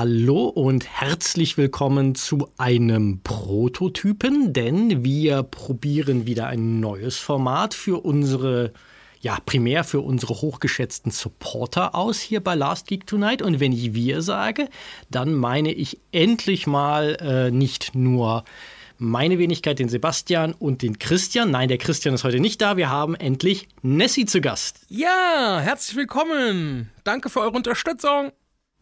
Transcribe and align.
Hallo 0.00 0.44
und 0.44 0.86
herzlich 0.86 1.56
willkommen 1.56 2.14
zu 2.14 2.52
einem 2.56 3.20
Prototypen, 3.24 4.52
denn 4.52 5.02
wir 5.02 5.42
probieren 5.42 6.24
wieder 6.24 6.46
ein 6.46 6.78
neues 6.78 7.16
Format 7.16 7.74
für 7.74 8.04
unsere 8.04 8.72
ja, 9.18 9.38
primär 9.44 9.82
für 9.82 9.98
unsere 9.98 10.40
hochgeschätzten 10.40 11.10
Supporter 11.10 11.96
aus 11.96 12.20
hier 12.20 12.38
bei 12.38 12.54
Last 12.54 12.86
Geek 12.86 13.08
Tonight. 13.08 13.42
Und 13.42 13.58
wenn 13.58 13.72
ich 13.72 13.92
wir 13.92 14.22
sage, 14.22 14.68
dann 15.10 15.34
meine 15.34 15.72
ich 15.72 15.98
endlich 16.12 16.68
mal 16.68 17.16
äh, 17.20 17.50
nicht 17.50 17.96
nur 17.96 18.44
meine 18.98 19.40
Wenigkeit, 19.40 19.80
den 19.80 19.88
Sebastian 19.88 20.54
und 20.54 20.82
den 20.82 21.00
Christian. 21.00 21.50
Nein, 21.50 21.66
der 21.66 21.78
Christian 21.78 22.14
ist 22.14 22.22
heute 22.22 22.38
nicht 22.38 22.62
da. 22.62 22.76
Wir 22.76 22.88
haben 22.88 23.16
endlich 23.16 23.66
Nessie 23.82 24.26
zu 24.26 24.40
Gast. 24.40 24.78
Ja, 24.88 25.58
herzlich 25.60 25.96
willkommen. 25.96 26.88
Danke 27.02 27.30
für 27.30 27.40
eure 27.40 27.56
Unterstützung. 27.56 28.30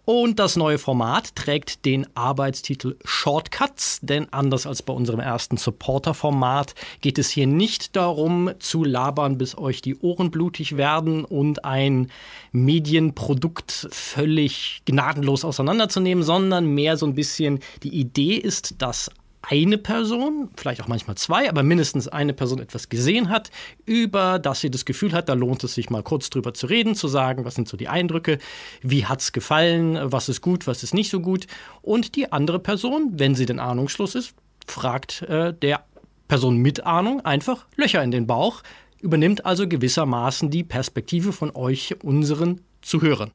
Und 0.08 0.38
das 0.38 0.54
neue 0.54 0.78
Format 0.78 1.34
trägt 1.34 1.84
den 1.84 2.06
Arbeitstitel 2.14 2.94
Shortcuts, 3.04 3.98
denn 4.02 4.32
anders 4.32 4.64
als 4.64 4.80
bei 4.80 4.92
unserem 4.92 5.18
ersten 5.18 5.56
Supporter-Format 5.56 6.76
geht 7.00 7.18
es 7.18 7.28
hier 7.28 7.48
nicht 7.48 7.96
darum 7.96 8.52
zu 8.60 8.84
labern, 8.84 9.36
bis 9.36 9.58
euch 9.58 9.82
die 9.82 9.96
Ohren 9.96 10.30
blutig 10.30 10.76
werden 10.76 11.24
und 11.24 11.64
ein 11.64 12.12
Medienprodukt 12.52 13.88
völlig 13.90 14.82
gnadenlos 14.84 15.44
auseinanderzunehmen, 15.44 16.22
sondern 16.22 16.66
mehr 16.66 16.96
so 16.96 17.04
ein 17.06 17.16
bisschen 17.16 17.58
die 17.82 17.98
Idee 17.98 18.36
ist, 18.36 18.80
dass 18.80 19.10
eine 19.48 19.78
Person, 19.78 20.50
vielleicht 20.56 20.80
auch 20.80 20.88
manchmal 20.88 21.16
zwei, 21.16 21.48
aber 21.48 21.62
mindestens 21.62 22.08
eine 22.08 22.32
Person 22.32 22.58
etwas 22.58 22.88
gesehen 22.88 23.28
hat, 23.28 23.50
über 23.84 24.38
das 24.38 24.60
sie 24.60 24.70
das 24.70 24.84
Gefühl 24.84 25.12
hat, 25.12 25.28
da 25.28 25.34
lohnt 25.34 25.62
es 25.62 25.74
sich 25.74 25.88
mal 25.88 26.02
kurz 26.02 26.30
drüber 26.30 26.52
zu 26.52 26.66
reden, 26.66 26.94
zu 26.94 27.06
sagen, 27.08 27.44
was 27.44 27.54
sind 27.54 27.68
so 27.68 27.76
die 27.76 27.88
Eindrücke, 27.88 28.38
wie 28.82 29.06
hat 29.06 29.20
es 29.20 29.32
gefallen, 29.32 29.98
was 30.02 30.28
ist 30.28 30.40
gut, 30.40 30.66
was 30.66 30.82
ist 30.82 30.94
nicht 30.94 31.10
so 31.10 31.20
gut. 31.20 31.46
Und 31.82 32.16
die 32.16 32.32
andere 32.32 32.58
Person, 32.58 33.12
wenn 33.14 33.34
sie 33.34 33.46
denn 33.46 33.60
ahnungslos 33.60 34.14
ist, 34.14 34.34
fragt 34.66 35.22
äh, 35.22 35.54
der 35.54 35.84
Person 36.26 36.56
mit 36.56 36.84
Ahnung 36.84 37.24
einfach 37.24 37.66
Löcher 37.76 38.02
in 38.02 38.10
den 38.10 38.26
Bauch, 38.26 38.62
übernimmt 39.00 39.46
also 39.46 39.68
gewissermaßen 39.68 40.50
die 40.50 40.64
Perspektive 40.64 41.32
von 41.32 41.54
euch, 41.54 41.94
unseren 42.02 42.62
Zuhörern. 42.82 43.30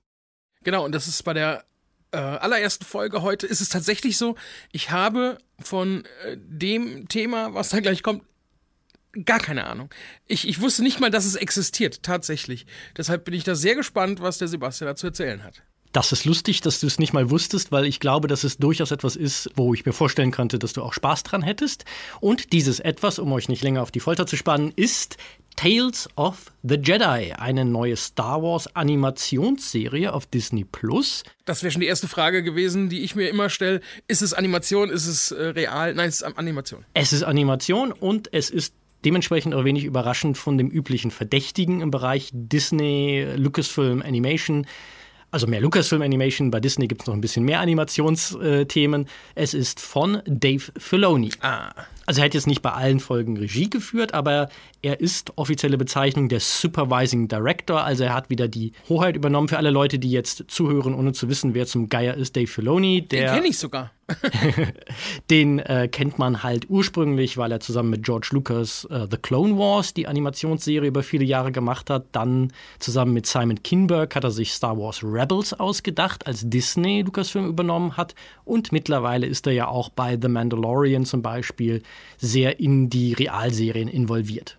Genau, 0.63 0.83
und 0.83 0.93
das 0.93 1.07
ist 1.07 1.23
bei 1.23 1.33
der 1.33 1.63
äh, 2.11 2.17
allerersten 2.17 2.85
Folge 2.85 3.21
heute 3.21 3.47
ist 3.47 3.61
es 3.61 3.69
tatsächlich 3.69 4.17
so, 4.17 4.35
ich 4.71 4.91
habe 4.91 5.37
von 5.59 6.03
äh, 6.25 6.37
dem 6.37 7.07
Thema, 7.07 7.53
was 7.53 7.69
da 7.69 7.79
gleich 7.79 8.03
kommt, 8.03 8.23
gar 9.25 9.39
keine 9.39 9.65
Ahnung. 9.65 9.89
Ich, 10.27 10.47
ich 10.47 10.61
wusste 10.61 10.83
nicht 10.83 10.99
mal, 10.99 11.11
dass 11.11 11.25
es 11.25 11.35
existiert, 11.35 12.03
tatsächlich. 12.03 12.65
Deshalb 12.97 13.25
bin 13.25 13.33
ich 13.33 13.43
da 13.43 13.55
sehr 13.55 13.75
gespannt, 13.75 14.21
was 14.21 14.37
der 14.37 14.47
Sebastian 14.47 14.87
dazu 14.87 15.07
erzählen 15.07 15.43
hat. 15.43 15.63
Das 15.91 16.13
ist 16.13 16.23
lustig, 16.23 16.61
dass 16.61 16.79
du 16.79 16.87
es 16.87 16.99
nicht 16.99 17.11
mal 17.11 17.29
wusstest, 17.29 17.73
weil 17.73 17.85
ich 17.85 17.99
glaube, 17.99 18.29
dass 18.29 18.45
es 18.45 18.57
durchaus 18.57 18.91
etwas 18.91 19.17
ist, 19.17 19.49
wo 19.55 19.73
ich 19.73 19.85
mir 19.85 19.91
vorstellen 19.91 20.31
könnte, 20.31 20.57
dass 20.57 20.71
du 20.71 20.81
auch 20.81 20.93
Spaß 20.93 21.23
dran 21.23 21.41
hättest. 21.41 21.83
Und 22.21 22.53
dieses 22.53 22.79
etwas, 22.79 23.19
um 23.19 23.31
euch 23.33 23.49
nicht 23.49 23.61
länger 23.61 23.81
auf 23.81 23.91
die 23.91 23.99
Folter 23.99 24.25
zu 24.25 24.37
spannen, 24.37 24.71
ist 24.73 25.17
Tales 25.55 26.09
of 26.15 26.51
the 26.63 26.75
Jedi, 26.75 27.33
eine 27.37 27.65
neue 27.65 27.95
Star 27.95 28.41
Wars 28.41 28.67
Animationsserie 28.75 30.11
auf 30.11 30.25
Disney 30.25 30.63
Plus. 30.63 31.23
Das 31.45 31.63
wäre 31.63 31.71
schon 31.71 31.81
die 31.81 31.87
erste 31.87 32.07
Frage 32.07 32.43
gewesen, 32.43 32.89
die 32.89 33.01
ich 33.01 33.15
mir 33.15 33.29
immer 33.29 33.49
stelle. 33.49 33.81
Ist 34.07 34.21
es 34.21 34.33
Animation? 34.33 34.89
Ist 34.89 35.07
es 35.07 35.31
äh, 35.31 35.43
real? 35.43 35.93
Nein, 35.93 36.09
es 36.09 36.21
ist 36.21 36.37
Animation. 36.37 36.85
Es 36.93 37.13
ist 37.13 37.23
Animation 37.23 37.91
und 37.91 38.33
es 38.33 38.49
ist 38.49 38.73
dementsprechend 39.05 39.53
auch 39.53 39.63
wenig 39.63 39.83
überraschend 39.83 40.37
von 40.37 40.57
dem 40.57 40.69
üblichen 40.69 41.11
Verdächtigen 41.11 41.81
im 41.81 41.91
Bereich 41.91 42.29
Disney, 42.33 43.27
Lucasfilm, 43.35 44.01
Animation 44.01 44.65
also 45.31 45.47
mehr 45.47 45.61
Lucasfilm 45.61 46.01
Animation, 46.01 46.51
bei 46.51 46.59
Disney 46.59 46.87
gibt 46.87 47.01
es 47.01 47.07
noch 47.07 47.15
ein 47.15 47.21
bisschen 47.21 47.45
mehr 47.45 47.61
Animationsthemen. 47.61 49.07
es 49.33 49.53
ist 49.53 49.79
von 49.79 50.21
Dave 50.25 50.71
Filoni. 50.77 51.31
Ah. 51.39 51.71
Also 52.11 52.19
er 52.19 52.25
hat 52.25 52.33
jetzt 52.33 52.45
nicht 52.45 52.61
bei 52.61 52.73
allen 52.73 52.99
Folgen 52.99 53.37
Regie 53.37 53.69
geführt, 53.69 54.13
aber 54.13 54.49
er 54.81 54.99
ist 54.99 55.31
offizielle 55.37 55.77
Bezeichnung 55.77 56.27
der 56.27 56.41
Supervising 56.41 57.29
Director. 57.29 57.85
Also 57.85 58.03
er 58.03 58.13
hat 58.13 58.29
wieder 58.29 58.49
die 58.49 58.73
Hoheit 58.89 59.15
übernommen 59.15 59.47
für 59.47 59.55
alle 59.55 59.69
Leute, 59.69 59.97
die 59.97 60.11
jetzt 60.11 60.43
zuhören, 60.49 60.93
ohne 60.93 61.13
zu 61.13 61.29
wissen, 61.29 61.53
wer 61.53 61.67
zum 61.67 61.87
Geier 61.87 62.15
ist. 62.15 62.35
Dave 62.35 62.47
Filoni. 62.47 63.07
Der, 63.07 63.27
Den 63.27 63.35
kenne 63.35 63.47
ich 63.47 63.57
sogar. 63.57 63.91
den 65.29 65.59
äh, 65.59 65.87
kennt 65.87 66.19
man 66.19 66.43
halt 66.43 66.69
ursprünglich, 66.69 67.37
weil 67.37 67.51
er 67.51 67.59
zusammen 67.59 67.89
mit 67.89 68.03
George 68.03 68.29
Lucas 68.31 68.85
äh, 68.85 69.07
The 69.09 69.17
Clone 69.17 69.57
Wars, 69.57 69.93
die 69.93 70.07
Animationsserie 70.07 70.87
über 70.87 71.03
viele 71.03 71.25
Jahre 71.25 71.51
gemacht 71.51 71.89
hat. 71.89 72.05
Dann 72.11 72.51
zusammen 72.79 73.13
mit 73.13 73.25
Simon 73.25 73.61
Kinberg 73.63 74.15
hat 74.15 74.23
er 74.23 74.31
sich 74.31 74.53
Star 74.53 74.77
Wars 74.77 75.03
Rebels 75.03 75.53
ausgedacht, 75.53 76.27
als 76.27 76.49
Disney 76.49 77.01
Lucasfilm 77.01 77.47
übernommen 77.47 77.97
hat. 77.97 78.15
Und 78.45 78.71
mittlerweile 78.71 79.27
ist 79.27 79.47
er 79.47 79.53
ja 79.53 79.67
auch 79.67 79.89
bei 79.89 80.17
The 80.21 80.27
Mandalorian 80.27 81.05
zum 81.05 81.21
Beispiel 81.21 81.81
sehr 82.17 82.59
in 82.59 82.89
die 82.89 83.13
Realserien 83.13 83.87
involviert. 83.87 84.57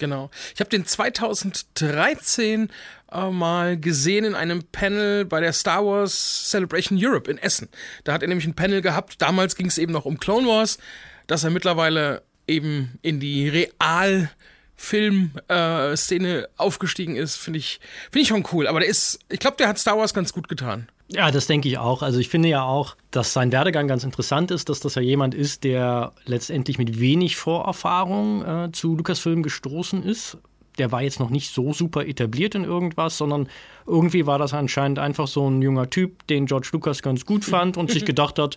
Genau. 0.00 0.30
Ich 0.54 0.60
habe 0.60 0.70
den 0.70 0.86
2013 0.86 2.70
äh, 3.12 3.30
mal 3.30 3.78
gesehen 3.78 4.24
in 4.24 4.34
einem 4.34 4.64
Panel 4.64 5.26
bei 5.26 5.40
der 5.40 5.52
Star 5.52 5.84
Wars 5.84 6.48
Celebration 6.48 6.98
Europe 7.00 7.30
in 7.30 7.36
Essen. 7.36 7.68
Da 8.04 8.14
hat 8.14 8.22
er 8.22 8.28
nämlich 8.28 8.46
ein 8.46 8.54
Panel 8.54 8.80
gehabt. 8.80 9.20
Damals 9.20 9.56
ging 9.56 9.66
es 9.66 9.76
eben 9.76 9.92
noch 9.92 10.06
um 10.06 10.18
Clone 10.18 10.48
Wars, 10.48 10.78
dass 11.26 11.44
er 11.44 11.50
mittlerweile 11.50 12.22
eben 12.48 12.98
in 13.02 13.20
die 13.20 13.48
Real 13.48 14.30
Filmszene 14.74 16.38
äh, 16.38 16.48
aufgestiegen 16.56 17.14
ist, 17.14 17.36
finde 17.36 17.58
ich, 17.58 17.80
finde 18.10 18.22
ich 18.22 18.28
schon 18.28 18.46
cool. 18.52 18.66
Aber 18.66 18.80
der 18.80 18.88
ist, 18.88 19.18
ich 19.28 19.38
glaube, 19.38 19.58
der 19.58 19.68
hat 19.68 19.78
Star 19.78 19.98
Wars 19.98 20.14
ganz 20.14 20.32
gut 20.32 20.48
getan. 20.48 20.88
Ja, 21.12 21.30
das 21.30 21.46
denke 21.46 21.68
ich 21.68 21.78
auch. 21.78 22.02
Also 22.02 22.20
ich 22.20 22.28
finde 22.28 22.48
ja 22.48 22.62
auch, 22.62 22.96
dass 23.10 23.32
sein 23.32 23.50
Werdegang 23.50 23.88
ganz 23.88 24.04
interessant 24.04 24.50
ist, 24.50 24.68
dass 24.68 24.78
das 24.80 24.94
ja 24.94 25.02
jemand 25.02 25.34
ist, 25.34 25.64
der 25.64 26.12
letztendlich 26.24 26.78
mit 26.78 27.00
wenig 27.00 27.36
Vorerfahrung 27.36 28.44
äh, 28.44 28.72
zu 28.72 28.94
Lucasfilm 28.94 29.42
gestoßen 29.42 30.04
ist. 30.04 30.38
Der 30.78 30.92
war 30.92 31.02
jetzt 31.02 31.18
noch 31.18 31.30
nicht 31.30 31.52
so 31.52 31.72
super 31.72 32.06
etabliert 32.06 32.54
in 32.54 32.62
irgendwas, 32.62 33.18
sondern 33.18 33.48
irgendwie 33.86 34.26
war 34.26 34.38
das 34.38 34.54
anscheinend 34.54 35.00
einfach 35.00 35.26
so 35.26 35.50
ein 35.50 35.60
junger 35.62 35.90
Typ, 35.90 36.26
den 36.28 36.46
George 36.46 36.68
Lucas 36.72 37.02
ganz 37.02 37.26
gut 37.26 37.44
fand 37.44 37.76
und 37.76 37.90
sich 37.90 38.04
gedacht 38.06 38.38
hat, 38.38 38.56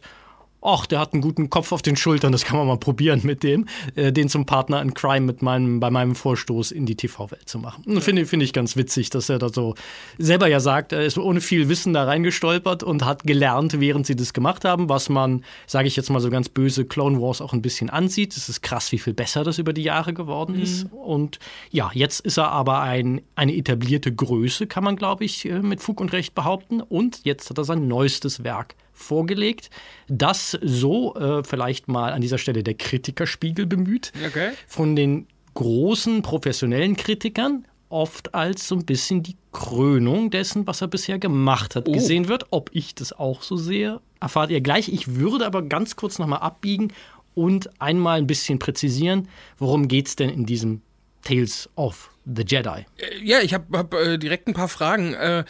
ach, 0.63 0.85
der 0.85 0.99
hat 0.99 1.13
einen 1.13 1.21
guten 1.21 1.49
Kopf 1.49 1.71
auf 1.71 1.81
den 1.81 1.95
Schultern, 1.95 2.31
das 2.31 2.45
kann 2.45 2.57
man 2.57 2.67
mal 2.67 2.77
probieren 2.77 3.21
mit 3.23 3.43
dem, 3.43 3.67
äh, 3.95 4.11
den 4.11 4.29
zum 4.29 4.45
Partner 4.45 4.81
in 4.81 4.93
Crime 4.93 5.25
mit 5.25 5.41
meinem, 5.41 5.79
bei 5.79 5.89
meinem 5.89 6.15
Vorstoß 6.15 6.71
in 6.71 6.85
die 6.85 6.95
TV-Welt 6.95 7.47
zu 7.47 7.59
machen. 7.59 7.83
Ja. 7.87 7.99
Finde 7.99 8.25
find 8.25 8.43
ich 8.43 8.53
ganz 8.53 8.75
witzig, 8.75 9.09
dass 9.09 9.29
er 9.29 9.39
da 9.39 9.49
so 9.49 9.75
selber 10.17 10.47
ja 10.47 10.59
sagt, 10.59 10.93
er 10.93 11.03
ist 11.03 11.17
ohne 11.17 11.41
viel 11.41 11.69
Wissen 11.69 11.93
da 11.93 12.05
reingestolpert 12.05 12.83
und 12.83 13.05
hat 13.05 13.23
gelernt, 13.23 13.79
während 13.79 14.05
sie 14.05 14.15
das 14.15 14.33
gemacht 14.33 14.65
haben, 14.65 14.89
was 14.89 15.09
man, 15.09 15.43
sage 15.67 15.87
ich 15.87 15.95
jetzt 15.95 16.09
mal 16.09 16.19
so 16.19 16.29
ganz 16.29 16.49
böse, 16.49 16.85
Clone 16.85 17.21
Wars 17.21 17.41
auch 17.41 17.53
ein 17.53 17.61
bisschen 17.61 17.89
ansieht. 17.89 18.35
Es 18.35 18.49
ist 18.49 18.61
krass, 18.61 18.91
wie 18.91 18.99
viel 18.99 19.13
besser 19.13 19.43
das 19.43 19.59
über 19.59 19.73
die 19.73 19.83
Jahre 19.83 20.13
geworden 20.13 20.55
mhm. 20.55 20.61
ist. 20.63 20.87
Und 20.91 21.39
ja, 21.71 21.91
jetzt 21.93 22.21
ist 22.21 22.37
er 22.37 22.51
aber 22.51 22.81
ein, 22.81 23.21
eine 23.35 23.55
etablierte 23.55 24.13
Größe, 24.13 24.67
kann 24.67 24.83
man, 24.83 24.95
glaube 24.95 25.25
ich, 25.25 25.45
äh, 25.45 25.59
mit 25.59 25.81
Fug 25.81 25.99
und 25.99 26.13
Recht 26.13 26.35
behaupten. 26.35 26.81
Und 26.81 27.21
jetzt 27.23 27.49
hat 27.49 27.57
er 27.57 27.63
sein 27.63 27.87
neuestes 27.87 28.43
Werk 28.43 28.75
vorgelegt, 28.93 29.69
das 30.07 30.57
so 30.61 31.15
äh, 31.15 31.43
vielleicht 31.43 31.87
mal 31.87 32.13
an 32.13 32.21
dieser 32.21 32.37
Stelle 32.37 32.63
der 32.63 32.75
Kritikerspiegel 32.75 33.65
bemüht, 33.65 34.11
okay. 34.25 34.51
von 34.67 34.95
den 34.95 35.27
großen 35.55 36.21
professionellen 36.21 36.95
Kritikern 36.95 37.65
oft 37.89 38.33
als 38.33 38.67
so 38.67 38.75
ein 38.75 38.85
bisschen 38.85 39.21
die 39.21 39.37
Krönung 39.51 40.31
dessen, 40.31 40.65
was 40.65 40.81
er 40.81 40.87
bisher 40.87 41.19
gemacht 41.19 41.75
hat, 41.75 41.87
oh. 41.87 41.91
gesehen 41.91 42.27
wird. 42.27 42.47
Ob 42.49 42.71
ich 42.73 42.95
das 42.95 43.13
auch 43.13 43.43
so 43.43 43.55
sehe, 43.55 44.01
erfahrt 44.19 44.49
ihr 44.49 44.61
gleich. 44.61 44.89
Ich 44.89 45.15
würde 45.15 45.45
aber 45.45 45.61
ganz 45.61 45.95
kurz 45.95 46.17
nochmal 46.17 46.39
abbiegen 46.39 46.91
und 47.35 47.69
einmal 47.79 48.17
ein 48.17 48.27
bisschen 48.27 48.57
präzisieren, 48.59 49.27
worum 49.57 49.87
geht 49.87 50.07
es 50.07 50.15
denn 50.15 50.29
in 50.29 50.45
diesem 50.45 50.81
Tales 51.23 51.69
of 51.75 52.09
the 52.25 52.43
Jedi? 52.45 52.85
Äh, 52.97 53.23
ja, 53.23 53.39
ich 53.41 53.53
habe 53.53 53.77
hab, 53.77 53.93
äh, 53.93 54.17
direkt 54.17 54.47
ein 54.47 54.53
paar 54.53 54.69
Fragen. 54.69 55.13
Äh, 55.13 55.45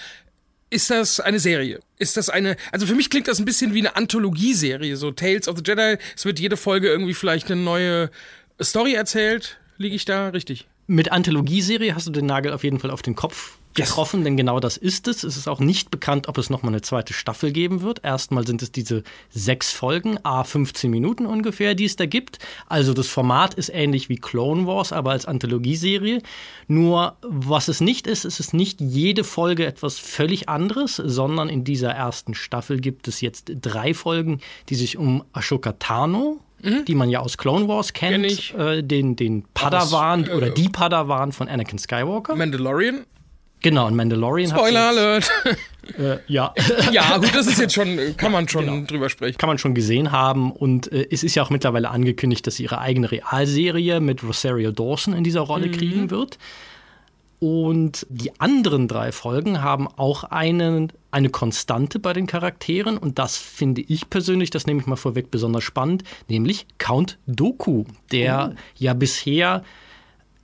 ist 0.69 0.89
das 0.89 1.19
eine 1.19 1.39
Serie? 1.39 1.79
Ist 2.03 2.17
das 2.17 2.29
eine, 2.29 2.57
also 2.73 2.85
für 2.85 2.95
mich 2.95 3.09
klingt 3.09 3.29
das 3.29 3.39
ein 3.39 3.45
bisschen 3.45 3.73
wie 3.73 3.79
eine 3.79 3.95
Anthologieserie, 3.95 4.97
so 4.97 5.11
Tales 5.11 5.47
of 5.47 5.57
the 5.57 5.63
Jedi. 5.65 5.97
Es 6.17 6.25
wird 6.25 6.37
jede 6.37 6.57
Folge 6.57 6.89
irgendwie 6.89 7.13
vielleicht 7.13 7.49
eine 7.49 7.61
neue 7.61 8.11
Story 8.61 8.93
erzählt. 8.93 9.57
Liege 9.77 9.95
ich 9.95 10.03
da 10.03 10.27
richtig? 10.27 10.67
Mit 10.85 11.13
Anthologieserie 11.13 11.95
hast 11.95 12.05
du 12.07 12.11
den 12.11 12.25
Nagel 12.25 12.51
auf 12.51 12.65
jeden 12.65 12.79
Fall 12.79 12.91
auf 12.91 13.01
den 13.01 13.15
Kopf 13.15 13.57
getroffen, 13.73 14.19
yes. 14.19 14.23
denn 14.25 14.37
genau 14.37 14.59
das 14.59 14.77
ist 14.77 15.07
es. 15.07 15.23
Es 15.23 15.37
ist 15.37 15.47
auch 15.47 15.59
nicht 15.59 15.91
bekannt, 15.91 16.27
ob 16.27 16.37
es 16.37 16.49
noch 16.49 16.63
mal 16.63 16.69
eine 16.69 16.81
zweite 16.81 17.13
Staffel 17.13 17.51
geben 17.51 17.81
wird. 17.81 18.03
Erstmal 18.03 18.45
sind 18.45 18.61
es 18.61 18.71
diese 18.71 19.03
sechs 19.29 19.71
Folgen, 19.71 20.17
a 20.23 20.43
15 20.43 20.89
Minuten 20.89 21.25
ungefähr, 21.25 21.75
die 21.75 21.85
es 21.85 21.95
da 21.95 22.05
gibt. 22.05 22.39
Also 22.67 22.93
das 22.93 23.07
Format 23.07 23.53
ist 23.53 23.69
ähnlich 23.69 24.09
wie 24.09 24.17
Clone 24.17 24.67
Wars, 24.67 24.91
aber 24.91 25.11
als 25.11 25.25
Anthologieserie. 25.25 26.21
Nur 26.67 27.17
was 27.21 27.67
es 27.67 27.81
nicht 27.81 28.07
ist, 28.07 28.25
ist 28.25 28.39
es 28.39 28.53
nicht 28.53 28.81
jede 28.81 29.23
Folge 29.23 29.65
etwas 29.65 29.99
völlig 29.99 30.49
anderes, 30.49 30.95
sondern 30.95 31.49
in 31.49 31.63
dieser 31.63 31.91
ersten 31.91 32.33
Staffel 32.33 32.79
gibt 32.79 33.07
es 33.07 33.21
jetzt 33.21 33.51
drei 33.61 33.93
Folgen, 33.93 34.39
die 34.69 34.75
sich 34.75 34.97
um 34.97 35.23
Ashoka 35.33 35.73
Tano 35.73 36.39
Mhm. 36.63 36.85
die 36.85 36.95
man 36.95 37.09
ja 37.09 37.19
aus 37.19 37.37
Clone 37.37 37.67
Wars 37.67 37.91
kennt, 37.91 38.25
Kenn 38.25 38.59
äh, 38.59 38.83
den, 38.83 39.17
den 39.17 39.43
Padawan 39.53 40.23
aus, 40.23 40.29
äh, 40.29 40.33
oder 40.33 40.49
die 40.49 40.69
Padawan 40.69 41.33
von 41.33 41.49
Anakin 41.49 41.77
Skywalker. 41.77 42.35
Mandalorian. 42.35 43.05
Genau, 43.63 43.87
und 43.87 43.95
Mandalorian 43.95 44.51
Spoiler 44.51 44.87
hat. 44.87 44.93
Spoiler 44.93 45.01
Alert! 45.01 45.31
äh, 45.97 46.31
ja. 46.31 46.53
ja, 46.91 47.17
gut, 47.17 47.33
das 47.33 47.47
ist 47.47 47.59
jetzt 47.59 47.73
schon, 47.73 48.15
kann 48.17 48.31
man 48.31 48.47
schon 48.47 48.65
genau. 48.65 48.85
drüber 48.85 49.09
sprechen. 49.09 49.37
Kann 49.37 49.47
man 49.47 49.57
schon 49.57 49.73
gesehen 49.73 50.11
haben. 50.11 50.51
Und 50.51 50.91
äh, 50.91 51.07
es 51.09 51.23
ist 51.23 51.33
ja 51.33 51.43
auch 51.43 51.49
mittlerweile 51.49 51.89
angekündigt, 51.89 52.45
dass 52.45 52.57
sie 52.57 52.63
ihre 52.63 52.79
eigene 52.79 53.09
Realserie 53.09 54.01
mit 54.01 54.21
Rosario 54.21 54.71
Dawson 54.71 55.13
in 55.13 55.23
dieser 55.23 55.41
Rolle 55.41 55.67
mhm. 55.67 55.71
kriegen 55.71 56.11
wird. 56.11 56.37
Und 57.39 58.05
die 58.09 58.37
anderen 58.39 58.87
drei 58.87 59.11
Folgen 59.11 59.61
haben 59.61 59.87
auch 59.87 60.25
eine, 60.25 60.89
eine 61.11 61.29
Konstante 61.29 61.99
bei 61.99 62.13
den 62.13 62.27
Charakteren. 62.27 62.97
Und 62.97 63.17
das 63.17 63.37
finde 63.37 63.81
ich 63.81 64.09
persönlich, 64.09 64.49
das 64.49 64.67
nehme 64.67 64.81
ich 64.81 64.87
mal 64.87 64.97
vorweg, 64.97 65.31
besonders 65.31 65.63
spannend, 65.63 66.03
nämlich 66.27 66.67
Count 66.77 67.17
Doku, 67.27 67.85
der 68.11 68.51
oh. 68.53 68.59
ja 68.77 68.93
bisher 68.93 69.63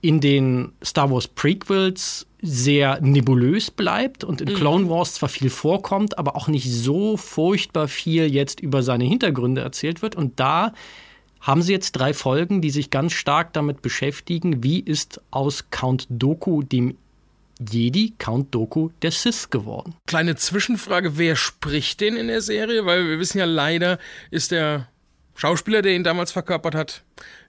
in 0.02 0.20
den 0.20 0.72
Star 0.82 1.10
Wars 1.10 1.28
Prequels 1.28 2.26
sehr 2.42 3.00
nebulös 3.00 3.70
bleibt 3.70 4.24
und 4.24 4.40
in 4.40 4.50
mhm. 4.50 4.54
Clone 4.54 4.90
Wars 4.90 5.14
zwar 5.14 5.28
viel 5.28 5.50
vorkommt, 5.50 6.18
aber 6.18 6.36
auch 6.36 6.48
nicht 6.48 6.70
so 6.70 7.16
furchtbar 7.16 7.88
viel 7.88 8.32
jetzt 8.32 8.60
über 8.60 8.82
seine 8.82 9.04
Hintergründe 9.04 9.60
erzählt 9.60 10.02
wird. 10.02 10.16
Und 10.16 10.40
da 10.40 10.72
haben 11.40 11.62
sie 11.62 11.72
jetzt 11.72 11.92
drei 11.92 12.14
Folgen, 12.14 12.60
die 12.60 12.70
sich 12.70 12.90
ganz 12.90 13.12
stark 13.12 13.52
damit 13.52 13.82
beschäftigen, 13.82 14.62
wie 14.62 14.80
ist 14.80 15.20
aus 15.30 15.70
Count 15.70 16.06
Doku, 16.10 16.62
dem 16.62 16.96
Jedi, 17.58 18.14
Count 18.18 18.54
Doku, 18.54 18.90
der 19.02 19.10
Sith 19.10 19.50
geworden. 19.50 19.94
Kleine 20.06 20.36
Zwischenfrage, 20.36 21.18
wer 21.18 21.36
spricht 21.36 22.00
den 22.00 22.16
in 22.16 22.28
der 22.28 22.40
Serie? 22.40 22.86
Weil 22.86 23.06
wir 23.06 23.18
wissen 23.18 23.38
ja 23.38 23.44
leider, 23.44 23.98
ist 24.30 24.50
der 24.50 24.88
Schauspieler, 25.34 25.82
der 25.82 25.94
ihn 25.94 26.04
damals 26.04 26.32
verkörpert 26.32 26.74
hat, 26.74 27.02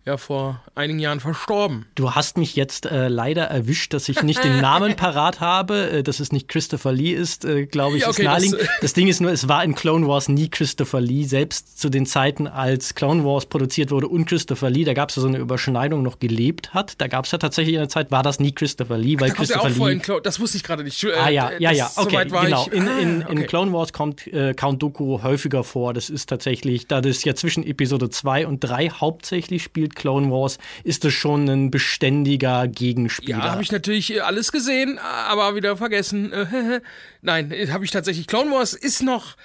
ja 0.05 0.17
vor 0.17 0.61
einigen 0.73 0.99
Jahren 0.99 1.19
verstorben. 1.19 1.85
Du 1.95 2.11
hast 2.11 2.37
mich 2.37 2.55
jetzt 2.55 2.87
äh, 2.87 3.07
leider 3.07 3.43
erwischt, 3.43 3.93
dass 3.93 4.09
ich 4.09 4.23
nicht 4.23 4.43
den 4.43 4.59
Namen 4.59 4.95
parat 4.97 5.39
habe, 5.39 5.91
äh, 5.91 6.03
dass 6.03 6.19
es 6.19 6.31
nicht 6.31 6.47
Christopher 6.47 6.91
Lee 6.91 7.11
ist, 7.11 7.45
äh, 7.45 7.67
glaube 7.67 7.97
ich, 7.97 8.03
ja, 8.03 8.09
okay, 8.09 8.23
ist 8.23 8.25
naheliegend. 8.25 8.61
Das, 8.61 8.69
das, 8.81 8.93
Ding 8.93 9.07
ist 9.07 9.21
nur, 9.21 9.31
es 9.31 9.47
war 9.47 9.63
in 9.63 9.75
Clone 9.75 10.07
Wars 10.07 10.27
nie 10.27 10.49
Christopher 10.49 11.01
Lee. 11.01 11.23
Selbst 11.23 11.79
zu 11.79 11.89
den 11.89 12.07
Zeiten, 12.07 12.47
als 12.47 12.95
Clone 12.95 13.23
Wars 13.23 13.45
produziert 13.45 13.91
wurde 13.91 14.07
und 14.07 14.25
Christopher 14.25 14.71
Lee, 14.71 14.85
da 14.85 14.93
gab 14.93 15.09
es 15.09 15.17
ja 15.17 15.21
so 15.21 15.27
eine 15.27 15.37
Überschneidung, 15.37 16.01
noch 16.01 16.17
gelebt 16.17 16.73
hat. 16.73 16.95
Da 16.99 17.07
gab 17.07 17.25
es 17.25 17.31
ja 17.31 17.37
tatsächlich 17.37 17.75
in 17.75 17.81
der 17.81 17.89
Zeit, 17.89 18.09
war 18.09 18.23
das 18.23 18.39
nie 18.39 18.53
Christopher 18.53 18.97
Lee, 18.97 19.19
weil 19.19 19.31
Ach, 19.31 19.35
Christopher 19.35 19.69
Lee. 19.69 19.99
Clone, 19.99 20.21
das 20.23 20.39
wusste 20.39 20.57
ich 20.57 20.63
gerade 20.63 20.83
nicht. 20.83 21.03
Äh, 21.03 21.13
ah 21.13 21.29
ja, 21.29 21.51
ja, 21.59 21.71
ja, 21.71 21.91
okay, 21.95 22.27
so 22.27 22.39
genau. 22.39 22.67
In, 22.71 22.87
in, 22.87 23.21
in 23.21 23.45
Clone 23.45 23.71
Wars 23.71 23.93
kommt 23.93 24.25
äh, 24.27 24.55
Count 24.55 24.81
Dooku 24.81 25.21
häufiger 25.21 25.63
vor. 25.63 25.93
Das 25.93 26.09
ist 26.09 26.27
tatsächlich, 26.27 26.87
da 26.87 27.01
das 27.01 27.23
ja 27.23 27.35
zwischen 27.35 27.63
Episode 27.63 28.09
2 28.09 28.47
und 28.47 28.61
3 28.61 28.89
hauptsächlich 28.89 29.61
spielt 29.61 29.90
Clone 29.95 30.31
Wars, 30.31 30.57
ist 30.83 31.05
es 31.05 31.13
schon 31.13 31.47
ein 31.47 31.71
beständiger 31.71 32.67
Gegenspieler. 32.67 33.37
Ja, 33.37 33.51
habe 33.51 33.63
ich 33.63 33.71
natürlich 33.71 34.13
äh, 34.13 34.19
alles 34.21 34.51
gesehen, 34.51 34.99
aber 34.99 35.55
wieder 35.55 35.77
vergessen. 35.77 36.31
Nein, 37.21 37.51
äh, 37.51 37.67
habe 37.69 37.85
ich 37.85 37.91
tatsächlich. 37.91 38.27
Clone 38.27 38.51
Wars 38.51 38.73
ist 38.73 39.01
noch. 39.03 39.35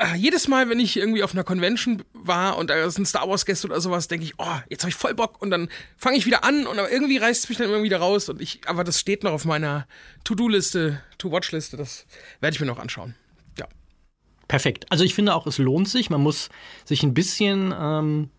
Äh, 0.00 0.14
jedes 0.16 0.46
Mal, 0.46 0.68
wenn 0.70 0.78
ich 0.78 0.96
irgendwie 0.96 1.24
auf 1.24 1.32
einer 1.32 1.42
Convention 1.42 2.04
war 2.12 2.56
und 2.56 2.70
da 2.70 2.76
ist 2.84 2.98
ein 2.98 3.06
Star 3.06 3.28
Wars 3.28 3.44
Gast 3.44 3.64
oder 3.64 3.80
sowas, 3.80 4.06
denke 4.06 4.24
ich, 4.24 4.34
oh, 4.38 4.56
jetzt 4.68 4.84
habe 4.84 4.90
ich 4.90 4.94
voll 4.94 5.12
Bock 5.12 5.42
und 5.42 5.50
dann 5.50 5.68
fange 5.96 6.16
ich 6.16 6.24
wieder 6.24 6.44
an 6.44 6.68
und 6.68 6.78
aber 6.78 6.90
irgendwie 6.90 7.16
reißt 7.16 7.42
es 7.42 7.48
mich 7.48 7.58
dann 7.58 7.68
immer 7.68 7.82
wieder 7.82 7.98
raus 7.98 8.28
und 8.28 8.40
ich, 8.40 8.60
aber 8.66 8.84
das 8.84 9.00
steht 9.00 9.24
noch 9.24 9.32
auf 9.32 9.44
meiner 9.44 9.88
To-Do-Liste, 10.22 11.02
To-Watch-Liste, 11.18 11.76
das 11.76 12.06
werde 12.40 12.54
ich 12.54 12.60
mir 12.60 12.66
noch 12.66 12.78
anschauen. 12.78 13.16
Ja. 13.58 13.66
Perfekt. 14.46 14.86
Also 14.88 15.02
ich 15.02 15.16
finde 15.16 15.34
auch, 15.34 15.48
es 15.48 15.58
lohnt 15.58 15.88
sich. 15.88 16.10
Man 16.10 16.22
muss 16.22 16.48
sich 16.84 17.02
ein 17.02 17.12
bisschen 17.12 17.74
ähm, 17.76 18.30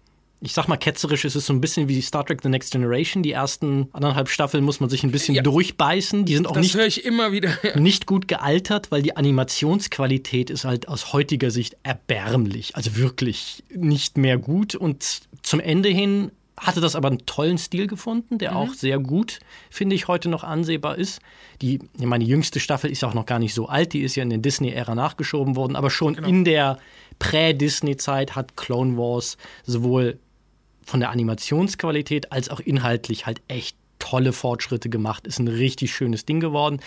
ich 0.42 0.54
sag 0.54 0.68
mal 0.68 0.78
ketzerisch, 0.78 1.26
es 1.26 1.36
ist 1.36 1.46
so 1.48 1.54
ein 1.54 1.60
bisschen 1.60 1.90
wie 1.90 2.02
Star 2.02 2.26
Trek 2.26 2.42
The 2.42 2.50
Next 2.50 2.72
Generation. 2.72 3.24
Die 3.24 3.34
ersten 3.34 3.90
anderthalb 3.92 4.30
Staffeln 4.30 4.64
muss 4.64 4.80
man 4.80 4.90
sich 4.90 5.04
ein 5.04 5.12
bisschen 5.12 5.36
ja. 5.36 5.42
durchbeißen. 5.42 6.24
Die 6.24 6.36
sind 6.36 6.48
auch 6.48 6.54
das 6.54 6.64
nicht, 6.64 6.76
höre 6.76 6.86
ich 6.86 7.04
immer 7.04 7.32
wieder, 7.32 7.52
ja. 7.62 7.78
nicht 7.78 8.06
gut 8.06 8.28
gealtert, 8.28 8.90
weil 8.92 9.02
die 9.02 9.18
Animationsqualität 9.18 10.50
ist 10.50 10.64
halt 10.64 10.88
aus 10.88 11.12
heutiger 11.12 11.52
Sicht 11.52 11.76
erbärmlich. 11.84 12.76
Also 12.76 12.96
wirklich 12.96 13.64
nicht 13.74 14.18
mehr 14.18 14.38
gut. 14.38 14.76
Und 14.76 15.22
zum 15.42 15.60
Ende 15.60 15.90
hin 15.90 16.32
hatte 16.56 16.82
das 16.82 16.96
aber 16.96 17.10
einen 17.10 17.26
tollen 17.26 17.58
Stil 17.58 17.88
gefunden, 17.88 18.38
der 18.38 18.52
mhm. 18.52 18.58
auch 18.58 18.74
sehr 18.74 19.00
gut, 19.00 19.40
finde 19.70 19.96
ich, 19.96 20.08
heute 20.08 20.30
noch 20.30 20.44
ansehbar 20.44 20.98
ist. 20.98 21.20
Die, 21.62 21.80
meine 21.98 22.24
jüngste 22.24 22.60
Staffel 22.60 22.92
ist 22.92 23.04
auch 23.04 23.14
noch 23.14 23.26
gar 23.26 23.40
nicht 23.40 23.54
so 23.54 23.68
alt, 23.68 23.94
die 23.94 24.02
ist 24.02 24.16
ja 24.16 24.24
in 24.24 24.30
der 24.30 24.40
Disney-Ära 24.40 24.96
nachgeschoben 24.96 25.56
worden, 25.56 25.76
aber 25.76 25.90
schon 25.90 26.16
genau. 26.16 26.28
in 26.28 26.44
der 26.44 26.78
Prä-Disney-Zeit 27.20 28.36
hat 28.36 28.58
Clone 28.58 28.98
Wars 28.98 29.38
sowohl 29.66 30.20
von 30.90 31.00
der 31.00 31.12
Animationsqualität 31.12 32.32
als 32.32 32.50
auch 32.50 32.60
inhaltlich 32.60 33.26
halt 33.26 33.42
echt 33.48 33.78
tolle 34.00 34.34
Fortschritte 34.34 34.90
gemacht. 34.90 35.28
Ist 35.28 35.40
ein 35.40 35.48
richtig 35.48 35.94
schönes 35.94 36.26
Ding 36.26 36.40
geworden. 36.40 36.80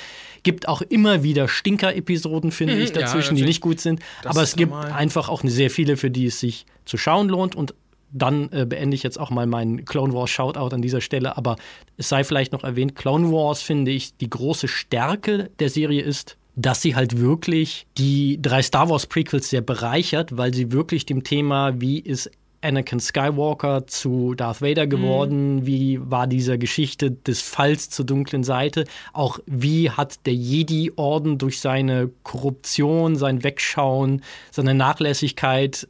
Gibt 0.43 0.67
auch 0.67 0.83
immer 0.83 1.23
wieder 1.23 1.47
Stinker-Episoden, 1.47 2.51
finde 2.51 2.75
mhm, 2.75 2.83
ich, 2.83 2.93
dazwischen, 2.93 3.37
ja, 3.37 3.43
die 3.43 3.49
nicht 3.49 3.61
gut 3.61 3.81
sind. 3.81 4.01
Aber 4.25 4.43
es 4.43 4.57
gibt 4.57 4.73
normal. 4.73 4.93
einfach 4.93 5.29
auch 5.29 5.43
sehr 5.45 5.71
viele, 5.71 5.97
für 5.97 6.11
die 6.11 6.27
es 6.27 6.41
sich 6.41 6.67
zu 6.85 6.97
schauen 6.97 7.29
lohnt. 7.29 7.55
Und 7.55 7.75
dann 8.11 8.51
äh, 8.53 8.67
beende 8.67 8.95
ich 8.95 9.03
jetzt 9.03 9.21
auch 9.21 9.31
mal 9.31 9.47
meinen 9.47 9.85
Clone 9.85 10.13
Wars 10.13 10.31
Shoutout 10.31 10.75
an 10.75 10.83
dieser 10.83 11.01
Stelle. 11.01 11.37
Aber 11.37 11.57
es 11.97 12.09
sei 12.09 12.25
vielleicht 12.25 12.53
noch 12.53 12.65
erwähnt, 12.65 12.97
Clone 12.97 13.31
Wars, 13.31 13.63
finde 13.63 13.91
ich, 13.91 14.17
die 14.17 14.29
große 14.29 14.69
Stärke 14.69 15.51
der 15.59 15.69
Serie 15.69 16.03
ist, 16.03 16.37
dass 16.55 16.83
sie 16.83 16.95
halt 16.95 17.19
wirklich 17.19 17.87
die 17.97 18.41
drei 18.41 18.63
Star 18.63 18.91
Wars 18.91 19.07
Prequels 19.07 19.49
sehr 19.49 19.63
bereichert, 19.63 20.37
weil 20.37 20.53
sie 20.53 20.73
wirklich 20.73 21.07
dem 21.07 21.25
Thema, 21.25 21.81
wie 21.81 21.99
ist 21.99 22.31
Anakin 22.63 23.01
Skywalker 23.01 23.87
zu 23.87 24.35
Darth 24.35 24.63
Vader 24.63 24.87
geworden? 24.87 25.57
Mhm. 25.57 25.67
Wie 25.67 25.99
war 26.03 26.27
diese 26.27 26.59
Geschichte 26.59 27.11
des 27.11 27.43
Falls 27.43 27.91
zur 27.91 28.07
dunklen 28.07 28.45
Seite? 28.45 28.85
Auch 29.13 29.39
wie 29.47 29.91
hat 29.91 30.27
der 30.27 30.35
Jedi-Orden 30.35 31.39
durch 31.39 31.61
seine 31.61 32.11
Korruption, 32.23 33.17
sein 33.17 33.43
Wegschauen, 33.43 34.23
seine 34.51 34.75
Nachlässigkeit 34.75 35.89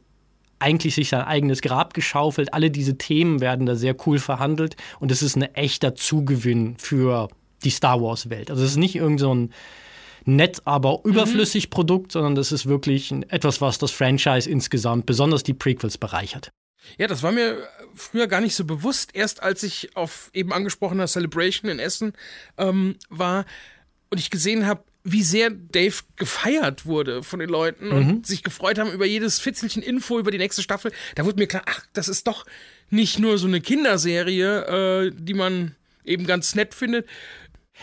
eigentlich 0.59 0.95
sich 0.95 1.09
sein 1.09 1.21
eigenes 1.21 1.61
Grab 1.61 1.93
geschaufelt? 1.93 2.53
Alle 2.53 2.71
diese 2.71 2.97
Themen 2.97 3.41
werden 3.41 3.65
da 3.65 3.75
sehr 3.75 3.95
cool 4.05 4.19
verhandelt 4.19 4.75
und 4.99 5.11
es 5.11 5.21
ist 5.21 5.35
ein 5.35 5.43
echter 5.55 5.95
Zugewinn 5.95 6.75
für 6.77 7.29
die 7.63 7.69
Star 7.69 8.01
Wars-Welt. 8.01 8.49
Also 8.49 8.63
es 8.63 8.71
ist 8.71 8.77
nicht 8.77 8.95
irgend 8.95 9.19
so 9.19 9.33
ein 9.33 9.53
nett, 10.25 10.61
aber 10.65 11.01
überflüssig 11.03 11.67
mhm. 11.67 11.69
Produkt, 11.71 12.11
sondern 12.11 12.35
das 12.35 12.51
ist 12.51 12.65
wirklich 12.65 13.11
etwas, 13.29 13.61
was 13.61 13.77
das 13.77 13.91
Franchise 13.91 14.49
insgesamt, 14.49 15.05
besonders 15.05 15.43
die 15.43 15.53
Prequels, 15.53 15.97
bereichert. 15.97 16.51
Ja, 16.97 17.07
das 17.07 17.23
war 17.23 17.31
mir 17.31 17.67
früher 17.95 18.27
gar 18.27 18.41
nicht 18.41 18.55
so 18.55 18.65
bewusst. 18.65 19.11
Erst 19.13 19.41
als 19.41 19.63
ich 19.63 19.95
auf 19.95 20.29
eben 20.33 20.53
angesprochener 20.53 21.07
Celebration 21.07 21.69
in 21.69 21.79
Essen 21.79 22.13
ähm, 22.57 22.95
war 23.09 23.45
und 24.09 24.19
ich 24.19 24.29
gesehen 24.29 24.65
habe, 24.65 24.83
wie 25.03 25.23
sehr 25.23 25.49
Dave 25.49 25.95
gefeiert 26.15 26.85
wurde 26.85 27.23
von 27.23 27.39
den 27.39 27.49
Leuten 27.49 27.91
und 27.91 28.07
mhm. 28.07 28.23
sich 28.23 28.41
gefreut 28.41 28.79
haben 28.79 28.91
über 28.91 29.05
jedes 29.05 29.39
Fitzelchen 29.39 29.83
Info 29.83 30.17
über 30.17 30.31
die 30.31 30.37
nächste 30.37 30.61
Staffel, 30.61 30.93
da 31.15 31.25
wurde 31.25 31.39
mir 31.39 31.47
klar, 31.47 31.63
ach, 31.65 31.85
das 31.91 32.07
ist 32.07 32.25
doch 32.27 32.45
nicht 32.89 33.19
nur 33.19 33.37
so 33.37 33.47
eine 33.47 33.59
Kinderserie, 33.59 35.07
äh, 35.07 35.11
die 35.13 35.33
man 35.33 35.75
eben 36.05 36.25
ganz 36.25 36.55
nett 36.55 36.73
findet, 36.73 37.07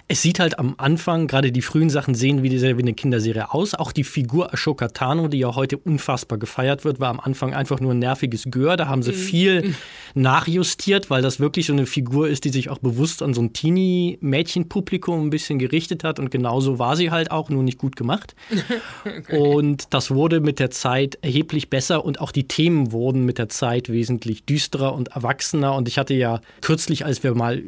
es 0.09 0.23
sieht 0.23 0.41
halt 0.41 0.59
am 0.59 0.75
Anfang, 0.79 1.27
gerade 1.27 1.53
die 1.53 1.63
frühen 1.63 1.91
Sachen 1.91 2.15
sehen 2.15 2.43
wie, 2.43 2.51
wie 2.51 2.83
eine 2.83 2.95
Kinderserie 2.95 3.53
aus. 3.53 3.75
Auch 3.75 3.93
die 3.93 4.05
Figur 4.05 4.53
Ashoka 4.53 4.89
Tano, 4.89 5.29
die 5.29 5.39
ja 5.39 5.55
heute 5.55 5.77
unfassbar 5.77 6.39
gefeiert 6.39 6.85
wird, 6.85 7.01
war 7.01 7.11
am 7.11 7.21
Anfang 7.21 7.55
einfach 7.55 7.81
nur 7.81 7.93
ein 7.93 7.99
nerviges 7.99 8.45
Gör. 8.51 8.77
Da 8.77 8.89
haben 8.89 9.03
sie 9.03 9.13
mhm. 9.13 9.17
viel 9.17 9.75
nachjustiert, 10.15 11.11
weil 11.11 11.23
das 11.23 11.39
wirklich 11.39 11.67
so 11.67 11.73
eine 11.73 11.87
Figur 11.87 12.29
ist, 12.29 12.45
die 12.45 12.51
sich 12.51 12.71
auch 12.71 12.79
bewusst 12.79 13.23
an 13.23 13.35
so 13.35 13.43
ein 13.43 13.53
Teenie-Mädchenpublikum 13.53 15.27
ein 15.27 15.31
bisschen 15.31 15.59
gerichtet 15.59 16.03
hat. 16.03 16.19
Und 16.19 16.31
genauso 16.31 16.79
war 16.79 16.97
sie 16.97 17.11
halt 17.11 17.31
auch, 17.31 17.49
nur 17.51 17.63
nicht 17.63 17.79
gut 17.79 17.97
gemacht. 17.97 18.35
okay. 19.05 19.39
Und 19.39 19.93
das 19.95 20.11
wurde 20.11 20.41
mit 20.41 20.59
der 20.59 20.71
Zeit 20.71 21.19
erheblich 21.23 21.71
besser 21.71 22.05
und 22.05 22.21
auch 22.21 22.33
die 22.33 22.49
Themen 22.49 22.93
wurden 22.93 23.25
mit 23.25 23.39
der 23.39 23.49
Zeit 23.49 23.89
wesentlich 23.89 24.45
düsterer 24.45 24.95
und 24.95 25.09
erwachsener. 25.09 25.75
Und 25.75 25.89
ich 25.89 25.99
hatte 25.99 26.15
ja 26.15 26.41
kürzlich, 26.61 27.05
als 27.05 27.23
wir 27.23 27.35
mal 27.35 27.63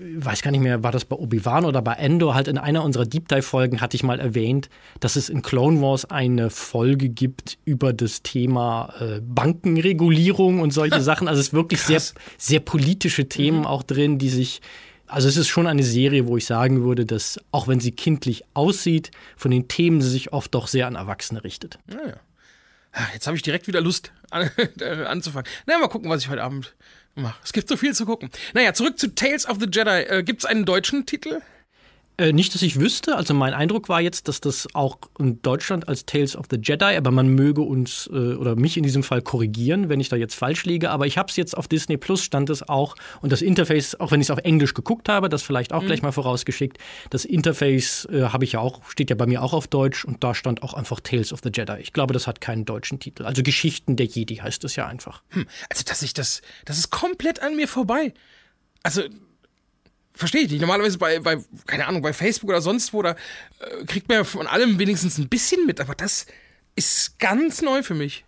weiß 0.00 0.42
gar 0.42 0.50
nicht 0.50 0.62
mehr, 0.62 0.82
war 0.82 0.92
das 0.92 1.04
bei 1.04 1.16
Obi-Wan 1.16 1.64
oder 1.64 1.82
bei 1.82 1.94
Endor, 1.94 2.34
halt 2.34 2.48
in 2.48 2.58
einer 2.58 2.82
unserer 2.84 3.04
Deep 3.04 3.28
Dive-Folgen 3.28 3.80
hatte 3.80 3.96
ich 3.96 4.02
mal 4.02 4.20
erwähnt, 4.20 4.68
dass 5.00 5.16
es 5.16 5.28
in 5.28 5.42
Clone 5.42 5.80
Wars 5.80 6.04
eine 6.04 6.50
Folge 6.50 7.08
gibt 7.08 7.58
über 7.64 7.92
das 7.92 8.22
Thema 8.22 8.94
äh, 9.00 9.20
Bankenregulierung 9.20 10.60
und 10.60 10.72
solche 10.72 11.00
Sachen. 11.02 11.28
Also 11.28 11.40
es 11.40 11.48
ist 11.48 11.54
wirklich 11.54 11.82
sehr, 11.82 12.00
sehr 12.38 12.60
politische 12.60 13.28
Themen 13.28 13.60
mhm. 13.60 13.66
auch 13.66 13.82
drin, 13.82 14.18
die 14.18 14.30
sich 14.30 14.60
also 15.06 15.26
es 15.26 15.36
ist 15.36 15.48
schon 15.48 15.66
eine 15.66 15.82
Serie, 15.82 16.28
wo 16.28 16.36
ich 16.36 16.46
sagen 16.46 16.84
würde, 16.84 17.04
dass 17.04 17.40
auch 17.50 17.66
wenn 17.66 17.80
sie 17.80 17.90
kindlich 17.90 18.44
aussieht, 18.54 19.10
von 19.36 19.50
den 19.50 19.66
Themen 19.66 20.00
sie 20.00 20.08
sich 20.08 20.32
oft 20.32 20.54
doch 20.54 20.68
sehr 20.68 20.86
an 20.86 20.94
Erwachsene 20.94 21.42
richtet. 21.42 21.80
Naja. 21.88 22.14
Ah, 22.92 23.06
Jetzt 23.12 23.26
habe 23.26 23.36
ich 23.36 23.42
direkt 23.42 23.66
wieder 23.66 23.80
Lust 23.80 24.12
an, 24.30 24.50
äh, 24.78 25.04
anzufangen. 25.04 25.50
Na, 25.66 25.78
mal 25.78 25.88
gucken, 25.88 26.10
was 26.10 26.22
ich 26.22 26.28
heute 26.28 26.42
Abend 26.42 26.76
es 27.44 27.52
gibt 27.52 27.68
so 27.68 27.76
viel 27.76 27.94
zu 27.94 28.06
gucken. 28.06 28.30
Naja, 28.54 28.72
zurück 28.72 28.98
zu 28.98 29.14
Tales 29.14 29.48
of 29.48 29.58
the 29.60 29.66
Jedi. 29.70 30.02
Äh, 30.02 30.22
gibt 30.22 30.40
es 30.40 30.46
einen 30.46 30.64
deutschen 30.64 31.06
Titel? 31.06 31.40
Äh, 32.20 32.34
nicht, 32.34 32.54
dass 32.54 32.60
ich 32.60 32.78
wüsste. 32.78 33.16
Also 33.16 33.32
mein 33.32 33.54
Eindruck 33.54 33.88
war 33.88 34.02
jetzt, 34.02 34.28
dass 34.28 34.42
das 34.42 34.68
auch 34.74 34.98
in 35.18 35.40
Deutschland 35.40 35.88
als 35.88 36.04
Tales 36.04 36.36
of 36.36 36.46
the 36.50 36.58
Jedi, 36.62 36.94
aber 36.96 37.10
man 37.10 37.28
möge 37.28 37.62
uns 37.62 38.10
äh, 38.12 38.34
oder 38.34 38.56
mich 38.56 38.76
in 38.76 38.82
diesem 38.82 39.02
Fall 39.02 39.22
korrigieren, 39.22 39.88
wenn 39.88 40.00
ich 40.00 40.10
da 40.10 40.16
jetzt 40.16 40.34
falsch 40.34 40.66
liege. 40.66 40.90
Aber 40.90 41.06
ich 41.06 41.16
habe 41.16 41.30
es 41.30 41.36
jetzt 41.36 41.56
auf 41.56 41.66
Disney 41.66 41.96
Plus 41.96 42.22
stand 42.22 42.50
es 42.50 42.68
auch 42.68 42.94
und 43.22 43.32
das 43.32 43.40
Interface, 43.40 43.98
auch 43.98 44.10
wenn 44.10 44.20
ich 44.20 44.26
es 44.26 44.30
auf 44.30 44.40
Englisch 44.40 44.74
geguckt 44.74 45.08
habe, 45.08 45.30
das 45.30 45.42
vielleicht 45.42 45.72
auch 45.72 45.80
mhm. 45.80 45.86
gleich 45.86 46.02
mal 46.02 46.12
vorausgeschickt. 46.12 46.76
Das 47.08 47.24
Interface 47.24 48.06
äh, 48.12 48.24
habe 48.24 48.44
ich 48.44 48.52
ja 48.52 48.60
auch, 48.60 48.84
steht 48.90 49.08
ja 49.08 49.16
bei 49.16 49.24
mir 49.24 49.42
auch 49.42 49.54
auf 49.54 49.66
Deutsch 49.66 50.04
und 50.04 50.22
da 50.22 50.34
stand 50.34 50.62
auch 50.62 50.74
einfach 50.74 51.00
Tales 51.00 51.32
of 51.32 51.40
the 51.42 51.50
Jedi. 51.50 51.78
Ich 51.80 51.94
glaube, 51.94 52.12
das 52.12 52.26
hat 52.26 52.42
keinen 52.42 52.66
deutschen 52.66 53.00
Titel. 53.00 53.24
Also 53.24 53.42
Geschichten 53.42 53.96
der 53.96 54.04
Jedi 54.04 54.36
heißt 54.36 54.62
es 54.64 54.76
ja 54.76 54.86
einfach. 54.86 55.22
Hm. 55.30 55.46
Also 55.70 55.84
dass 55.86 56.02
ich 56.02 56.12
das, 56.12 56.42
das 56.66 56.76
ist 56.76 56.90
komplett 56.90 57.40
an 57.40 57.56
mir 57.56 57.66
vorbei. 57.66 58.12
Also 58.82 59.04
verstehe 60.20 60.42
ich 60.42 60.50
nicht. 60.50 60.60
Normalerweise 60.60 60.98
bei, 60.98 61.18
bei, 61.18 61.38
keine 61.66 61.86
Ahnung, 61.86 62.02
bei 62.02 62.12
Facebook 62.12 62.50
oder 62.50 62.60
sonst 62.60 62.92
wo, 62.92 63.02
da 63.02 63.10
äh, 63.10 63.84
kriegt 63.86 64.08
man 64.08 64.18
ja 64.18 64.24
von 64.24 64.46
allem 64.46 64.78
wenigstens 64.78 65.18
ein 65.18 65.28
bisschen 65.28 65.66
mit, 65.66 65.80
aber 65.80 65.94
das 65.94 66.26
ist 66.76 67.18
ganz 67.18 67.62
neu 67.62 67.82
für 67.82 67.94
mich. 67.94 68.24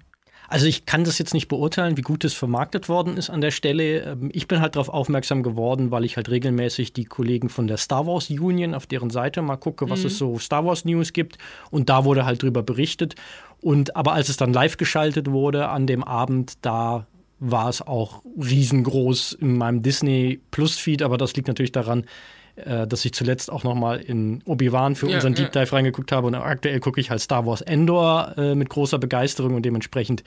Also 0.49 0.67
ich 0.67 0.85
kann 0.85 1.05
das 1.05 1.19
jetzt 1.19 1.33
nicht 1.33 1.49
beurteilen, 1.49 1.97
wie 1.97 2.03
gut 2.03 2.25
es 2.25 2.35
vermarktet 2.35 2.91
worden 2.91 3.17
ist 3.17 3.31
an 3.31 3.41
der 3.41 3.53
Stelle. 3.53 4.01
Ähm, 4.01 4.31
ich 4.35 4.49
bin 4.49 4.61
halt 4.61 4.77
darauf 4.77 4.91
aufmerksam 4.91 5.43
geworden, 5.43 5.91
weil 5.91 6.05
ich 6.05 6.17
halt 6.17 6.29
regelmäßig 6.29 6.93
die 6.93 7.05
Kollegen 7.05 7.49
von 7.49 7.67
der 7.67 7.79
Star 7.79 8.07
Wars 8.07 8.29
Union 8.29 8.75
auf 8.75 8.87
deren 8.87 9.09
Seite 9.09 9.41
mal 9.41 9.57
gucke, 9.57 9.89
was 9.89 10.01
mhm. 10.01 10.07
es 10.07 10.19
so 10.19 10.39
Star 10.39 10.67
Wars 10.67 10.85
News 10.85 11.15
gibt. 11.15 11.39
Und 11.71 11.89
da 11.89 12.05
wurde 12.05 12.27
halt 12.27 12.43
drüber 12.43 12.63
berichtet. 12.63 13.15
Und 13.63 13.97
aber 13.97 14.13
als 14.13 14.29
es 14.29 14.37
dann 14.37 14.53
live 14.53 14.77
geschaltet 14.77 15.31
wurde 15.31 15.69
an 15.69 15.87
dem 15.87 16.05
Abend, 16.05 16.55
da 16.61 17.07
war 17.45 17.69
es 17.69 17.83
auch 17.83 18.23
riesengroß 18.41 19.33
in 19.33 19.57
meinem 19.57 19.83
Disney 19.83 20.41
Plus 20.53 20.79
Feed, 20.79 21.03
aber 21.03 21.19
das 21.19 21.35
liegt 21.35 21.49
natürlich 21.49 21.73
daran, 21.73 22.05
äh, 22.55 22.87
dass 22.87 23.05
ich 23.05 23.13
zuletzt 23.15 23.51
auch 23.51 23.65
noch 23.65 23.75
mal 23.75 23.99
in 23.99 24.43
Obi-Wan 24.45 24.95
für 24.95 25.09
ja, 25.09 25.17
unseren 25.17 25.35
Deep 25.35 25.51
Dive 25.51 25.65
ja. 25.65 25.73
reingeguckt 25.73 26.13
habe 26.13 26.29
und 26.29 26.37
aktuell 26.37 26.79
gucke 26.79 27.01
ich 27.01 27.11
halt 27.11 27.21
Star 27.21 27.45
Wars 27.45 27.61
Endor 27.61 28.35
äh, 28.37 28.55
mit 28.55 28.69
großer 28.69 28.99
Begeisterung 28.99 29.55
und 29.55 29.65
dementsprechend 29.65 30.23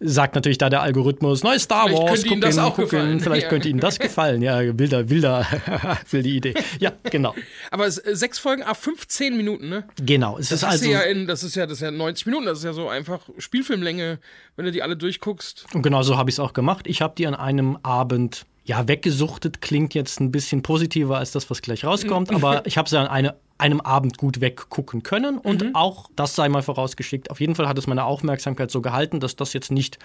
sagt 0.00 0.34
natürlich 0.34 0.58
da 0.58 0.70
der 0.70 0.82
Algorithmus, 0.82 1.44
neues 1.44 1.64
Star 1.64 1.84
Vielleicht 1.84 2.02
Wars, 2.02 2.24
Ihnen 2.24 2.40
das 2.40 2.58
auch 2.58 2.76
gefallen. 2.76 3.20
Vielleicht 3.20 3.44
ja. 3.44 3.48
könnte 3.48 3.68
Ihnen 3.68 3.80
das 3.80 3.98
gefallen. 3.98 4.42
Ja, 4.42 4.58
wilder, 4.78 5.08
wilder, 5.10 5.46
wilde 6.10 6.28
Idee. 6.28 6.54
Ja, 6.78 6.92
genau. 7.04 7.34
Aber 7.70 7.86
äh, 7.86 7.90
sechs 7.90 8.38
Folgen 8.38 8.62
ab 8.62 8.78
15 8.78 9.36
Minuten, 9.36 9.68
ne? 9.68 9.84
Genau. 10.02 10.38
Es 10.38 10.48
das 10.48 10.62
ist 10.62 10.64
also, 10.68 10.90
ja 10.90 11.00
in, 11.00 11.26
das 11.26 11.42
ist 11.42 11.54
ja, 11.54 11.66
das 11.66 11.78
ist 11.78 11.82
ja 11.82 11.90
90 11.90 12.26
Minuten, 12.26 12.46
das 12.46 12.58
ist 12.58 12.64
ja 12.64 12.72
so 12.72 12.88
einfach 12.88 13.20
Spielfilmlänge, 13.38 14.18
wenn 14.56 14.64
du 14.64 14.72
die 14.72 14.82
alle 14.82 14.96
durchguckst. 14.96 15.66
Und 15.74 15.82
genau 15.82 16.02
so 16.02 16.16
habe 16.16 16.30
ich 16.30 16.36
es 16.36 16.40
auch 16.40 16.54
gemacht. 16.54 16.86
Ich 16.86 17.02
habe 17.02 17.14
die 17.16 17.26
an 17.26 17.34
einem 17.34 17.78
Abend 17.82 18.46
ja, 18.64 18.86
weggesuchtet 18.86 19.60
klingt 19.60 19.94
jetzt 19.94 20.20
ein 20.20 20.30
bisschen 20.30 20.62
positiver 20.62 21.18
als 21.18 21.32
das, 21.32 21.50
was 21.50 21.60
gleich 21.60 21.84
rauskommt, 21.84 22.30
aber 22.34 22.66
ich 22.66 22.78
habe 22.78 22.88
sie 22.88 22.98
an 22.98 23.06
eine, 23.06 23.34
einem 23.60 23.80
Abend 23.80 24.18
gut 24.18 24.40
weggucken 24.40 25.02
können 25.02 25.38
und 25.38 25.62
mhm. 25.62 25.74
auch, 25.74 26.10
das 26.16 26.34
sei 26.34 26.48
mal 26.48 26.62
vorausgeschickt, 26.62 27.30
auf 27.30 27.40
jeden 27.40 27.54
Fall 27.54 27.68
hat 27.68 27.78
es 27.78 27.86
meine 27.86 28.04
Aufmerksamkeit 28.04 28.70
so 28.70 28.80
gehalten, 28.80 29.20
dass 29.20 29.36
das 29.36 29.52
jetzt 29.52 29.70
nicht 29.70 29.98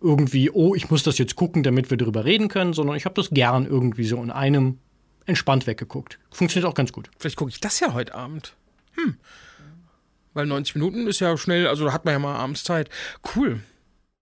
irgendwie, 0.00 0.50
oh, 0.50 0.74
ich 0.74 0.90
muss 0.90 1.02
das 1.02 1.18
jetzt 1.18 1.36
gucken, 1.36 1.62
damit 1.62 1.90
wir 1.90 1.96
darüber 1.96 2.24
reden 2.24 2.48
können, 2.48 2.72
sondern 2.72 2.96
ich 2.96 3.04
habe 3.04 3.14
das 3.14 3.30
gern 3.30 3.66
irgendwie 3.66 4.04
so 4.04 4.22
in 4.22 4.30
einem 4.30 4.78
entspannt 5.24 5.66
weggeguckt. 5.66 6.18
Funktioniert 6.30 6.70
auch 6.70 6.74
ganz 6.74 6.92
gut. 6.92 7.10
Vielleicht 7.18 7.36
gucke 7.36 7.50
ich 7.50 7.60
das 7.60 7.80
ja 7.80 7.94
heute 7.94 8.14
Abend. 8.14 8.54
Hm. 8.94 9.16
Weil 10.34 10.46
90 10.46 10.74
Minuten 10.74 11.06
ist 11.06 11.20
ja 11.20 11.36
schnell, 11.36 11.66
also 11.66 11.86
da 11.86 11.92
hat 11.92 12.04
man 12.04 12.12
ja 12.12 12.18
mal 12.18 12.36
abends 12.36 12.62
Zeit. 12.62 12.90
Cool. 13.34 13.60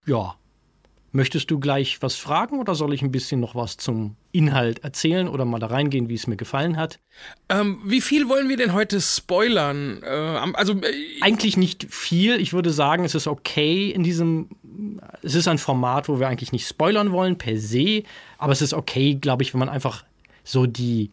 Ja. 0.06 0.36
Möchtest 1.16 1.48
du 1.52 1.60
gleich 1.60 2.02
was 2.02 2.16
fragen 2.16 2.58
oder 2.58 2.74
soll 2.74 2.92
ich 2.92 3.00
ein 3.00 3.12
bisschen 3.12 3.38
noch 3.38 3.54
was 3.54 3.76
zum 3.76 4.16
Inhalt 4.32 4.80
erzählen 4.80 5.28
oder 5.28 5.44
mal 5.44 5.60
da 5.60 5.68
reingehen, 5.68 6.08
wie 6.08 6.14
es 6.14 6.26
mir 6.26 6.34
gefallen 6.34 6.76
hat? 6.76 6.98
Ähm, 7.48 7.80
wie 7.84 8.00
viel 8.00 8.28
wollen 8.28 8.48
wir 8.48 8.56
denn 8.56 8.72
heute 8.72 9.00
spoilern? 9.00 10.02
Äh, 10.02 10.08
also 10.08 10.72
äh, 10.72 10.92
eigentlich 11.20 11.56
nicht 11.56 11.86
viel. 11.88 12.40
Ich 12.40 12.52
würde 12.52 12.70
sagen, 12.70 13.04
es 13.04 13.14
ist 13.14 13.28
okay 13.28 13.90
in 13.90 14.02
diesem. 14.02 14.48
Es 15.22 15.36
ist 15.36 15.46
ein 15.46 15.58
Format, 15.58 16.08
wo 16.08 16.18
wir 16.18 16.26
eigentlich 16.26 16.50
nicht 16.50 16.66
spoilern 16.66 17.12
wollen 17.12 17.38
per 17.38 17.60
se, 17.60 18.02
aber 18.36 18.50
es 18.50 18.60
ist 18.60 18.74
okay, 18.74 19.14
glaube 19.14 19.44
ich, 19.44 19.54
wenn 19.54 19.60
man 19.60 19.68
einfach 19.68 20.04
so 20.42 20.66
die 20.66 21.10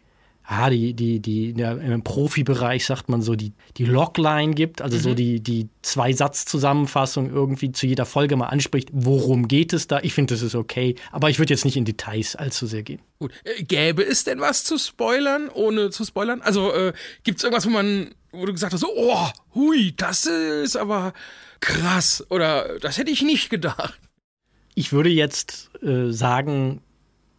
ah, 0.52 0.70
die, 0.70 0.94
die, 0.94 1.22
die, 1.22 1.54
der, 1.54 1.80
im 1.80 2.04
Profibereich 2.04 2.86
sagt 2.86 3.08
man 3.08 3.22
so, 3.22 3.36
die, 3.36 3.54
die 3.78 3.86
Logline 3.86 4.54
gibt, 4.54 4.82
also 4.82 4.98
mhm. 4.98 5.02
so 5.02 5.14
die, 5.14 5.40
die 5.40 5.70
Zwei-Satz-Zusammenfassung 5.82 7.32
irgendwie 7.32 7.72
zu 7.72 7.88
jeder 7.88 8.06
Folge 8.06 8.36
mal 8.36 8.48
anspricht, 8.48 8.90
worum 8.92 9.48
geht 9.48 9.72
es 9.72 9.88
da? 9.88 10.00
Ich 10.02 10.14
finde, 10.14 10.34
das 10.34 10.42
ist 10.42 10.56
okay, 10.56 10.96
aber 11.12 11.30
ich 11.30 11.40
würde 11.40 11.54
jetzt 11.54 11.64
nicht 11.64 11.78
in 11.78 11.86
Details 11.86 12.36
allzu 12.36 12.68
sehr 12.68 12.84
gehen. 12.84 13.00
Gut. 13.20 13.32
Äh, 13.46 13.64
gäbe 13.64 14.04
es 14.04 14.26
denn 14.26 14.42
was 14.42 14.66
zu 14.66 14.78
spoilern, 14.78 15.50
ohne 15.50 15.90
zu 15.90 16.04
spoilern? 16.04 16.42
Also 16.42 16.74
äh, 16.74 16.92
gibt 17.24 17.38
es 17.38 17.44
irgendwas, 17.46 17.66
wo 17.66 17.70
man, 17.70 18.14
wo 18.34 18.46
du 18.46 18.52
gesagt 18.52 18.74
hast, 18.74 18.82
so, 18.82 18.92
oh, 18.94 19.28
hui, 19.56 19.94
das 19.96 20.26
ist 20.26 20.76
aber 20.76 21.14
krass 21.62 22.26
oder 22.30 22.78
das 22.80 22.98
hätte 22.98 23.12
ich 23.12 23.22
nicht 23.22 23.50
gedacht? 23.50 23.98
Ich 24.76 24.92
würde 24.92 25.10
jetzt 25.10 25.72
äh, 25.82 26.12
sagen, 26.12 26.82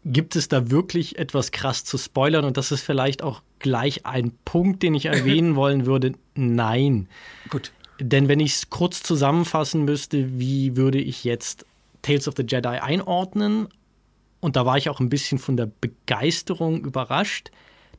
gibt 0.05 0.37
es 0.37 0.49
da 0.49 0.71
wirklich 0.71 1.19
etwas 1.19 1.51
krass 1.51 1.85
zu 1.85 1.99
spoilern? 1.99 2.45
Und 2.45 2.57
das 2.57 2.73
ist 2.73 2.83
vielleicht 2.83 3.23
auch 3.23 3.43
gleich 3.59 4.07
ein 4.07 4.33
Punkt, 4.45 4.83
den 4.83 4.95
ich 4.95 5.07
erwähnen 5.07 5.57
wollen 5.57 5.87
würde. 5.87 6.13
Nein. 6.35 7.09
Gut. 7.51 7.73
Denn 8.01 8.29
wenn 8.29 8.41
ich 8.41 8.55
es 8.55 8.71
kurz 8.71 9.03
zusammenfassen 9.03 9.85
müsste, 9.85 10.39
wie 10.39 10.77
würde 10.77 10.99
ich 10.99 11.25
jetzt 11.25 11.67
Tales 12.03 12.27
of 12.27 12.35
the 12.37 12.45
Jedi 12.47 12.69
einordnen? 12.69 13.69
Und 14.41 14.57
da 14.57 14.67
war 14.67 14.77
ich 14.77 14.89
auch 14.89 14.99
ein 14.99 15.09
bisschen 15.09 15.39
von 15.39 15.57
der 15.57 15.71
Begeisterung 15.81 16.85
überrascht. 16.85 17.51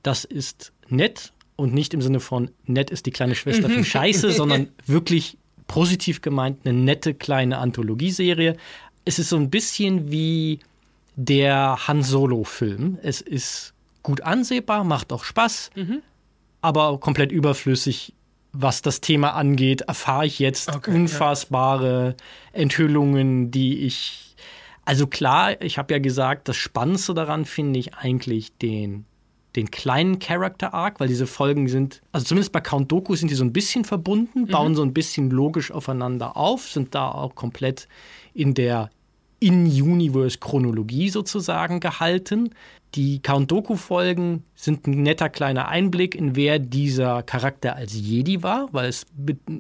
Das 0.01 0.25
ist 0.25 0.74
nett 0.89 1.31
und 1.55 1.74
nicht 1.74 1.93
im 1.93 2.01
Sinne 2.01 2.19
von 2.19 2.51
nett 2.65 2.89
ist 2.89 3.05
die 3.05 3.12
kleine 3.12 3.36
Schwester 3.36 3.69
von 3.69 3.86
Scheiße, 3.86 4.31
sondern 4.33 4.67
wirklich 4.86 5.38
positiv 5.67 6.22
gemeint 6.22 6.65
eine 6.65 6.77
nette 6.77 7.13
kleine 7.13 7.60
Anthologieserie. 7.60 8.57
Es 9.05 9.19
ist 9.19 9.29
so 9.29 9.38
ein 9.38 9.50
bisschen 9.50 10.12
wie 10.12 10.60
der 11.15 11.88
Han 11.88 12.03
Solo-Film. 12.03 12.98
Es 13.01 13.22
ist 13.22 13.74
gut 14.01 14.22
ansehbar, 14.22 14.84
macht 14.84 15.12
auch 15.13 15.24
Spaß, 15.24 15.72
mhm. 15.75 16.01
aber 16.62 17.00
komplett 17.00 17.32
überflüssig, 17.32 18.13
was 18.51 18.82
das 18.82 19.01
Thema 19.01 19.34
angeht. 19.34 19.82
Erfahre 19.82 20.25
ich 20.25 20.39
jetzt 20.39 20.75
okay, 20.75 20.93
unfassbare 20.93 22.15
ja. 22.17 22.60
Enthüllungen, 22.60 23.51
die 23.51 23.79
ich. 23.79 24.36
Also 24.86 25.08
klar, 25.08 25.62
ich 25.62 25.77
habe 25.77 25.93
ja 25.93 26.00
gesagt, 26.00 26.50
das 26.50 26.58
Spannendste 26.58 27.13
daran 27.13 27.46
finde 27.46 27.79
ich 27.79 27.93
eigentlich 27.93 28.58
den 28.58 29.05
den 29.55 29.70
kleinen 29.72 30.20
Character 30.20 30.74
Arc, 30.74 31.00
weil 31.00 31.08
diese 31.08 31.27
Folgen 31.27 31.67
sind, 31.67 32.01
also 32.12 32.25
zumindest 32.25 32.51
bei 32.51 32.62
Count 32.62 32.91
Doku 32.91 33.15
sind 33.15 33.29
die 33.29 33.36
so 33.36 33.43
ein 33.43 33.53
bisschen 33.53 33.86
verbunden, 33.86 34.41
mhm. 34.41 34.48
bauen 34.48 34.75
so 34.75 34.82
ein 34.82 34.93
bisschen 34.93 35.29
logisch 35.29 35.72
aufeinander 35.72 36.36
auf, 36.38 36.70
sind 36.70 36.96
da 36.96 37.12
auch 37.12 37.36
komplett 37.36 37.88
in 38.34 38.53
der 38.53 38.89
in-Universe-Chronologie 39.43 41.09
sozusagen 41.09 41.79
gehalten. 41.81 42.51
Die 42.95 43.21
Count 43.21 43.51
Doku-Folgen 43.51 44.43
sind 44.55 44.88
ein 44.88 45.01
netter 45.03 45.27
kleiner 45.29 45.67
Einblick 45.67 46.15
in 46.15 46.35
wer 46.35 46.59
dieser 46.59 47.23
Charakter 47.23 47.75
als 47.75 47.93
Jedi 47.93 48.41
war, 48.43 48.69
weil 48.71 48.88
es 48.88 49.05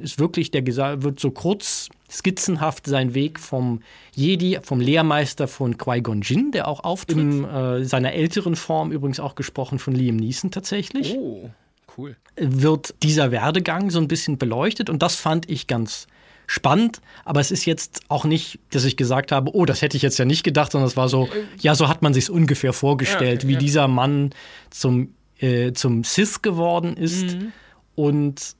ist 0.01 0.19
wirklich, 0.19 0.51
der 0.51 0.65
wird 1.03 1.19
so 1.19 1.31
kurz 1.31 1.89
skizzenhaft 2.09 2.85
sein 2.85 3.13
Weg 3.13 3.39
vom 3.39 3.81
Jedi, 4.15 4.59
vom 4.61 4.79
Lehrmeister 4.79 5.47
von 5.47 5.77
Qui-Gon 5.77 6.21
Jinn, 6.21 6.51
der 6.51 6.67
auch 6.67 6.83
auftritt. 6.83 7.17
In 7.17 7.43
äh, 7.43 7.83
seiner 7.83 8.13
älteren 8.13 8.55
Form 8.55 8.91
übrigens 8.91 9.19
auch 9.19 9.35
gesprochen 9.35 9.79
von 9.79 9.93
Liam 9.95 10.15
Neeson 10.15 10.51
tatsächlich. 10.51 11.15
Oh, 11.17 11.49
cool. 11.97 12.15
Wird 12.37 12.93
dieser 13.03 13.31
Werdegang 13.31 13.89
so 13.89 13.99
ein 13.99 14.07
bisschen 14.07 14.37
beleuchtet 14.37 14.89
und 14.89 15.01
das 15.01 15.15
fand 15.15 15.49
ich 15.49 15.67
ganz 15.67 16.07
spannend, 16.47 17.01
aber 17.25 17.39
es 17.39 17.51
ist 17.51 17.65
jetzt 17.65 18.01
auch 18.09 18.25
nicht, 18.25 18.59
dass 18.71 18.83
ich 18.83 18.97
gesagt 18.97 19.31
habe, 19.31 19.55
oh, 19.55 19.65
das 19.65 19.81
hätte 19.81 19.97
ich 19.97 20.03
jetzt 20.03 20.17
ja 20.17 20.25
nicht 20.25 20.43
gedacht, 20.43 20.71
sondern 20.71 20.87
es 20.87 20.97
war 20.97 21.09
so, 21.09 21.29
ja, 21.59 21.75
so 21.75 21.87
hat 21.87 22.01
man 22.01 22.13
sich 22.13 22.29
ungefähr 22.29 22.73
vorgestellt, 22.73 23.43
ja, 23.43 23.49
wie 23.49 23.53
ja. 23.53 23.59
dieser 23.59 23.87
Mann 23.87 24.31
zum, 24.69 25.13
äh, 25.39 25.73
zum 25.73 26.03
Sith 26.03 26.41
geworden 26.41 26.97
ist. 26.97 27.35
Mhm. 27.35 27.53
Und 27.95 28.55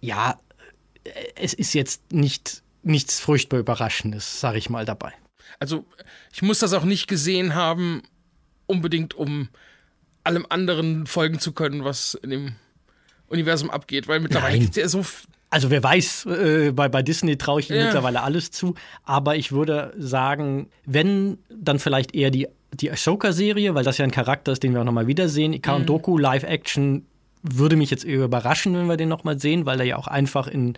ja, 0.00 0.38
es 1.34 1.54
ist 1.54 1.74
jetzt 1.74 2.12
nicht 2.12 2.62
nichts 2.82 3.18
furchtbar 3.18 3.58
Überraschendes, 3.58 4.40
sage 4.40 4.58
ich 4.58 4.70
mal 4.70 4.84
dabei. 4.84 5.12
Also, 5.58 5.84
ich 6.32 6.42
muss 6.42 6.60
das 6.60 6.72
auch 6.72 6.84
nicht 6.84 7.08
gesehen 7.08 7.54
haben, 7.54 8.02
unbedingt 8.66 9.14
um 9.14 9.48
allem 10.24 10.46
anderen 10.48 11.06
folgen 11.06 11.38
zu 11.38 11.52
können, 11.52 11.84
was 11.84 12.14
in 12.14 12.30
dem 12.30 12.56
Universum 13.28 13.70
abgeht, 13.70 14.08
weil 14.08 14.20
mittlerweile 14.20 14.58
gibt 14.58 14.70
es 14.70 14.76
ja 14.76 14.88
so 14.88 15.04
also 15.56 15.70
wer 15.70 15.82
weiß, 15.82 16.26
äh, 16.26 16.72
bei, 16.72 16.90
bei 16.90 17.02
Disney 17.02 17.38
traue 17.38 17.60
ich 17.60 17.70
ihm 17.70 17.76
ja. 17.76 17.84
mittlerweile 17.84 18.22
alles 18.22 18.50
zu. 18.50 18.74
Aber 19.04 19.36
ich 19.36 19.52
würde 19.52 19.94
sagen, 19.96 20.68
wenn, 20.84 21.38
dann 21.48 21.78
vielleicht 21.78 22.14
eher 22.14 22.30
die, 22.30 22.46
die 22.74 22.90
Ahsoka-Serie, 22.90 23.74
weil 23.74 23.82
das 23.82 23.96
ja 23.96 24.04
ein 24.04 24.10
Charakter 24.10 24.52
ist, 24.52 24.62
den 24.62 24.74
wir 24.74 24.82
auch 24.82 24.84
nochmal 24.84 25.06
wiedersehen. 25.06 25.62
Count 25.62 25.84
mhm. 25.84 25.86
Doku, 25.86 26.18
Live-Action, 26.18 27.06
würde 27.42 27.76
mich 27.76 27.90
jetzt 27.90 28.04
eher 28.04 28.24
überraschen, 28.24 28.74
wenn 28.74 28.86
wir 28.86 28.98
den 28.98 29.08
nochmal 29.08 29.40
sehen, 29.40 29.64
weil 29.64 29.80
er 29.80 29.86
ja 29.86 29.96
auch 29.96 30.08
einfach 30.08 30.46
in, 30.46 30.74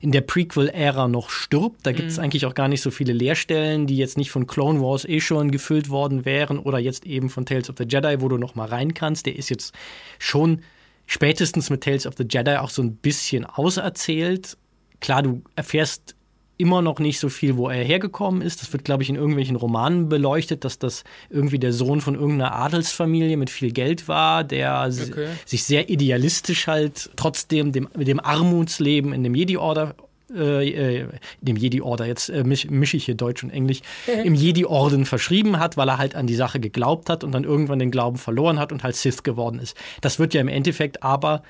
in 0.00 0.12
der 0.12 0.22
Prequel-Ära 0.22 1.08
noch 1.08 1.28
stirbt. 1.28 1.84
Da 1.84 1.92
gibt 1.92 2.08
es 2.08 2.16
mhm. 2.16 2.24
eigentlich 2.24 2.46
auch 2.46 2.54
gar 2.54 2.68
nicht 2.68 2.80
so 2.80 2.90
viele 2.90 3.12
Leerstellen, 3.12 3.86
die 3.86 3.98
jetzt 3.98 4.16
nicht 4.16 4.30
von 4.30 4.46
Clone 4.46 4.80
Wars 4.80 5.04
eh 5.04 5.20
schon 5.20 5.50
gefüllt 5.50 5.90
worden 5.90 6.24
wären 6.24 6.58
oder 6.58 6.78
jetzt 6.78 7.04
eben 7.04 7.28
von 7.28 7.44
Tales 7.44 7.68
of 7.68 7.76
the 7.76 7.84
Jedi, 7.86 8.22
wo 8.22 8.28
du 8.28 8.38
nochmal 8.38 8.68
rein 8.68 8.94
kannst. 8.94 9.26
Der 9.26 9.36
ist 9.36 9.50
jetzt 9.50 9.74
schon 10.18 10.62
spätestens 11.06 11.70
mit 11.70 11.82
Tales 11.82 12.06
of 12.06 12.14
the 12.16 12.26
Jedi 12.28 12.56
auch 12.56 12.70
so 12.70 12.82
ein 12.82 12.96
bisschen 12.96 13.44
auserzählt. 13.44 14.56
Klar, 15.00 15.22
du 15.22 15.42
erfährst 15.56 16.14
immer 16.58 16.80
noch 16.80 17.00
nicht 17.00 17.18
so 17.18 17.28
viel, 17.28 17.56
wo 17.56 17.68
er 17.68 17.82
hergekommen 17.82 18.40
ist. 18.40 18.62
Das 18.62 18.72
wird, 18.72 18.84
glaube 18.84 19.02
ich, 19.02 19.08
in 19.08 19.16
irgendwelchen 19.16 19.56
Romanen 19.56 20.08
beleuchtet, 20.08 20.64
dass 20.64 20.78
das 20.78 21.02
irgendwie 21.28 21.58
der 21.58 21.72
Sohn 21.72 22.00
von 22.00 22.14
irgendeiner 22.14 22.54
Adelsfamilie 22.54 23.36
mit 23.36 23.50
viel 23.50 23.72
Geld 23.72 24.06
war, 24.06 24.44
der 24.44 24.88
okay. 24.88 25.28
sich 25.44 25.64
sehr 25.64 25.88
idealistisch 25.88 26.68
halt 26.68 27.10
trotzdem 27.16 27.72
dem, 27.72 27.88
dem 27.94 28.20
Armutsleben 28.20 29.12
in 29.12 29.24
dem 29.24 29.34
Jedi-Order 29.34 29.96
äh, 30.34 31.00
äh 31.00 31.08
dem 31.40 31.56
Jedi-Order, 31.56 32.06
jetzt 32.06 32.28
äh, 32.28 32.44
mische 32.44 32.70
misch 32.70 32.94
ich 32.94 33.04
hier 33.04 33.14
Deutsch 33.14 33.42
und 33.42 33.50
Englisch, 33.50 33.80
im 34.24 34.34
Jedi-Orden 34.34 35.04
verschrieben 35.04 35.58
hat, 35.58 35.76
weil 35.76 35.88
er 35.88 35.98
halt 35.98 36.14
an 36.14 36.26
die 36.26 36.34
Sache 36.34 36.60
geglaubt 36.60 37.08
hat 37.10 37.24
und 37.24 37.32
dann 37.32 37.44
irgendwann 37.44 37.78
den 37.78 37.90
Glauben 37.90 38.18
verloren 38.18 38.58
hat 38.58 38.72
und 38.72 38.82
halt 38.82 38.96
Sith 38.96 39.22
geworden 39.22 39.58
ist. 39.58 39.76
Das 40.00 40.18
wird 40.18 40.34
ja 40.34 40.40
im 40.40 40.48
Endeffekt 40.48 41.02
aber 41.02 41.42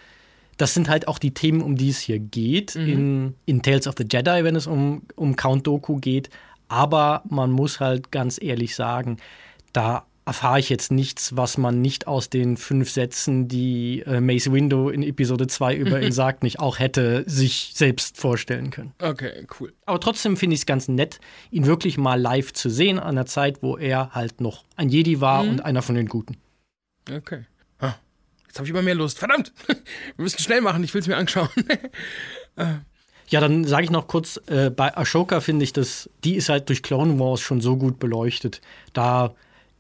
das 0.57 0.75
sind 0.75 0.89
halt 0.89 1.09
auch 1.09 1.19
die 1.19 1.35
Themen, 1.35 1.63
um 1.63 1.77
die 1.77 1.89
es 1.89 1.99
hier 1.99 2.19
geht, 2.19 2.77
mhm. 2.77 2.89
in, 2.89 3.35
in 3.47 3.63
Tales 3.63 3.87
of 3.87 3.95
the 3.97 4.05
Jedi, 4.11 4.45
wenn 4.45 4.55
es 4.55 4.67
um, 4.67 5.03
um 5.17 5.35
Count 5.35 5.67
Doku 5.67 5.97
geht. 5.97 6.31
Aber 6.69 7.23
man 7.29 7.51
muss 7.51 7.81
halt 7.81 8.13
ganz 8.13 8.39
ehrlich 8.41 8.75
sagen, 8.75 9.17
da 9.73 10.07
erfahre 10.25 10.61
ich 10.61 10.69
jetzt 10.69 10.93
nichts, 10.93 11.37
was 11.37 11.59
man 11.59 11.81
nicht 11.81 12.07
aus 12.07 12.31
den 12.31 12.57
fünf 12.57 12.91
Sätzen, 12.91 13.49
die 13.49 14.03
äh, 14.07 14.21
Mace 14.21 14.53
Window 14.53 14.89
in 14.89 15.03
Episode 15.03 15.47
2 15.47 15.77
über 15.77 16.01
ihn 16.01 16.13
sagt, 16.13 16.43
nicht 16.43 16.61
auch 16.61 16.79
hätte 16.79 17.25
sich 17.27 17.73
selbst 17.75 18.17
vorstellen 18.19 18.71
können. 18.71 18.93
Okay, 19.01 19.47
cool. 19.59 19.73
Aber 19.87 20.01
trotzdem 20.01 20.37
finde 20.37 20.55
ich 20.55 20.61
es 20.61 20.67
ganz 20.67 20.89
nett, 20.89 21.21
ihn 21.51 21.67
wirklich 21.67 21.99
mal 21.99 22.21
live 22.21 22.53
zu 22.53 22.71
sehen, 22.71 22.99
an 22.99 23.09
einer 23.09 23.27
Zeit, 23.27 23.63
wo 23.63 23.77
er 23.77 24.11
halt 24.11 24.41
noch 24.41 24.65
ein 24.77 24.89
Jedi 24.89 25.21
war 25.21 25.43
mhm. 25.43 25.51
und 25.51 25.65
einer 25.65 25.83
von 25.83 25.95
den 25.95 26.07
Guten. 26.07 26.37
Okay. 27.11 27.45
Jetzt 28.53 28.59
habe 28.59 28.67
ich 28.67 28.71
immer 28.73 28.83
mehr 28.83 28.95
Lust. 28.95 29.19
Verdammt! 29.19 29.51
Wir 29.67 29.77
müssen 30.19 30.39
schnell 30.39 30.61
machen, 30.61 30.85
ich 30.85 30.93
will 30.93 31.01
es 31.01 31.09
mir 31.09 31.17
anschauen. 31.17 31.49
Ja, 33.29 33.41
dann 33.41 33.65
sage 33.65 33.85
ich 33.85 33.91
noch 33.91 34.09
kurz, 34.09 34.39
äh, 34.49 34.69
bei 34.69 34.95
Ashoka 34.95 35.41
finde 35.41 35.65
ich, 35.65 35.73
dass 35.73 36.11
die 36.23 36.35
ist 36.35 36.51
halt 36.51 36.69
durch 36.69 36.83
Clone 36.83 37.19
Wars 37.19 37.41
schon 37.41 37.63
so 37.63 37.79
gut 37.79 37.99
beleuchtet. 37.99 38.61
Da 38.93 39.35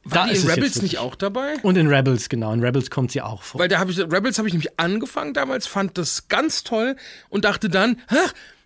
war 0.05 0.27
da 0.27 0.33
die 0.33 0.39
in 0.39 0.49
Rebels 0.49 0.83
nicht 0.83 0.99
auch 0.99 1.15
dabei? 1.15 1.55
Und 1.63 1.77
in 1.77 1.87
Rebels, 1.87 2.29
genau. 2.29 2.53
In 2.53 2.61
Rebels 2.61 2.91
kommt 2.91 3.13
sie 3.13 3.23
auch 3.23 3.43
vor. 3.43 3.61
Weil 3.61 3.69
da 3.69 3.79
habe 3.79 3.91
ich, 3.91 3.99
Rebels 3.99 4.39
habe 4.39 4.49
ich 4.49 4.55
nämlich 4.55 4.79
angefangen 4.79 5.35
damals, 5.35 5.67
fand 5.67 5.97
das 5.99 6.29
ganz 6.29 6.65
toll 6.65 6.97
und 7.29 7.45
dachte 7.45 7.69
dann, 7.69 8.01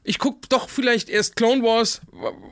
ich 0.02 0.18
gucke 0.18 0.48
doch 0.48 0.68
vielleicht 0.68 1.08
erst 1.08 1.36
Clone 1.36 1.62
Wars, 1.62 2.00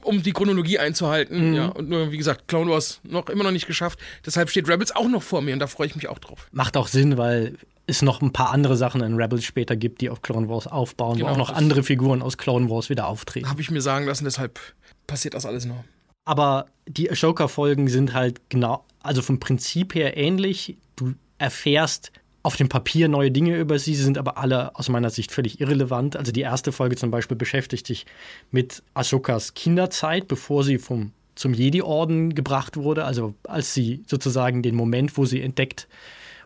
um 0.03 0.23
die 0.23 0.33
Chronologie 0.33 0.79
einzuhalten. 0.79 1.51
Mhm. 1.51 1.55
Ja, 1.55 1.67
und 1.69 1.89
nur, 1.89 2.13
wie 2.13 2.19
gesagt, 2.19 2.49
Clone 2.49 2.71
Wars 2.71 3.01
noch 3.05 3.29
immer 3.29 3.45
noch 3.45 3.53
nicht 3.53 3.67
geschafft. 3.67 3.99
Deshalb 4.27 4.51
steht 4.51 4.69
Rebels 4.69 4.95
auch 4.95 5.09
noch 5.09 5.23
vor 5.23 5.41
mir 5.41 5.55
und 5.55 5.61
da 5.61 5.67
freue 5.67 5.87
ich 5.87 5.97
mich 5.97 6.09
auch 6.09 6.19
drauf. 6.19 6.49
Macht 6.53 6.77
auch 6.77 6.89
Sinn, 6.89 7.17
weil 7.17 7.57
es 7.87 8.03
noch 8.03 8.23
ein 8.23 8.33
paar 8.33 8.51
andere 8.51 8.77
Sachen 8.77 9.03
in 9.03 9.15
Rebels 9.15 9.45
später 9.45 9.77
gibt, 9.77 10.01
die 10.01 10.11
auf 10.11 10.23
Clone 10.23 10.49
Wars 10.49 10.67
aufbauen, 10.67 11.19
genau, 11.19 11.29
wo 11.29 11.33
auch 11.33 11.37
noch 11.37 11.51
andere 11.51 11.83
Figuren 11.83 12.23
aus 12.23 12.39
Clone 12.39 12.71
Wars 12.71 12.91
wieder 12.91 13.07
auftreten. 13.07 13.49
Habe 13.49 13.61
ich 13.61 13.71
mir 13.71 13.81
sagen 13.81 14.07
lassen, 14.07 14.25
deshalb 14.25 14.59
passiert 15.07 15.35
das 15.35 15.47
alles 15.47 15.65
noch. 15.67 15.85
Aber 16.25 16.67
die 16.87 17.11
Ashoka-Folgen 17.11 17.89
sind 17.89 18.15
halt 18.15 18.41
genau, 18.49 18.85
also 19.03 19.23
vom 19.23 19.41
Prinzip 19.41 19.95
her 19.95 20.17
ähnlich. 20.17 20.77
Du 20.97 21.15
erfährst 21.39 22.13
auf 22.43 22.57
dem 22.57 22.69
Papier 22.69 23.09
neue 23.09 23.31
Dinge 23.31 23.57
über 23.57 23.79
sie, 23.79 23.95
sie 23.95 24.03
sind 24.03 24.19
aber 24.19 24.37
alle 24.37 24.77
aus 24.77 24.91
meiner 24.91 25.11
Sicht 25.11 25.33
völlig 25.33 25.61
irrelevant. 25.61 26.17
Also 26.17 26.31
die 26.31 26.43
erste 26.43 26.73
Folge 26.73 26.95
zum 26.95 27.11
Beispiel 27.11 27.37
beschäftigt 27.37 27.87
sich 27.87 28.05
mit 28.51 28.83
Ashokas 28.93 29.55
Kinderzeit, 29.55 30.29
bevor 30.29 30.63
sie 30.63 30.79
vom, 30.79 31.13
zum 31.35 31.55
Jedi-Orden 31.55 32.35
gebracht 32.35 32.77
wurde, 32.77 33.07
also 33.07 33.35
als 33.49 33.73
sie 33.73 34.03
sozusagen 34.07 34.63
den 34.63 34.75
Moment, 34.75 35.17
wo 35.17 35.25
sie 35.25 35.41
entdeckt 35.41 35.89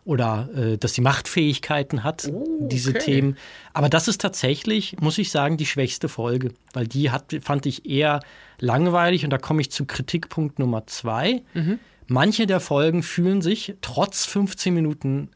oder 0.04 0.49
äh, 0.54 0.78
dass 0.78 0.94
sie 0.94 1.00
Machtfähigkeiten 1.00 2.04
hat, 2.04 2.30
oh, 2.32 2.42
okay. 2.42 2.68
diese 2.68 2.94
Themen. 2.94 3.37
Aber 3.73 3.88
das 3.88 4.06
ist 4.06 4.20
tatsächlich, 4.20 4.97
muss 5.00 5.18
ich 5.18 5.32
sagen, 5.32 5.56
die 5.56 5.66
schwächste 5.66 6.08
Folge, 6.08 6.52
weil 6.73 6.87
die 6.87 7.11
hat, 7.11 7.35
fand 7.42 7.66
ich 7.66 7.87
eher 7.90 8.20
langweilig 8.61 9.25
und 9.25 9.31
da 9.31 9.38
komme 9.38 9.61
ich 9.61 9.71
zu 9.71 9.85
Kritikpunkt 9.85 10.59
Nummer 10.59 10.87
zwei. 10.87 11.43
Mhm. 11.55 11.79
Manche 12.07 12.47
der 12.47 12.61
Folgen 12.61 13.03
fühlen 13.03 13.43
sich 13.43 13.75
trotz 13.83 14.25
15 14.25 14.73
Minuten 14.73 15.31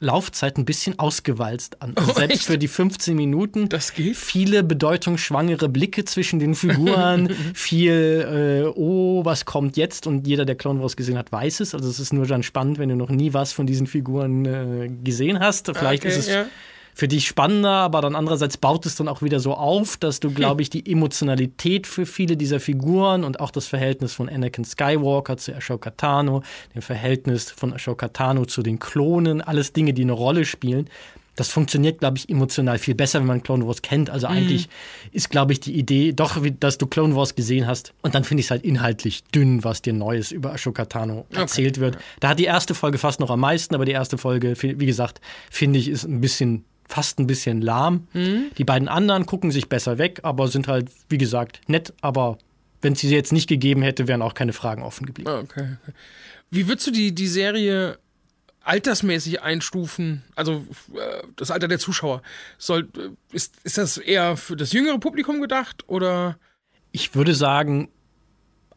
Laufzeit 0.00 0.58
ein 0.58 0.64
bisschen 0.64 0.98
ausgewalzt 0.98 1.82
an. 1.82 1.94
Oh, 1.96 2.12
selbst 2.12 2.36
echt? 2.36 2.44
für 2.44 2.58
die 2.58 2.68
15 2.68 3.16
Minuten. 3.16 3.68
Das 3.68 3.94
geht. 3.94 4.16
Viele 4.16 4.62
bedeutungsschwangere 4.62 5.68
Blicke 5.68 6.04
zwischen 6.04 6.38
den 6.38 6.54
Figuren, 6.54 7.30
viel, 7.54 8.64
äh, 8.64 8.72
oh, 8.76 9.24
was 9.24 9.44
kommt 9.44 9.76
jetzt? 9.76 10.06
Und 10.06 10.26
jeder, 10.26 10.44
der 10.44 10.54
Clone 10.54 10.80
Wars 10.80 10.96
gesehen 10.96 11.18
hat, 11.18 11.32
weiß 11.32 11.60
es. 11.60 11.74
Also 11.74 11.88
es 11.88 11.98
ist 11.98 12.12
nur 12.12 12.26
dann 12.26 12.44
spannend, 12.44 12.78
wenn 12.78 12.90
du 12.90 12.96
noch 12.96 13.10
nie 13.10 13.32
was 13.34 13.52
von 13.52 13.66
diesen 13.66 13.88
Figuren 13.88 14.44
äh, 14.44 14.88
gesehen 15.02 15.40
hast. 15.40 15.66
Vielleicht 15.66 16.04
okay, 16.04 16.12
ist 16.12 16.18
es 16.18 16.28
ja 16.28 16.46
für 16.98 17.06
dich 17.06 17.28
spannender, 17.28 17.70
aber 17.70 18.00
dann 18.00 18.16
andererseits 18.16 18.56
baut 18.56 18.84
es 18.84 18.96
dann 18.96 19.06
auch 19.06 19.22
wieder 19.22 19.38
so 19.38 19.54
auf, 19.54 19.96
dass 19.98 20.18
du, 20.18 20.32
glaube 20.32 20.62
ich, 20.62 20.68
die 20.68 20.90
Emotionalität 20.90 21.86
für 21.86 22.06
viele 22.06 22.36
dieser 22.36 22.58
Figuren 22.58 23.22
und 23.22 23.38
auch 23.38 23.52
das 23.52 23.68
Verhältnis 23.68 24.14
von 24.14 24.28
Anakin 24.28 24.64
Skywalker 24.64 25.36
zu 25.36 25.54
Ashoka 25.54 25.90
Tano, 25.90 26.42
dem 26.74 26.82
Verhältnis 26.82 27.52
von 27.52 27.72
Ashoka 27.72 28.08
Tano 28.08 28.46
zu 28.46 28.62
den 28.62 28.80
Klonen, 28.80 29.40
alles 29.40 29.72
Dinge, 29.72 29.92
die 29.92 30.02
eine 30.02 30.10
Rolle 30.10 30.44
spielen. 30.44 30.90
Das 31.36 31.50
funktioniert, 31.50 32.00
glaube 32.00 32.18
ich, 32.18 32.28
emotional 32.28 32.78
viel 32.78 32.96
besser, 32.96 33.20
wenn 33.20 33.28
man 33.28 33.44
Clone 33.44 33.64
Wars 33.64 33.80
kennt. 33.80 34.10
Also 34.10 34.26
mhm. 34.26 34.34
eigentlich 34.34 34.68
ist, 35.12 35.30
glaube 35.30 35.52
ich, 35.52 35.60
die 35.60 35.78
Idee 35.78 36.12
doch, 36.12 36.36
dass 36.58 36.78
du 36.78 36.88
Clone 36.88 37.14
Wars 37.14 37.36
gesehen 37.36 37.68
hast. 37.68 37.94
Und 38.02 38.16
dann 38.16 38.24
finde 38.24 38.40
ich 38.40 38.48
es 38.48 38.50
halt 38.50 38.64
inhaltlich 38.64 39.22
dünn, 39.22 39.62
was 39.62 39.82
dir 39.82 39.92
Neues 39.92 40.32
über 40.32 40.52
Ashoka 40.52 40.86
Tano 40.86 41.26
erzählt 41.32 41.76
okay. 41.76 41.80
wird. 41.80 41.98
Da 42.18 42.30
hat 42.30 42.40
die 42.40 42.46
erste 42.46 42.74
Folge 42.74 42.98
fast 42.98 43.20
noch 43.20 43.30
am 43.30 43.38
meisten, 43.38 43.76
aber 43.76 43.84
die 43.84 43.92
erste 43.92 44.18
Folge, 44.18 44.56
wie 44.60 44.86
gesagt, 44.86 45.20
finde 45.48 45.78
ich, 45.78 45.86
ist 45.86 46.02
ein 46.02 46.20
bisschen 46.20 46.64
fast 46.88 47.18
ein 47.18 47.26
bisschen 47.26 47.60
lahm. 47.60 48.08
Mhm. 48.14 48.50
Die 48.56 48.64
beiden 48.64 48.88
anderen 48.88 49.26
gucken 49.26 49.50
sich 49.50 49.68
besser 49.68 49.98
weg, 49.98 50.20
aber 50.22 50.48
sind 50.48 50.68
halt, 50.68 50.90
wie 51.08 51.18
gesagt, 51.18 51.60
nett. 51.68 51.92
Aber 52.00 52.38
wenn 52.80 52.94
es 52.94 53.00
sie 53.00 53.10
jetzt 53.10 53.32
nicht 53.32 53.48
gegeben 53.48 53.82
hätte, 53.82 54.08
wären 54.08 54.22
auch 54.22 54.34
keine 54.34 54.52
Fragen 54.52 54.82
offen 54.82 55.06
geblieben. 55.06 55.30
Ah, 55.30 55.40
okay. 55.40 55.76
Wie 56.50 56.66
würdest 56.66 56.86
du 56.86 56.90
die, 56.90 57.14
die 57.14 57.26
Serie 57.26 57.98
altersmäßig 58.62 59.42
einstufen? 59.42 60.24
Also 60.34 60.64
äh, 60.94 61.22
das 61.36 61.50
Alter 61.50 61.68
der 61.68 61.78
Zuschauer. 61.78 62.22
Soll, 62.56 62.88
äh, 62.96 63.34
ist, 63.34 63.56
ist 63.64 63.78
das 63.78 63.98
eher 63.98 64.36
für 64.36 64.56
das 64.56 64.72
jüngere 64.72 64.98
Publikum 64.98 65.40
gedacht 65.40 65.88
oder? 65.88 66.38
Ich 66.92 67.14
würde 67.14 67.34
sagen, 67.34 67.88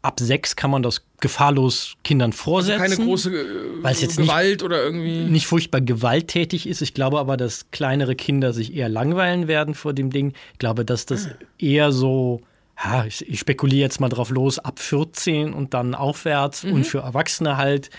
ab 0.02 0.19
sechs 0.19 0.56
kann 0.56 0.71
man 0.71 0.84
das 0.84 1.06
gefahrlos 1.22 1.94
Kindern 2.04 2.34
vorsetzen. 2.34 2.82
Also 2.82 2.96
keine 2.96 3.08
große 3.08 3.30
äh, 3.30 3.84
weil 3.84 3.94
es 3.94 4.02
jetzt 4.02 4.18
Gewalt 4.18 4.50
nicht, 4.50 4.64
oder 4.64 4.84
irgendwie. 4.84 5.24
Nicht 5.24 5.48
furchtbar 5.48 5.80
gewalttätig 5.80 6.68
ist. 6.68 6.82
Ich 6.82 6.94
glaube 6.94 7.20
aber, 7.20 7.38
dass 7.38 7.72
kleinere 7.72 8.16
Kinder 8.16 8.52
sich 8.52 8.76
eher 8.76 8.90
langweilen 8.90 9.48
werden 9.48 9.74
vor 9.74 9.94
dem 9.94 10.10
Ding. 10.10 10.34
Ich 10.54 10.60
glaube, 10.60 10.84
dass 10.84 11.06
das 11.06 11.28
ah. 11.28 11.36
eher 11.58 11.92
so, 11.92 12.42
ja, 12.84 13.06
ich, 13.06 13.28
ich, 13.30 13.40
spekuliere 13.40 13.82
jetzt 13.82 14.02
mal 14.02 14.10
drauf 14.10 14.32
los, 14.32 14.60
ab 14.60 14.80
14 14.80 15.54
und 15.54 15.74
dann 15.74 15.96
aufwärts 15.96 16.64
mhm. 16.64 16.74
und 16.74 16.84
für 16.86 17.00
Erwachsene 17.00 17.56
halt. 17.56 17.90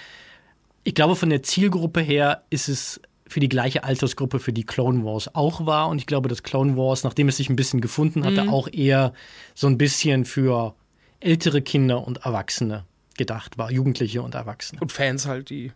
Ich 0.84 0.94
glaube, 0.94 1.16
von 1.16 1.30
der 1.30 1.42
Zielgruppe 1.44 2.00
her 2.00 2.42
ist 2.50 2.68
es 2.68 3.00
für 3.28 3.40
die 3.40 3.48
gleiche 3.48 3.84
Altersgruppe, 3.84 4.40
für 4.40 4.52
die 4.52 4.64
Clone 4.64 5.04
Wars 5.04 5.34
auch 5.34 5.64
war. 5.64 5.88
Und 5.88 5.98
ich 5.98 6.06
glaube, 6.06 6.28
dass 6.28 6.42
Clone 6.42 6.76
Wars, 6.76 7.04
nachdem 7.04 7.28
es 7.28 7.36
sich 7.36 7.48
ein 7.48 7.56
bisschen 7.56 7.80
gefunden 7.80 8.24
hatte, 8.24 8.42
mhm. 8.42 8.50
auch 8.50 8.68
eher 8.70 9.14
so 9.54 9.68
ein 9.68 9.78
bisschen 9.78 10.24
für 10.24 10.74
ältere 11.20 11.62
Kinder 11.62 12.04
und 12.04 12.26
Erwachsene 12.26 12.84
gedacht 13.14 13.58
war, 13.58 13.70
Jugendliche 13.70 14.22
und 14.22 14.34
Erwachsene. 14.34 14.80
Und 14.80 14.92
Fans 14.92 15.26
halt, 15.26 15.50
die 15.50 15.72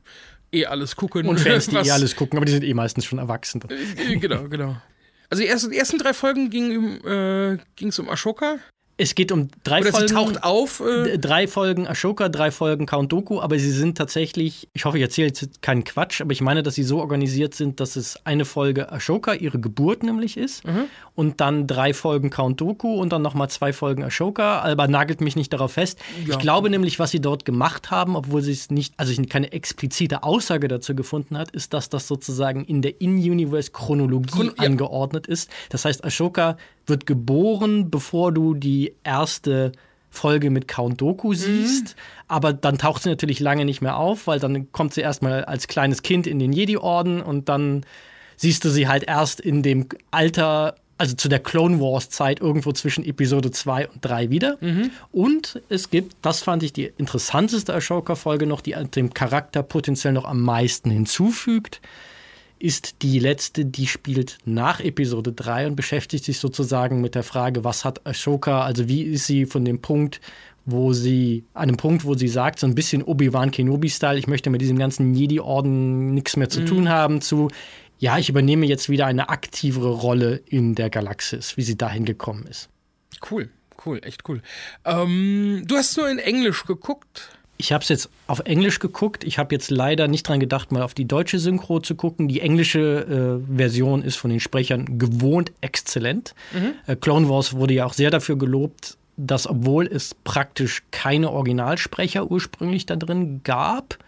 eh 0.52 0.66
alles 0.66 0.96
gucken. 0.96 1.26
Und 1.26 1.40
Fans, 1.40 1.68
die 1.68 1.76
eh 1.76 1.90
alles 1.90 2.16
gucken, 2.16 2.38
aber 2.38 2.46
die 2.46 2.52
sind 2.52 2.64
eh 2.64 2.74
meistens 2.74 3.04
schon 3.04 3.18
Erwachsene. 3.18 3.64
Äh, 3.70 4.16
genau, 4.16 4.48
genau. 4.48 4.76
Also 5.28 5.42
die 5.42 5.48
ersten, 5.48 5.70
die 5.70 5.78
ersten 5.78 5.98
drei 5.98 6.12
Folgen 6.12 6.50
ging 6.50 7.00
es 7.04 7.98
äh, 7.98 8.02
um 8.02 8.08
Ashoka. 8.08 8.58
Es 8.98 9.14
geht 9.14 9.30
um 9.30 9.48
drei 9.62 9.80
Oder 9.80 9.90
Folgen. 9.90 10.08
Sie 10.08 10.14
taucht 10.14 10.42
auf. 10.42 10.80
Äh 10.80 11.18
drei 11.18 11.46
Folgen 11.46 11.86
Ashoka, 11.86 12.30
drei 12.30 12.50
Folgen 12.50 12.86
Count 12.86 13.12
Doku, 13.12 13.40
aber 13.40 13.58
sie 13.58 13.70
sind 13.70 13.98
tatsächlich, 13.98 14.68
ich 14.72 14.86
hoffe, 14.86 14.96
ich 14.96 15.02
erzähle 15.02 15.28
jetzt 15.28 15.60
keinen 15.60 15.84
Quatsch, 15.84 16.22
aber 16.22 16.32
ich 16.32 16.40
meine, 16.40 16.62
dass 16.62 16.76
sie 16.76 16.82
so 16.82 17.00
organisiert 17.00 17.54
sind, 17.54 17.80
dass 17.80 17.96
es 17.96 18.18
eine 18.24 18.46
Folge 18.46 18.90
Ashoka, 18.90 19.34
ihre 19.34 19.58
Geburt 19.60 20.02
nämlich 20.02 20.38
ist, 20.38 20.64
mhm. 20.64 20.84
und 21.14 21.42
dann 21.42 21.66
drei 21.66 21.92
Folgen 21.92 22.30
Count 22.30 22.60
Doku 22.60 22.94
und 22.94 23.12
dann 23.12 23.20
nochmal 23.20 23.50
zwei 23.50 23.74
Folgen 23.74 24.02
Ashoka, 24.02 24.60
aber 24.60 24.88
nagelt 24.88 25.20
mich 25.20 25.36
nicht 25.36 25.52
darauf 25.52 25.72
fest. 25.72 25.98
Ja. 26.26 26.32
Ich 26.32 26.38
glaube 26.38 26.70
nämlich, 26.70 26.98
was 26.98 27.10
sie 27.10 27.20
dort 27.20 27.44
gemacht 27.44 27.90
haben, 27.90 28.16
obwohl 28.16 28.40
sie 28.40 28.52
es 28.52 28.70
nicht, 28.70 28.94
also 28.96 29.12
ich 29.12 29.28
keine 29.28 29.52
explizite 29.52 30.22
Aussage 30.22 30.68
dazu 30.68 30.94
gefunden 30.94 31.36
hat, 31.36 31.50
ist, 31.50 31.74
dass 31.74 31.90
das 31.90 32.08
sozusagen 32.08 32.64
in 32.64 32.80
der 32.80 33.00
In-Universe-Chronologie 33.00 34.30
Chron 34.30 34.46
ja. 34.46 34.64
angeordnet 34.64 35.26
ist. 35.26 35.50
Das 35.68 35.84
heißt, 35.84 36.04
Ashoka 36.04 36.56
wird 36.86 37.06
geboren, 37.06 37.90
bevor 37.90 38.32
du 38.32 38.54
die 38.54 38.94
erste 39.04 39.72
Folge 40.10 40.50
mit 40.50 40.66
Count 40.66 41.00
Doku 41.00 41.28
mhm. 41.28 41.34
siehst. 41.34 41.84
Mhm. 41.84 42.00
Aber 42.28 42.52
dann 42.52 42.78
taucht 42.78 43.02
sie 43.02 43.08
natürlich 43.08 43.40
lange 43.40 43.64
nicht 43.64 43.82
mehr 43.82 43.96
auf, 43.96 44.26
weil 44.26 44.40
dann 44.40 44.72
kommt 44.72 44.94
sie 44.94 45.02
erstmal 45.02 45.44
als 45.44 45.68
kleines 45.68 46.02
Kind 46.02 46.26
in 46.26 46.38
den 46.38 46.52
Jedi-Orden 46.52 47.20
und 47.20 47.48
dann 47.48 47.84
siehst 48.36 48.64
du 48.64 48.70
sie 48.70 48.88
halt 48.88 49.04
erst 49.04 49.40
in 49.40 49.62
dem 49.62 49.86
Alter, 50.10 50.76
also 50.98 51.14
zu 51.14 51.28
der 51.28 51.38
Clone 51.38 51.80
Wars-Zeit, 51.80 52.40
irgendwo 52.40 52.72
zwischen 52.72 53.04
Episode 53.04 53.50
2 53.50 53.88
und 53.88 54.04
3 54.04 54.30
wieder. 54.30 54.58
Mhm. 54.60 54.90
Und 55.12 55.60
es 55.68 55.90
gibt, 55.90 56.16
das 56.22 56.42
fand 56.42 56.62
ich 56.62 56.72
die 56.72 56.92
interessanteste 56.96 57.74
Ashoka-Folge 57.74 58.46
noch, 58.46 58.60
die 58.60 58.74
dem 58.94 59.14
Charakter 59.14 59.62
potenziell 59.62 60.12
noch 60.12 60.24
am 60.24 60.40
meisten 60.40 60.90
hinzufügt 60.90 61.80
ist 62.58 63.02
die 63.02 63.18
letzte, 63.18 63.64
die 63.64 63.86
spielt 63.86 64.38
nach 64.44 64.80
Episode 64.80 65.32
3 65.32 65.68
und 65.68 65.76
beschäftigt 65.76 66.24
sich 66.24 66.38
sozusagen 66.38 67.00
mit 67.00 67.14
der 67.14 67.22
Frage, 67.22 67.64
was 67.64 67.84
hat 67.84 68.06
Ashoka, 68.06 68.62
also 68.62 68.88
wie 68.88 69.02
ist 69.02 69.26
sie 69.26 69.46
von 69.46 69.64
dem 69.64 69.80
Punkt, 69.80 70.20
wo 70.64 70.92
sie, 70.92 71.44
an 71.54 71.68
dem 71.68 71.76
Punkt, 71.76 72.04
wo 72.04 72.14
sie 72.14 72.28
sagt, 72.28 72.58
so 72.58 72.66
ein 72.66 72.74
bisschen 72.74 73.02
Obi-Wan 73.02 73.50
Kenobi-Style, 73.50 74.18
ich 74.18 74.26
möchte 74.26 74.50
mit 74.50 74.60
diesem 74.60 74.78
ganzen 74.78 75.14
Jedi-Orden 75.14 76.12
nichts 76.12 76.36
mehr 76.36 76.48
zu 76.48 76.62
mhm. 76.62 76.66
tun 76.66 76.88
haben, 76.88 77.20
zu, 77.20 77.48
ja, 77.98 78.18
ich 78.18 78.28
übernehme 78.28 78.66
jetzt 78.66 78.88
wieder 78.88 79.06
eine 79.06 79.28
aktivere 79.28 79.90
Rolle 79.90 80.42
in 80.46 80.74
der 80.74 80.90
Galaxis, 80.90 81.56
wie 81.56 81.62
sie 81.62 81.76
dahin 81.76 82.04
gekommen 82.04 82.46
ist. 82.46 82.68
Cool, 83.30 83.48
cool, 83.84 84.00
echt 84.02 84.28
cool. 84.28 84.42
Ähm, 84.84 85.64
du 85.66 85.76
hast 85.76 85.96
nur 85.96 86.10
in 86.10 86.18
Englisch 86.18 86.64
geguckt. 86.64 87.30
Ich 87.58 87.72
habe 87.72 87.82
es 87.82 87.88
jetzt 87.88 88.10
auf 88.26 88.40
Englisch 88.40 88.78
geguckt. 88.78 89.24
Ich 89.24 89.38
habe 89.38 89.54
jetzt 89.54 89.70
leider 89.70 90.08
nicht 90.08 90.28
dran 90.28 90.40
gedacht, 90.40 90.72
mal 90.72 90.82
auf 90.82 90.94
die 90.94 91.06
deutsche 91.06 91.38
Synchro 91.38 91.80
zu 91.80 91.94
gucken. 91.94 92.28
Die 92.28 92.40
englische 92.40 93.40
äh, 93.50 93.56
Version 93.56 94.02
ist 94.02 94.16
von 94.16 94.30
den 94.30 94.40
Sprechern 94.40 94.98
gewohnt 94.98 95.52
exzellent. 95.60 96.34
Mhm. 96.52 96.74
Äh, 96.86 96.96
Clone 96.96 97.28
Wars 97.28 97.54
wurde 97.54 97.74
ja 97.74 97.86
auch 97.86 97.94
sehr 97.94 98.10
dafür 98.10 98.36
gelobt, 98.36 98.98
dass 99.16 99.46
obwohl 99.46 99.86
es 99.86 100.14
praktisch 100.14 100.82
keine 100.90 101.30
Originalsprecher 101.30 102.30
ursprünglich 102.30 102.84
da 102.84 102.96
drin 102.96 103.40
gab, 103.42 103.98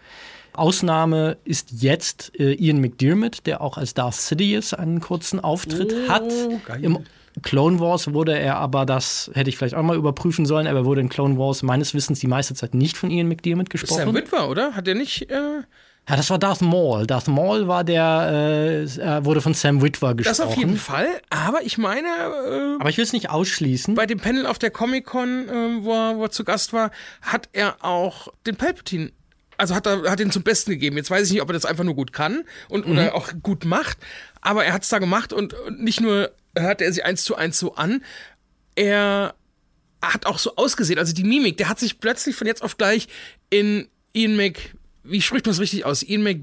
Ausnahme 0.53 1.37
ist 1.45 1.81
jetzt 1.81 2.37
äh, 2.39 2.53
Ian 2.53 2.81
McDermott, 2.81 3.45
der 3.45 3.61
auch 3.61 3.77
als 3.77 3.93
Darth 3.93 4.15
Sidious 4.15 4.73
einen 4.73 4.99
kurzen 4.99 5.39
Auftritt 5.39 5.93
oh, 5.93 6.09
hat. 6.09 6.29
Geil. 6.65 6.83
Im 6.83 6.99
Clone 7.41 7.79
Wars 7.79 8.13
wurde 8.13 8.37
er 8.37 8.57
aber, 8.57 8.85
das 8.85 9.29
hätte 9.33 9.49
ich 9.49 9.57
vielleicht 9.57 9.75
auch 9.75 9.83
mal 9.83 9.95
überprüfen 9.95 10.45
sollen, 10.45 10.67
aber 10.67 10.85
wurde 10.85 11.01
in 11.01 11.09
Clone 11.09 11.37
Wars 11.37 11.63
meines 11.63 11.93
Wissens 11.93 12.19
die 12.19 12.27
meiste 12.27 12.53
Zeit 12.53 12.73
nicht 12.73 12.97
von 12.97 13.11
Ian 13.11 13.27
McDermott 13.27 13.69
gesprochen. 13.69 14.05
Sam 14.05 14.13
Witwer, 14.13 14.49
oder? 14.49 14.75
Hat 14.75 14.87
er 14.87 14.95
nicht. 14.95 15.29
Äh 15.29 15.61
ja, 16.09 16.15
das 16.15 16.29
war 16.31 16.39
Darth 16.39 16.61
Maul. 16.61 17.05
Darth 17.05 17.27
Maul 17.27 17.67
war 17.67 17.83
der, 17.83 18.85
äh, 18.87 19.25
wurde 19.25 19.41
von 19.41 19.53
Sam 19.53 19.83
Witwer 19.83 20.15
gesprochen. 20.15 20.37
Das 20.37 20.39
auf 20.39 20.57
jeden 20.57 20.77
Fall, 20.77 21.07
aber 21.29 21.61
ich 21.61 21.77
meine. 21.77 22.07
Äh, 22.07 22.75
aber 22.79 22.89
ich 22.89 22.97
will 22.97 23.03
es 23.03 23.13
nicht 23.13 23.29
ausschließen. 23.29 23.93
Bei 23.93 24.07
dem 24.07 24.19
Panel 24.19 24.47
auf 24.47 24.57
der 24.57 24.71
Comic-Con, 24.71 25.47
äh, 25.47 25.83
wo, 25.83 25.93
er, 25.93 26.17
wo 26.17 26.23
er 26.23 26.31
zu 26.31 26.43
Gast 26.43 26.73
war, 26.73 26.89
hat 27.21 27.49
er 27.53 27.85
auch 27.85 28.29
den 28.47 28.55
Palpatine 28.55 29.11
also 29.59 29.75
hat 29.75 29.85
er 29.85 30.09
hat 30.09 30.19
ihn 30.19 30.31
zum 30.31 30.43
Besten 30.43 30.71
gegeben. 30.71 30.95
Jetzt 30.95 31.11
weiß 31.11 31.27
ich 31.27 31.33
nicht, 31.33 31.41
ob 31.41 31.49
er 31.49 31.53
das 31.53 31.65
einfach 31.65 31.83
nur 31.83 31.93
gut 31.93 32.13
kann 32.13 32.43
und 32.69 32.87
mhm. 32.87 32.93
oder 32.93 33.13
auch 33.13 33.29
gut 33.43 33.65
macht, 33.65 33.97
aber 34.41 34.63
er 34.63 34.73
hat 34.73 34.83
es 34.83 34.89
da 34.89 34.99
gemacht 34.99 35.33
und, 35.33 35.53
und 35.53 35.83
nicht 35.83 35.99
nur 35.99 36.31
hört 36.57 36.81
er 36.81 36.91
sich 36.91 37.05
eins 37.05 37.23
zu 37.23 37.35
eins 37.35 37.59
so 37.59 37.75
an, 37.75 38.03
er 38.75 39.35
hat 40.01 40.25
auch 40.25 40.39
so 40.39 40.55
ausgesehen, 40.55 40.99
also 40.99 41.13
die 41.13 41.23
Mimik, 41.23 41.57
der 41.57 41.69
hat 41.69 41.79
sich 41.79 41.99
plötzlich 41.99 42.35
von 42.35 42.47
jetzt 42.47 42.63
auf 42.63 42.77
gleich 42.77 43.07
in 43.49 43.87
Ian 44.13 44.35
Mc, 44.37 44.59
wie 45.03 45.21
spricht 45.21 45.45
man 45.45 45.53
es 45.53 45.59
richtig 45.59 45.85
aus? 45.85 46.03
Ian 46.03 46.23
Mc 46.23 46.41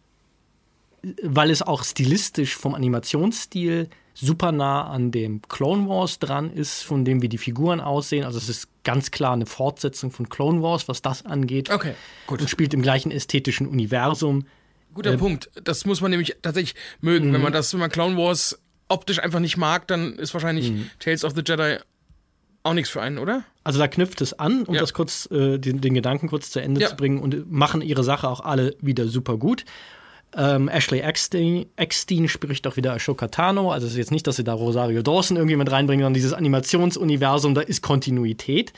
weil 1.22 1.50
es 1.50 1.62
auch 1.62 1.84
stilistisch 1.84 2.56
vom 2.56 2.76
Animationsstil 2.76 3.90
super 4.14 4.52
nah 4.52 4.88
an 4.88 5.12
dem 5.12 5.42
Clone 5.44 5.88
Wars 5.88 6.20
dran 6.20 6.52
ist, 6.52 6.84
von 6.84 7.04
dem 7.06 7.22
wie 7.22 7.30
die 7.30 7.38
Figuren 7.38 7.80
aussehen. 7.80 8.26
Also 8.26 8.38
es 8.38 8.50
ist 8.50 8.68
ganz 8.84 9.12
klar 9.12 9.34
eine 9.34 9.46
Fortsetzung 9.46 10.12
von 10.12 10.30
Clone 10.30 10.62
Wars, 10.62 10.88
was 10.88 11.02
das 11.02 11.26
angeht. 11.26 11.70
Okay, 11.70 11.94
gut. 12.28 12.42
Und 12.42 12.50
spielt 12.50 12.74
im 12.74 12.82
gleichen 12.82 13.12
ästhetischen 13.12 13.68
Universum. 13.68 14.46
Guter 14.94 15.14
äh, 15.14 15.18
Punkt. 15.18 15.50
Das 15.64 15.86
muss 15.86 16.02
man 16.02 16.12
nämlich 16.12 16.36
tatsächlich 16.42 16.76
mögen. 17.02 17.32
Wenn 17.34 17.40
mhm. 17.40 17.44
man 17.44 17.54
das, 17.54 17.74
wenn 17.74 17.80
man 17.80 17.90
Clone 17.90 18.18
Wars 18.18 18.60
optisch 18.88 19.20
einfach 19.20 19.40
nicht 19.40 19.58
mag, 19.58 19.88
dann 19.88 20.14
ist 20.14 20.34
wahrscheinlich 20.34 20.72
mhm. 20.72 20.90
Tales 21.00 21.24
of 21.24 21.34
the 21.36 21.42
Jedi 21.46 21.78
auch 22.64 22.74
nichts 22.74 22.90
für 22.90 23.02
einen, 23.02 23.18
oder? 23.18 23.44
Also 23.64 23.80
da 23.80 23.88
knüpft 23.88 24.22
es 24.22 24.38
an, 24.40 24.64
um 24.64 24.76
ja. 24.76 24.82
das 24.82 24.94
kurz, 24.94 25.30
äh, 25.32 25.58
den, 25.58 25.82
den, 25.82 25.94
Gedanken 25.94 26.28
kurz 26.28 26.52
zu 26.52 26.62
Ende 26.62 26.82
ja. 26.82 26.90
zu 26.90 26.96
bringen 26.96 27.20
und 27.20 27.52
machen 27.52 27.82
ihre 27.82 28.04
Sache 28.04 28.28
auch 28.30 28.40
alle 28.40 28.76
wieder 28.80 29.08
super 29.08 29.38
gut. 29.38 29.66
Ähm, 30.36 30.68
Ashley 30.68 31.00
Eckstein, 31.00 31.66
Eckstein, 31.76 32.28
spricht 32.28 32.66
auch 32.68 32.76
wieder 32.76 32.94
Ashoka 32.94 33.28
Tano. 33.28 33.72
Also 33.72 33.86
es 33.86 33.94
ist 33.94 33.98
jetzt 33.98 34.12
nicht, 34.12 34.26
dass 34.28 34.38
sie 34.38 34.44
da 34.44 34.54
Rosario 34.54 35.02
Dawson 35.02 35.38
irgendwie 35.38 35.56
mit 35.56 35.72
reinbringen, 35.72 36.04
sondern 36.04 36.16
dieses 36.16 36.34
Animationsuniversum, 36.34 37.54
da 37.54 37.62
ist 37.62 37.82
Kontinuität. 37.82 38.74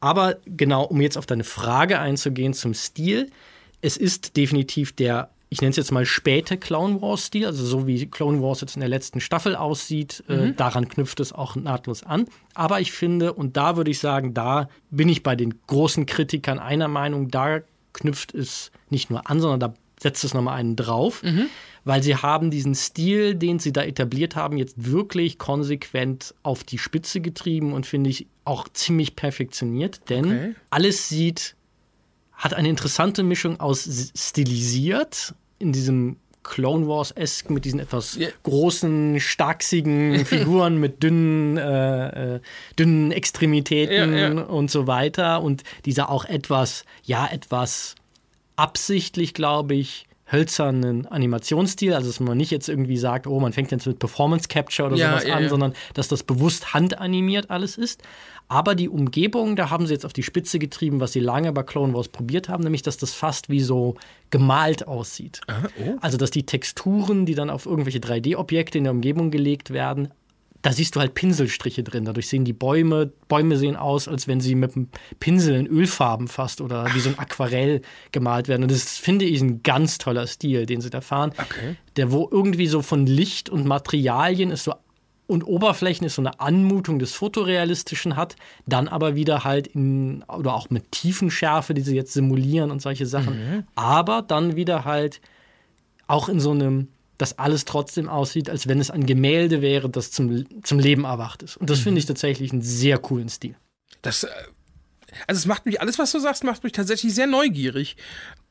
Aber 0.00 0.36
genau, 0.46 0.84
um 0.84 1.00
jetzt 1.00 1.18
auf 1.18 1.26
deine 1.26 1.44
Frage 1.44 2.00
einzugehen 2.00 2.54
zum 2.54 2.72
Stil, 2.74 3.30
es 3.82 3.96
ist 3.96 4.36
definitiv 4.36 4.92
der, 4.92 5.30
ich 5.50 5.60
nenne 5.60 5.70
es 5.70 5.76
jetzt 5.76 5.92
mal 5.92 6.06
späte 6.06 6.56
Clone 6.56 7.02
Wars-Stil, 7.02 7.44
also 7.44 7.64
so 7.64 7.86
wie 7.86 8.06
Clone 8.06 8.40
Wars 8.40 8.62
jetzt 8.62 8.76
in 8.76 8.80
der 8.80 8.88
letzten 8.88 9.20
Staffel 9.20 9.56
aussieht, 9.56 10.24
äh, 10.28 10.36
mhm. 10.36 10.42
äh, 10.42 10.52
daran 10.54 10.88
knüpft 10.88 11.20
es 11.20 11.32
auch 11.32 11.56
nahtlos 11.56 12.02
an. 12.02 12.26
Aber 12.54 12.80
ich 12.80 12.92
finde, 12.92 13.34
und 13.34 13.58
da 13.58 13.76
würde 13.76 13.90
ich 13.90 13.98
sagen, 13.98 14.32
da 14.32 14.68
bin 14.90 15.08
ich 15.08 15.22
bei 15.22 15.36
den 15.36 15.54
großen 15.66 16.06
Kritikern 16.06 16.58
einer 16.58 16.88
Meinung, 16.88 17.28
da 17.28 17.60
knüpft 17.92 18.34
es 18.34 18.70
nicht 18.88 19.10
nur 19.10 19.28
an, 19.28 19.40
sondern 19.40 19.60
da 19.60 19.74
setzt 20.02 20.24
es 20.24 20.34
nochmal 20.34 20.58
einen 20.58 20.76
drauf, 20.76 21.22
mhm. 21.22 21.46
weil 21.84 22.02
sie 22.02 22.16
haben 22.16 22.50
diesen 22.50 22.74
Stil, 22.74 23.34
den 23.34 23.58
sie 23.58 23.72
da 23.72 23.82
etabliert 23.82 24.34
haben, 24.34 24.56
jetzt 24.56 24.74
wirklich 24.90 25.38
konsequent 25.38 26.34
auf 26.42 26.64
die 26.64 26.78
Spitze 26.78 27.20
getrieben 27.20 27.72
und 27.72 27.86
finde 27.86 28.10
ich 28.10 28.26
auch 28.44 28.68
ziemlich 28.68 29.14
perfektioniert, 29.14 30.08
denn 30.08 30.24
okay. 30.24 30.54
alles 30.70 31.08
sieht, 31.08 31.54
hat 32.32 32.54
eine 32.54 32.70
interessante 32.70 33.22
Mischung 33.22 33.60
aus 33.60 34.12
stilisiert 34.16 35.34
in 35.58 35.72
diesem 35.72 36.16
Clone 36.42 36.88
Wars-esque 36.88 37.52
mit 37.52 37.66
diesen 37.66 37.80
etwas 37.80 38.16
yeah. 38.16 38.30
großen, 38.42 39.20
starksigen 39.20 40.24
Figuren 40.24 40.78
mit 40.78 41.02
dünnen, 41.02 41.58
äh, 41.58 42.36
äh, 42.36 42.40
dünnen 42.78 43.12
Extremitäten 43.12 44.16
ja, 44.16 44.32
ja. 44.32 44.42
und 44.42 44.70
so 44.70 44.86
weiter. 44.86 45.42
Und 45.42 45.64
dieser 45.84 46.08
auch 46.08 46.24
etwas, 46.24 46.84
ja, 47.04 47.28
etwas 47.30 47.94
absichtlich, 48.56 49.34
glaube 49.34 49.74
ich, 49.74 50.06
hölzernen 50.30 51.06
Animationsstil, 51.06 51.92
also 51.92 52.08
dass 52.08 52.20
man 52.20 52.36
nicht 52.36 52.50
jetzt 52.50 52.68
irgendwie 52.68 52.96
sagt, 52.96 53.26
oh, 53.26 53.40
man 53.40 53.52
fängt 53.52 53.70
jetzt 53.72 53.86
mit 53.86 53.98
Performance 53.98 54.48
Capture 54.48 54.88
oder 54.88 54.96
ja, 54.96 55.10
sowas 55.10 55.26
ja, 55.26 55.34
an, 55.34 55.42
ja. 55.44 55.48
sondern 55.48 55.74
dass 55.94 56.08
das 56.08 56.22
bewusst 56.22 56.72
handanimiert 56.72 57.50
alles 57.50 57.76
ist. 57.76 58.02
Aber 58.48 58.74
die 58.74 58.88
Umgebung, 58.88 59.54
da 59.54 59.70
haben 59.70 59.86
sie 59.86 59.92
jetzt 59.92 60.04
auf 60.04 60.12
die 60.12 60.22
Spitze 60.22 60.58
getrieben, 60.58 61.00
was 61.00 61.12
sie 61.12 61.20
lange 61.20 61.52
bei 61.52 61.62
Clone 61.62 61.94
Wars 61.94 62.08
probiert 62.08 62.48
haben, 62.48 62.64
nämlich 62.64 62.82
dass 62.82 62.96
das 62.96 63.12
fast 63.12 63.48
wie 63.48 63.60
so 63.60 63.96
gemalt 64.30 64.86
aussieht. 64.86 65.40
Aha, 65.46 65.68
oh. 65.78 65.96
Also 66.00 66.16
dass 66.16 66.30
die 66.30 66.46
Texturen, 66.46 67.26
die 67.26 67.34
dann 67.34 67.50
auf 67.50 67.66
irgendwelche 67.66 67.98
3D-Objekte 67.98 68.78
in 68.78 68.84
der 68.84 68.92
Umgebung 68.92 69.30
gelegt 69.30 69.70
werden, 69.70 70.08
da 70.62 70.72
siehst 70.72 70.94
du 70.94 71.00
halt 71.00 71.14
Pinselstriche 71.14 71.82
drin. 71.82 72.04
Dadurch 72.04 72.28
sehen 72.28 72.44
die 72.44 72.52
Bäume, 72.52 73.12
Bäume 73.28 73.56
sehen 73.56 73.76
aus, 73.76 74.08
als 74.08 74.28
wenn 74.28 74.40
sie 74.40 74.54
mit 74.54 74.76
einem 74.76 74.88
Pinsel 75.18 75.54
in 75.56 75.66
Ölfarben 75.66 76.28
fast 76.28 76.60
oder 76.60 76.86
wie 76.94 77.00
so 77.00 77.08
ein 77.08 77.18
Aquarell 77.18 77.80
gemalt 78.12 78.48
werden. 78.48 78.62
Und 78.62 78.70
das 78.70 78.98
finde 78.98 79.24
ich 79.24 79.40
ein 79.40 79.62
ganz 79.62 79.98
toller 79.98 80.26
Stil, 80.26 80.66
den 80.66 80.80
sie 80.80 80.90
da 80.90 81.00
fahren. 81.00 81.32
Okay. 81.38 81.76
Der, 81.96 82.12
wo 82.12 82.28
irgendwie 82.30 82.66
so 82.66 82.82
von 82.82 83.06
Licht 83.06 83.48
und 83.48 83.66
Materialien 83.66 84.50
ist 84.50 84.64
so 84.64 84.74
und 85.26 85.44
Oberflächen 85.44 86.04
ist 86.04 86.16
so 86.16 86.22
eine 86.22 86.40
Anmutung 86.40 86.98
des 86.98 87.12
Fotorealistischen 87.12 88.16
hat, 88.16 88.34
dann 88.66 88.88
aber 88.88 89.14
wieder 89.14 89.44
halt 89.44 89.68
in, 89.68 90.24
oder 90.24 90.54
auch 90.54 90.70
mit 90.70 90.90
Tiefenschärfe, 90.90 91.72
die 91.72 91.82
sie 91.82 91.94
jetzt 91.94 92.12
simulieren 92.12 92.72
und 92.72 92.82
solche 92.82 93.06
Sachen, 93.06 93.34
mhm. 93.34 93.64
aber 93.76 94.22
dann 94.22 94.56
wieder 94.56 94.84
halt 94.84 95.20
auch 96.08 96.28
in 96.28 96.40
so 96.40 96.50
einem 96.50 96.88
dass 97.20 97.38
alles 97.38 97.66
trotzdem 97.66 98.08
aussieht, 98.08 98.48
als 98.48 98.66
wenn 98.66 98.80
es 98.80 98.90
ein 98.90 99.04
Gemälde 99.04 99.60
wäre, 99.60 99.90
das 99.90 100.10
zum, 100.10 100.46
zum 100.62 100.78
Leben 100.78 101.04
erwacht 101.04 101.42
ist. 101.42 101.58
Und 101.58 101.68
das 101.68 101.80
mhm. 101.80 101.84
finde 101.84 101.98
ich 101.98 102.06
tatsächlich 102.06 102.50
einen 102.50 102.62
sehr 102.62 102.96
coolen 102.96 103.28
Stil. 103.28 103.56
Das, 104.00 104.24
äh, 104.24 104.28
also 105.26 105.38
es 105.38 105.44
macht 105.44 105.66
mich, 105.66 105.82
alles, 105.82 105.98
was 105.98 106.12
du 106.12 106.18
sagst, 106.18 106.44
macht 106.44 106.64
mich 106.64 106.72
tatsächlich 106.72 107.14
sehr 107.14 107.26
neugierig. 107.26 107.96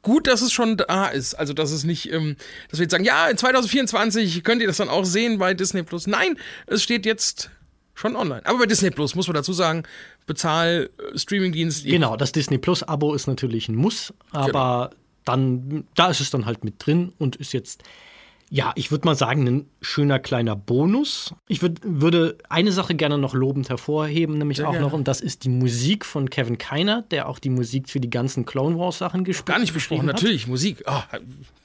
Gut, 0.04 0.28
dass 0.28 0.44
es 0.44 0.52
schon 0.52 0.78
da 0.78 1.08
ist. 1.08 1.34
Also, 1.34 1.54
dass 1.54 1.72
es 1.72 1.84
nicht, 1.84 2.14
ähm, 2.14 2.36
dass 2.70 2.80
wir 2.80 2.84
jetzt 2.84 2.92
sagen, 2.92 3.04
ja, 3.04 3.28
in 3.28 3.38
2024 3.38 4.44
könnt 4.44 4.62
ihr 4.62 4.68
das 4.68 4.78
dann 4.78 4.90
auch 4.90 5.04
sehen 5.04 5.40
bei 5.40 5.56
Disney 5.56 5.82
Plus. 5.82 6.06
Nein, 6.06 6.38
es 6.68 6.84
steht 6.84 7.08
jetzt 7.08 7.50
schon 7.96 8.16
online. 8.16 8.46
Aber 8.46 8.60
bei 8.60 8.66
Disney 8.68 8.92
Plus 8.92 9.16
muss 9.16 9.26
man 9.26 9.34
dazu 9.34 9.52
sagen, 9.52 9.82
bezahl 10.28 10.92
äh, 11.12 11.18
Streamingdienst. 11.18 11.86
Genau, 11.86 12.16
das 12.18 12.34
Disney 12.34 12.60
Plus 12.60 12.84
Abo 12.84 13.16
ist 13.16 13.26
natürlich 13.26 13.68
ein 13.68 13.76
Muss, 13.76 14.14
aber 14.30 14.92
genau. 14.92 15.02
dann, 15.26 15.88
da 15.96 16.12
ist 16.12 16.20
es 16.20 16.30
dann 16.30 16.46
halt 16.46 16.64
mit 16.64 16.86
drin 16.86 17.14
und 17.18 17.36
ist 17.38 17.52
jetzt 17.52 17.84
ja, 18.50 18.72
ich 18.76 18.90
würde 18.92 19.06
mal 19.06 19.16
sagen, 19.16 19.48
ein 19.48 19.66
schöner 19.82 20.20
kleiner 20.20 20.56
Bonus. 20.56 21.34
Ich 21.48 21.62
würd, 21.62 21.80
würde 21.84 22.38
eine 22.50 22.72
Sache 22.72 22.96
gerne 22.96 23.18
noch 23.18 23.34
lobend 23.36 23.70
hervorheben, 23.70 24.38
nämlich 24.38 24.58
Sehr 24.58 24.68
auch 24.68 24.72
gerne. 24.72 24.88
noch, 24.88 24.94
und 24.94 25.08
das 25.08 25.22
ist 25.22 25.44
die 25.44 25.50
Musik 25.50 26.04
von 26.04 26.30
Kevin 26.30 26.58
Keiner, 26.58 27.04
der 27.04 27.30
auch 27.30 27.40
die 27.40 27.52
Musik 27.52 27.90
für 27.90 28.00
die 28.00 28.10
ganzen 28.10 28.46
Clone 28.46 28.78
Wars 28.78 28.98
Sachen 28.98 29.24
gespielt 29.24 29.50
hat. 29.50 29.56
Gar 29.56 29.60
nicht 29.60 29.74
besprochen, 29.74 30.08
natürlich, 30.08 30.48
Musik. 30.48 30.84
Oh, 30.88 31.02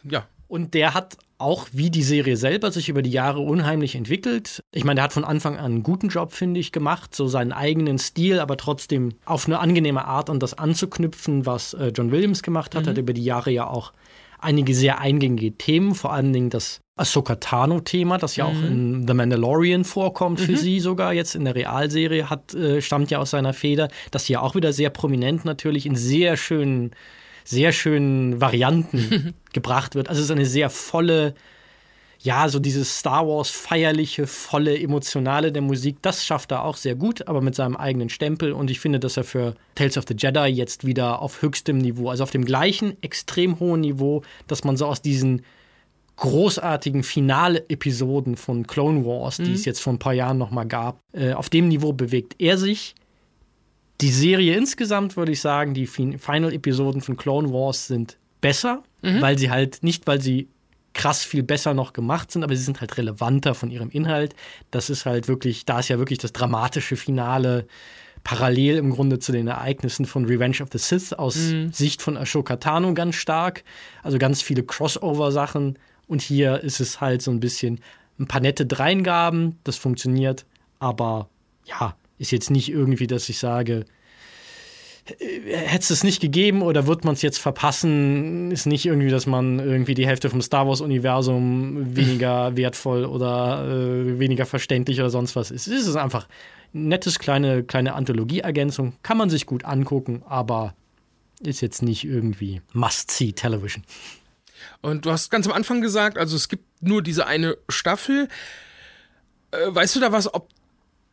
ja. 0.05 0.27
Und 0.47 0.75
der 0.75 0.95
hat 0.95 1.17
auch 1.39 1.67
wie 1.73 1.91
die 1.91 2.03
Serie 2.03 2.37
selber 2.37 2.71
sich 2.71 2.89
über 2.89 3.03
die 3.03 3.11
Jahre 3.11 3.41
unheimlich 3.41 3.95
entwickelt. 3.95 4.63
Ich 4.73 4.85
meine, 4.85 4.97
der 4.97 5.05
hat 5.05 5.13
von 5.13 5.25
Anfang 5.25 5.57
an 5.57 5.65
einen 5.65 5.83
guten 5.83 6.09
Job, 6.09 6.33
finde 6.33 6.61
ich, 6.61 6.71
gemacht, 6.71 7.15
so 7.15 7.27
seinen 7.27 7.53
eigenen 7.53 7.99
Stil, 7.99 8.39
aber 8.41 8.57
trotzdem 8.57 9.15
auf 9.25 9.47
eine 9.47 9.59
angenehme 9.59 10.05
Art 10.05 10.31
an 10.31 10.39
das 10.39 10.55
anzuknüpfen, 10.55 11.45
was 11.47 11.75
äh, 11.75 11.89
John 11.95 12.13
Williams 12.13 12.43
gemacht 12.43 12.75
hat. 12.75 12.85
Mhm. 12.85 12.91
Hat 12.91 12.99
über 12.99 13.13
die 13.15 13.25
Jahre 13.25 13.51
ja 13.51 13.67
auch 13.67 13.93
einige 14.45 14.75
sehr 14.75 15.01
eingängige 15.01 15.57
Themen, 15.57 15.95
vor 15.95 16.13
allen 16.13 16.33
Dingen 16.33 16.51
das 16.51 16.81
Ahsoka 16.97 17.37
Tano-Thema, 17.37 18.19
das 18.19 18.37
ja 18.37 18.49
mhm. 18.49 18.51
auch 18.51 18.63
in 18.63 19.09
The 19.09 19.15
Mandalorian 19.15 19.85
vorkommt 19.85 20.41
für 20.41 20.53
mhm. 20.53 20.57
sie 20.57 20.81
sogar 20.81 21.13
jetzt 21.13 21.35
in 21.35 21.45
der 21.45 21.55
Realserie, 21.55 22.31
hat, 22.31 22.55
äh, 22.55 22.81
stammt 22.81 23.11
ja 23.11 23.19
aus 23.19 23.31
seiner 23.31 23.53
Feder, 23.53 23.89
das 24.11 24.29
ja 24.29 24.41
auch 24.41 24.55
wieder 24.55 24.73
sehr 24.73 24.91
prominent 24.91 25.45
natürlich 25.45 25.87
in 25.87 25.97
sehr 25.97 26.37
schönen, 26.37 26.93
sehr 27.45 27.73
schönen 27.73 28.41
Varianten 28.41 29.35
gebracht 29.53 29.97
wird. 29.97 30.09
Also 30.09 30.21
es 30.21 30.27
ist 30.27 30.31
eine 30.31 30.47
sehr 30.47 30.71
volle 30.71 31.35
ja, 32.25 32.49
so 32.49 32.59
dieses 32.59 33.01
Star 33.01 33.29
Wars 33.29 33.51
feierliche, 33.51 34.27
volle, 34.27 34.81
emotionale 34.81 35.53
der 35.53 35.61
Musik, 35.61 35.99
das 36.01 36.25
schafft 36.25 36.53
er 36.53 36.65
auch 36.65 36.79
sehr 36.79 36.95
gut, 36.95 37.29
aber 37.29 37.43
mit 37.43 37.55
seinem 37.55 37.77
eigenen 37.77 38.09
Stempel. 38.09 38.53
Und 38.53 38.71
ich 38.71 38.81
finde, 38.81 38.99
dass 38.99 39.19
er 39.19 39.25
für 39.25 39.55
Tales 39.75 39.99
of 39.99 40.07
the 40.09 40.15
Jedi 40.17 40.47
jetzt 40.47 40.87
wieder 40.87 41.21
auf 41.21 41.43
höchstem 41.43 41.77
Niveau, 41.77 42.09
also 42.09 42.23
auf 42.23 42.31
dem 42.31 42.47
gleichen 42.47 42.97
extrem 43.03 43.61
hohen 43.61 43.83
Niveau, 43.83 44.23
dass 44.47 44.65
man 44.65 44.79
so 44.79 44.87
aus 44.87 45.03
diesen 45.03 45.43
großartigen 46.17 47.03
Finale-Episoden 47.03 48.37
von 48.37 48.67
Clone 48.67 49.05
Wars, 49.05 49.39
mhm. 49.39 49.45
die 49.45 49.53
es 49.53 49.67
jetzt 49.67 49.83
vor 49.83 49.93
ein 49.93 49.99
paar 49.99 50.15
Jahren 50.15 50.39
noch 50.39 50.51
mal 50.51 50.65
gab, 50.65 51.01
äh, 51.13 51.35
auf 51.35 51.51
dem 51.51 51.69
Niveau 51.69 51.93
bewegt 51.93 52.37
er 52.39 52.57
sich. 52.57 52.95
Die 54.01 54.11
Serie 54.11 54.57
insgesamt 54.57 55.19
würde 55.19 55.33
ich 55.33 55.43
sagen, 55.43 55.75
die 55.75 55.87
Final-Episoden 55.87 57.03
von 57.03 57.19
Clone 57.19 57.53
Wars 57.53 57.87
sind 57.87 58.17
besser, 58.41 58.83
mhm. 59.03 59.21
weil 59.21 59.39
sie 59.39 59.51
halt 59.51 59.83
nicht, 59.83 60.07
weil 60.07 60.23
sie 60.23 60.49
krass 60.95 61.25
viel 61.25 61.43
besser 61.43 61.75
noch 61.75 61.93
gemacht 61.93 62.31
sind, 62.31 62.45
aber 62.45 62.57
sie 62.57 62.63
sind 62.63 62.81
halt 62.81 62.97
relevanter 62.97 63.55
von 63.55 63.71
ihrem 63.71 63.91
Inhalt. 63.91 64.35
Das 64.71 64.91
ist 64.91 65.07
halt 65.07 65.29
wirklich, 65.29 65.67
da 65.67 65.81
ist 65.81 65.89
ja 65.89 65.99
wirklich 65.99 66.19
das 66.19 66.33
dramatische 66.33 66.97
Finale 66.97 67.67
parallel 68.23 68.77
im 68.77 68.91
Grunde 68.91 69.19
zu 69.19 69.33
den 69.33 69.49
Ereignissen 69.49 70.07
von 70.07 70.25
Revenge 70.25 70.63
of 70.63 70.69
the 70.73 70.79
Sith 70.79 71.13
aus 71.13 71.37
mhm. 71.37 71.73
Sicht 71.73 72.01
von 72.01 72.17
Ashoka 72.17 72.57
Tano 72.57 72.95
ganz 72.95 73.17
stark. 73.17 73.65
Also 74.03 74.19
ganz 74.19 74.41
viele 74.41 74.63
Crossover-Sachen. 74.63 75.79
Und 76.07 76.23
hier 76.23 76.61
ist 76.61 76.81
es 76.81 77.01
halt 77.01 77.21
so 77.21 77.31
ein 77.31 77.41
bisschen 77.41 77.81
ein 78.19 78.27
paar 78.27 78.41
nette 78.41 78.67
Dreingaben, 78.67 79.59
das 79.65 79.77
funktioniert, 79.77 80.47
aber 80.79 81.29
ja, 81.65 81.97
ist 82.19 82.31
jetzt 82.31 82.51
nicht 82.51 82.71
irgendwie, 82.71 83.07
dass 83.07 83.29
ich 83.29 83.39
sage, 83.39 83.87
hätte 85.07 85.83
es 85.83 85.91
es 85.91 86.05
nicht 86.05 86.21
gegeben 86.21 86.63
oder 86.63 86.87
wird 86.87 87.05
man 87.05 87.15
es 87.15 87.23
jetzt 87.23 87.39
verpassen, 87.39 88.51
ist 88.51 88.67
nicht 88.67 88.87
irgendwie, 88.87 89.11
dass 89.11 89.27
man 89.27 89.59
irgendwie 89.59 89.95
die 89.95 90.07
Hälfte 90.07 90.31
vom 90.31 90.41
Star 90.41 90.67
Wars-Universum 90.67 91.77
weniger 91.97 92.57
wertvoll 92.57 93.05
oder 93.05 93.69
äh, 93.69 94.19
weniger 94.19 94.47
verständlich 94.47 95.01
oder 95.01 95.11
sonst 95.11 95.37
was 95.37 95.51
ist. 95.51 95.67
Es 95.67 95.87
ist 95.87 95.97
einfach 95.97 96.27
nettes 96.73 97.19
kleine, 97.19 97.65
kleine 97.65 97.95
Anthologie-Ergänzung. 97.95 98.95
Kann 99.03 99.19
man 99.19 99.29
sich 99.29 99.47
gut 99.47 99.65
angucken, 99.65 100.23
aber 100.27 100.75
ist 101.41 101.61
jetzt 101.61 101.83
nicht 101.83 102.05
irgendwie 102.05 102.63
Must-See-Television. 102.73 103.85
Und 104.81 105.05
du 105.05 105.11
hast 105.11 105.31
ganz 105.31 105.47
am 105.47 105.53
Anfang 105.53 105.83
gesagt, 105.83 106.17
also 106.17 106.35
es 106.37 106.49
gibt 106.49 106.65
nur 106.81 107.03
diese 107.03 107.27
eine 107.27 107.59
Staffel. 107.69 108.29
Äh, 109.51 109.57
weißt 109.67 109.97
du 109.97 110.01
da 110.01 110.13
was, 110.13 110.33
ob 110.33 110.49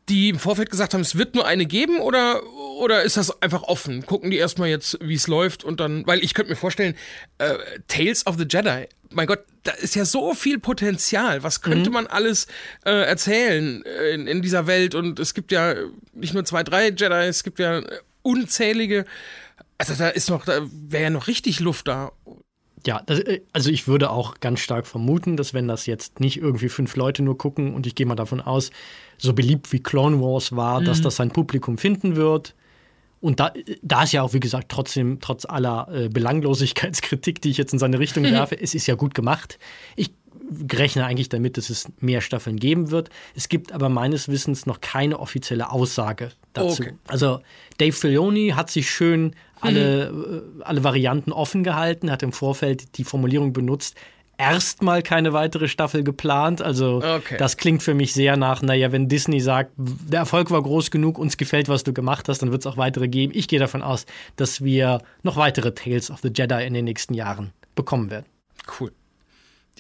die 0.10 0.30
im 0.30 0.40
Vorfeld 0.40 0.70
gesagt 0.70 0.94
haben, 0.94 1.02
es 1.02 1.18
wird 1.18 1.36
nur 1.36 1.46
eine 1.46 1.66
geben 1.66 2.00
oder, 2.00 2.42
oder 2.80 3.04
ist 3.04 3.18
das 3.18 3.42
einfach 3.42 3.64
offen? 3.64 4.06
Gucken 4.06 4.32
die 4.32 4.38
erstmal 4.38 4.70
jetzt, 4.70 4.98
wie 5.02 5.14
es 5.14 5.28
läuft 5.28 5.64
und 5.64 5.80
dann, 5.80 6.06
weil 6.08 6.24
ich 6.24 6.34
könnte 6.34 6.52
mir 6.52 6.58
vorstellen, 6.58 6.96
äh, 7.38 7.56
Tales 7.88 8.26
of 8.28 8.38
the 8.38 8.46
Jedi, 8.50 8.88
mein 9.10 9.28
Gott, 9.28 9.44
da 9.64 9.72
ist 9.72 9.96
ja 9.96 10.06
so 10.06 10.34
viel 10.34 10.60
Potenzial. 10.60 11.44
Was 11.44 11.62
könnte 11.62 11.90
mhm. 11.90 11.94
man 11.94 12.08
alles 12.08 12.48
äh, 12.86 12.92
erzählen 12.92 13.84
äh, 13.86 14.14
in, 14.14 14.28
in, 14.28 14.42
dieser 14.42 14.68
Welt? 14.68 14.96
Und 14.96 15.20
es 15.20 15.34
gibt 15.34 15.52
ja 15.52 15.76
nicht 16.14 16.34
nur 16.34 16.46
zwei, 16.46 16.64
drei 16.64 16.90
Jedi, 16.90 17.28
es 17.28 17.44
gibt 17.44 17.60
ja 17.60 17.82
unzählige. 18.22 19.06
Also 19.78 19.96
da 19.96 20.10
ist 20.10 20.30
noch, 20.30 20.46
da 20.46 20.62
wäre 20.72 21.04
ja 21.04 21.10
noch 21.10 21.28
richtig 21.28 21.60
Luft 21.60 21.88
da. 21.88 22.12
Ja, 22.86 23.02
das, 23.06 23.20
äh, 23.20 23.42
also 23.54 23.70
ich 23.70 23.88
würde 23.88 24.10
auch 24.10 24.40
ganz 24.40 24.60
stark 24.60 24.88
vermuten, 24.88 25.38
dass 25.38 25.54
wenn 25.54 25.68
das 25.68 25.86
jetzt 25.86 26.20
nicht 26.20 26.38
irgendwie 26.38 26.70
fünf 26.70 26.96
Leute 26.96 27.24
nur 27.24 27.38
gucken 27.38 27.74
und 27.74 27.86
ich 27.88 27.96
gehe 27.96 28.06
mal 28.06 28.16
davon 28.16 28.42
aus, 28.42 28.72
so 29.18 29.34
beliebt 29.34 29.72
wie 29.72 29.80
Clone 29.80 30.20
Wars 30.20 30.56
war, 30.56 30.82
mhm. 30.82 30.86
dass 30.86 31.02
das 31.02 31.16
sein 31.16 31.32
Publikum 31.32 31.78
finden 31.78 32.16
wird. 32.16 32.56
Und 33.20 33.40
da, 33.40 33.54
da 33.84 34.04
ist 34.04 34.14
ja 34.14 34.24
auch, 34.24 34.34
wie 34.34 34.40
gesagt, 34.40 34.70
trotzdem, 34.70 35.20
trotz 35.22 35.46
aller 35.46 35.88
äh, 35.94 36.10
Belanglosigkeitskritik, 36.10 37.40
die 37.42 37.52
ich 37.52 37.58
jetzt 37.58 37.72
in 37.72 37.80
seine 37.80 38.00
Richtung 38.00 38.24
werfe, 38.32 38.60
es 38.60 38.74
ist 38.74 38.88
ja 38.88 38.96
gut 38.96 39.14
gemacht. 39.14 39.60
Ich 39.96 40.12
rechne 40.74 41.06
eigentlich 41.06 41.30
damit, 41.30 41.58
dass 41.58 41.70
es 41.70 41.88
mehr 42.00 42.22
Staffeln 42.22 42.58
geben 42.58 42.90
wird. 42.90 43.10
Es 43.36 43.48
gibt 43.48 43.72
aber 43.72 43.90
meines 43.90 44.28
Wissens 44.28 44.66
noch 44.66 44.82
keine 44.82 45.20
offizielle 45.20 45.72
Aussage 45.72 46.32
dazu. 46.54 46.84
Okay. 46.84 46.94
Also 47.08 47.42
Dave 47.78 47.94
Filoni 47.94 48.50
hat 48.56 48.70
sich 48.70 48.90
schön 48.90 49.36
alle, 49.60 50.12
mhm. 50.12 50.62
alle 50.64 50.84
Varianten 50.84 51.32
offen 51.32 51.64
gehalten, 51.64 52.12
hat 52.12 52.24
im 52.24 52.32
Vorfeld 52.32 52.98
die 52.98 53.04
Formulierung 53.04 53.54
benutzt, 53.54 53.96
erstmal 54.38 55.04
keine 55.04 55.34
weitere 55.34 55.68
Staffel 55.68 56.04
geplant. 56.04 56.62
Also 56.62 56.98
okay. 56.98 57.38
das 57.38 57.58
klingt 57.58 57.84
für 57.84 57.94
mich 57.94 58.14
sehr 58.14 58.38
nach, 58.38 58.62
naja, 58.62 58.92
wenn 58.92 59.08
Disney 59.08 59.40
sagt, 59.40 59.72
der 59.78 60.20
Erfolg 60.20 60.50
war 60.50 60.62
groß 60.62 60.90
genug, 60.90 61.20
uns 61.20 61.38
gefällt, 61.38 61.70
was 61.70 61.84
du 61.84 61.94
gemacht 61.94 62.28
hast, 62.28 62.42
dann 62.42 62.52
wird 62.52 62.64
es 62.64 62.68
auch 62.68 62.78
weitere 62.78 63.08
geben. 63.08 63.34
Ich 63.36 63.48
gehe 63.48 63.60
davon 63.60 63.84
aus, 63.84 64.06
dass 64.36 64.64
wir 64.64 65.02
noch 65.24 65.38
weitere 65.38 65.74
Tales 65.74 66.10
of 66.10 66.20
the 66.22 66.32
Jedi 66.34 66.66
in 66.66 66.74
den 66.74 66.86
nächsten 66.86 67.14
Jahren 67.14 67.52
bekommen 67.76 68.10
werden. 68.10 68.26
Cool. 68.80 68.92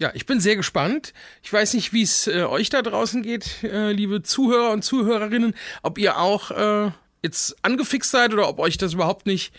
Ja, 0.01 0.09
ich 0.15 0.25
bin 0.25 0.39
sehr 0.39 0.55
gespannt. 0.55 1.13
Ich 1.43 1.53
weiß 1.53 1.75
nicht, 1.75 1.93
wie 1.93 2.01
es 2.01 2.25
äh, 2.25 2.41
euch 2.41 2.71
da 2.71 2.81
draußen 2.81 3.21
geht, 3.21 3.61
äh, 3.61 3.91
liebe 3.91 4.23
Zuhörer 4.23 4.71
und 4.71 4.81
Zuhörerinnen, 4.83 5.53
ob 5.83 5.99
ihr 5.99 6.17
auch 6.17 6.49
äh, 6.49 6.89
jetzt 7.21 7.55
angefixt 7.61 8.09
seid 8.09 8.33
oder 8.33 8.49
ob 8.49 8.57
euch 8.57 8.79
das 8.79 8.93
überhaupt 8.93 9.27
nicht 9.27 9.53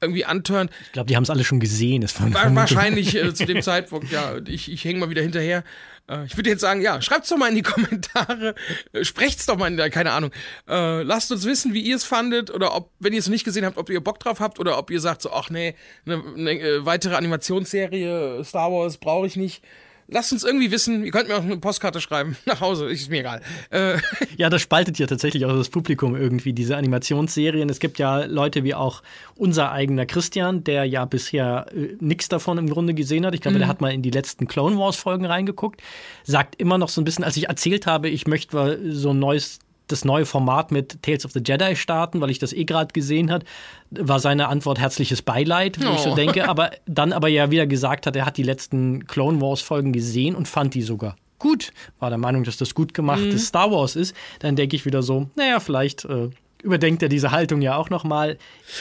irgendwie 0.00 0.24
antören. 0.24 0.70
Ich 0.86 0.92
glaube, 0.92 1.08
die 1.08 1.16
haben 1.16 1.24
es 1.24 1.30
alle 1.30 1.42
schon 1.42 1.58
gesehen. 1.58 2.02
Das 2.02 2.20
war 2.20 2.54
wahrscheinlich 2.54 3.16
äh, 3.16 3.34
zu 3.34 3.44
dem 3.44 3.60
Zeitpunkt, 3.62 4.12
ja, 4.12 4.36
ich, 4.46 4.70
ich 4.70 4.84
hänge 4.84 5.00
mal 5.00 5.10
wieder 5.10 5.22
hinterher. 5.22 5.64
Äh, 6.08 6.26
ich 6.26 6.36
würde 6.36 6.50
jetzt 6.50 6.60
sagen, 6.60 6.80
ja, 6.80 7.02
schreibt 7.02 7.24
es 7.24 7.30
doch 7.30 7.36
mal 7.36 7.48
in 7.48 7.56
die 7.56 7.62
Kommentare, 7.62 8.54
äh, 8.92 9.02
sprecht's 9.02 9.46
doch 9.46 9.56
mal 9.56 9.66
in 9.66 9.76
der, 9.76 9.90
keine 9.90 10.12
Ahnung. 10.12 10.30
Äh, 10.68 11.02
lasst 11.02 11.32
uns 11.32 11.44
wissen, 11.44 11.74
wie 11.74 11.80
ihr 11.80 11.96
es 11.96 12.04
fandet 12.04 12.52
oder 12.52 12.72
ob, 12.76 12.92
wenn 13.00 13.12
ihr 13.12 13.18
es 13.18 13.26
noch 13.26 13.32
nicht 13.32 13.44
gesehen 13.44 13.64
habt, 13.64 13.78
ob 13.78 13.90
ihr 13.90 14.00
Bock 14.00 14.20
drauf 14.20 14.38
habt 14.38 14.60
oder 14.60 14.78
ob 14.78 14.92
ihr 14.92 15.00
sagt 15.00 15.22
so, 15.22 15.32
ach 15.32 15.50
nee, 15.50 15.74
eine, 16.06 16.22
eine 16.36 16.52
äh, 16.52 16.86
weitere 16.86 17.16
Animationsserie 17.16 18.44
Star 18.44 18.70
Wars 18.70 18.98
brauche 18.98 19.26
ich 19.26 19.34
nicht. 19.34 19.64
Lasst 20.08 20.32
uns 20.32 20.42
irgendwie 20.42 20.70
wissen. 20.70 21.04
Ihr 21.04 21.12
könnt 21.12 21.28
mir 21.28 21.36
auch 21.36 21.42
eine 21.42 21.58
Postkarte 21.58 22.00
schreiben 22.00 22.36
nach 22.46 22.60
Hause, 22.60 22.90
ist 22.90 23.10
mir 23.10 23.20
egal. 23.20 23.42
Äh. 23.70 23.98
Ja, 24.36 24.50
das 24.50 24.62
spaltet 24.62 24.98
ja 24.98 25.06
tatsächlich 25.06 25.44
auch 25.44 25.56
das 25.56 25.68
Publikum 25.68 26.16
irgendwie, 26.16 26.52
diese 26.52 26.76
Animationsserien. 26.76 27.68
Es 27.68 27.78
gibt 27.78 27.98
ja 27.98 28.24
Leute 28.24 28.64
wie 28.64 28.74
auch 28.74 29.02
unser 29.36 29.72
eigener 29.72 30.06
Christian, 30.06 30.64
der 30.64 30.84
ja 30.84 31.04
bisher 31.04 31.66
äh, 31.74 31.96
nichts 32.00 32.28
davon 32.28 32.58
im 32.58 32.68
Grunde 32.68 32.94
gesehen 32.94 33.26
hat. 33.26 33.34
Ich 33.34 33.40
glaube, 33.40 33.56
mhm. 33.56 33.60
der 33.60 33.68
hat 33.68 33.80
mal 33.80 33.92
in 33.92 34.02
die 34.02 34.10
letzten 34.10 34.48
Clone 34.48 34.78
Wars 34.78 34.96
Folgen 34.96 35.26
reingeguckt. 35.26 35.82
Sagt 36.24 36.56
immer 36.56 36.78
noch 36.78 36.88
so 36.88 37.00
ein 37.00 37.04
bisschen, 37.04 37.24
als 37.24 37.36
ich 37.36 37.48
erzählt 37.48 37.86
habe, 37.86 38.08
ich 38.08 38.26
möchte 38.26 38.80
so 38.92 39.10
ein 39.10 39.18
neues 39.18 39.60
das 39.88 40.04
neue 40.04 40.26
Format 40.26 40.70
mit 40.70 41.02
Tales 41.02 41.24
of 41.24 41.32
the 41.32 41.40
Jedi 41.44 41.76
starten, 41.76 42.20
weil 42.20 42.30
ich 42.30 42.38
das 42.38 42.52
eh 42.52 42.64
gerade 42.64 42.92
gesehen 42.92 43.30
hat, 43.30 43.44
war 43.90 44.20
seine 44.20 44.48
Antwort 44.48 44.78
herzliches 44.78 45.22
Beileid, 45.22 45.82
wo 45.82 45.88
oh. 45.88 45.94
ich 45.94 46.00
so 46.00 46.12
oh. 46.12 46.14
denke, 46.14 46.48
aber 46.48 46.70
dann 46.86 47.12
aber 47.12 47.28
ja 47.28 47.50
wieder 47.50 47.66
gesagt 47.66 48.06
hat, 48.06 48.16
er 48.16 48.26
hat 48.26 48.36
die 48.36 48.42
letzten 48.42 49.06
Clone 49.06 49.40
Wars 49.40 49.60
Folgen 49.60 49.92
gesehen 49.92 50.34
und 50.34 50.46
fand 50.48 50.74
die 50.74 50.82
sogar 50.82 51.16
gut, 51.38 51.72
war 51.98 52.10
der 52.10 52.18
Meinung, 52.18 52.44
dass 52.44 52.56
das 52.56 52.74
gut 52.74 52.94
gemachtes 52.94 53.34
mhm. 53.34 53.38
Star 53.38 53.70
Wars 53.70 53.96
ist, 53.96 54.14
dann 54.40 54.56
denke 54.56 54.76
ich 54.76 54.84
wieder 54.84 55.02
so, 55.02 55.30
naja, 55.36 55.60
vielleicht 55.60 56.04
äh, 56.04 56.30
überdenkt 56.62 57.02
er 57.02 57.08
diese 57.08 57.30
Haltung 57.30 57.62
ja 57.62 57.76
auch 57.76 57.90
nochmal. 57.90 58.38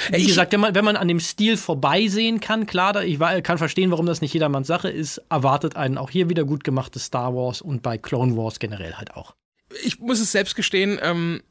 Wie 0.09 0.17
ich 0.17 0.27
gesagt, 0.27 0.53
wenn 0.53 0.59
man, 0.59 0.75
wenn 0.75 0.85
man 0.85 0.95
an 0.95 1.07
dem 1.07 1.19
Stil 1.19 1.57
vorbeisehen 1.57 2.39
kann, 2.39 2.65
klar, 2.65 3.03
ich 3.03 3.19
kann 3.43 3.57
verstehen, 3.57 3.91
warum 3.91 4.05
das 4.05 4.21
nicht 4.21 4.33
jedermanns 4.33 4.67
Sache 4.67 4.89
ist, 4.89 5.21
erwartet 5.29 5.75
einen 5.75 5.97
auch 5.97 6.09
hier 6.09 6.29
wieder 6.29 6.45
gut 6.45 6.63
gemachtes 6.63 7.05
Star 7.05 7.35
Wars 7.35 7.61
und 7.61 7.83
bei 7.83 7.97
Clone 7.97 8.35
Wars 8.35 8.59
generell 8.59 8.95
halt 8.95 9.15
auch 9.15 9.35
ich 9.83 9.99
muss 9.99 10.19
es 10.19 10.31
selbst 10.31 10.55
gestehen, 10.55 10.99
ähm, 11.01 11.41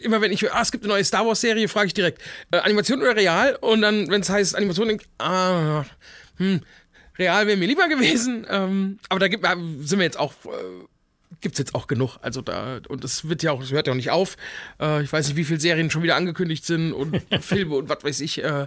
immer 0.00 0.20
wenn 0.20 0.32
ich, 0.32 0.52
ah, 0.52 0.62
es 0.62 0.72
gibt 0.72 0.84
eine 0.84 0.92
neue 0.92 1.04
Star 1.04 1.26
Wars-Serie, 1.26 1.68
frage 1.68 1.88
ich 1.88 1.94
direkt, 1.94 2.22
äh, 2.50 2.58
Animation 2.58 3.00
oder 3.00 3.16
Real? 3.16 3.56
Und 3.56 3.82
dann, 3.82 4.10
wenn 4.10 4.20
es 4.20 4.30
heißt 4.30 4.54
Animation, 4.56 4.88
denke 4.88 5.04
ich, 5.04 5.24
ah, 5.24 5.84
hm, 6.36 6.60
Real 7.18 7.46
wäre 7.46 7.56
mir 7.56 7.66
lieber 7.66 7.88
gewesen. 7.88 8.46
Ähm, 8.48 8.98
aber 9.08 9.20
da 9.20 9.28
gibt, 9.28 9.44
sind 9.44 9.98
wir 9.98 10.04
jetzt 10.04 10.18
auch, 10.18 10.32
äh, 10.44 10.84
gibt 11.40 11.54
es 11.54 11.58
jetzt 11.58 11.74
auch 11.74 11.86
genug. 11.86 12.18
Also 12.22 12.42
da, 12.42 12.80
und 12.88 13.04
es 13.04 13.28
wird 13.28 13.42
ja 13.42 13.52
auch, 13.52 13.62
es 13.62 13.72
hört 13.72 13.86
ja 13.86 13.92
auch 13.92 13.96
nicht 13.96 14.10
auf. 14.10 14.36
Äh, 14.80 15.02
ich 15.02 15.12
weiß 15.12 15.26
nicht, 15.28 15.36
wie 15.36 15.44
viele 15.44 15.60
Serien 15.60 15.90
schon 15.90 16.02
wieder 16.02 16.16
angekündigt 16.16 16.64
sind 16.64 16.92
und 16.92 17.20
Filme 17.40 17.76
und 17.76 17.88
was 17.88 18.04
weiß 18.04 18.20
ich. 18.20 18.42
Äh, 18.42 18.66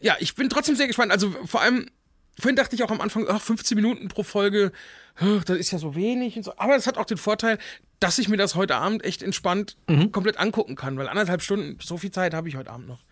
ja, 0.00 0.16
ich 0.18 0.34
bin 0.34 0.48
trotzdem 0.48 0.76
sehr 0.76 0.86
gespannt. 0.86 1.12
Also 1.12 1.34
vor 1.44 1.60
allem, 1.60 1.90
vorhin 2.38 2.56
dachte 2.56 2.76
ich 2.76 2.82
auch 2.82 2.90
am 2.90 3.00
Anfang, 3.00 3.26
ach, 3.28 3.40
15 3.40 3.76
Minuten 3.76 4.08
pro 4.08 4.22
Folge, 4.22 4.72
das 5.46 5.56
ist 5.56 5.70
ja 5.70 5.78
so 5.78 5.94
wenig 5.94 6.36
und 6.36 6.42
so. 6.42 6.52
Aber 6.56 6.76
es 6.76 6.86
hat 6.86 6.98
auch 6.98 7.04
den 7.04 7.16
Vorteil, 7.16 7.58
dass 8.00 8.18
ich 8.18 8.28
mir 8.28 8.36
das 8.36 8.54
heute 8.54 8.76
Abend 8.76 9.04
echt 9.04 9.22
entspannt 9.22 9.76
mhm. 9.88 10.12
komplett 10.12 10.38
angucken 10.38 10.76
kann, 10.76 10.98
weil 10.98 11.08
anderthalb 11.08 11.42
Stunden, 11.42 11.78
so 11.82 11.96
viel 11.96 12.10
Zeit 12.10 12.34
habe 12.34 12.48
ich 12.48 12.56
heute 12.56 12.70
Abend 12.70 12.88
noch. 12.88 13.04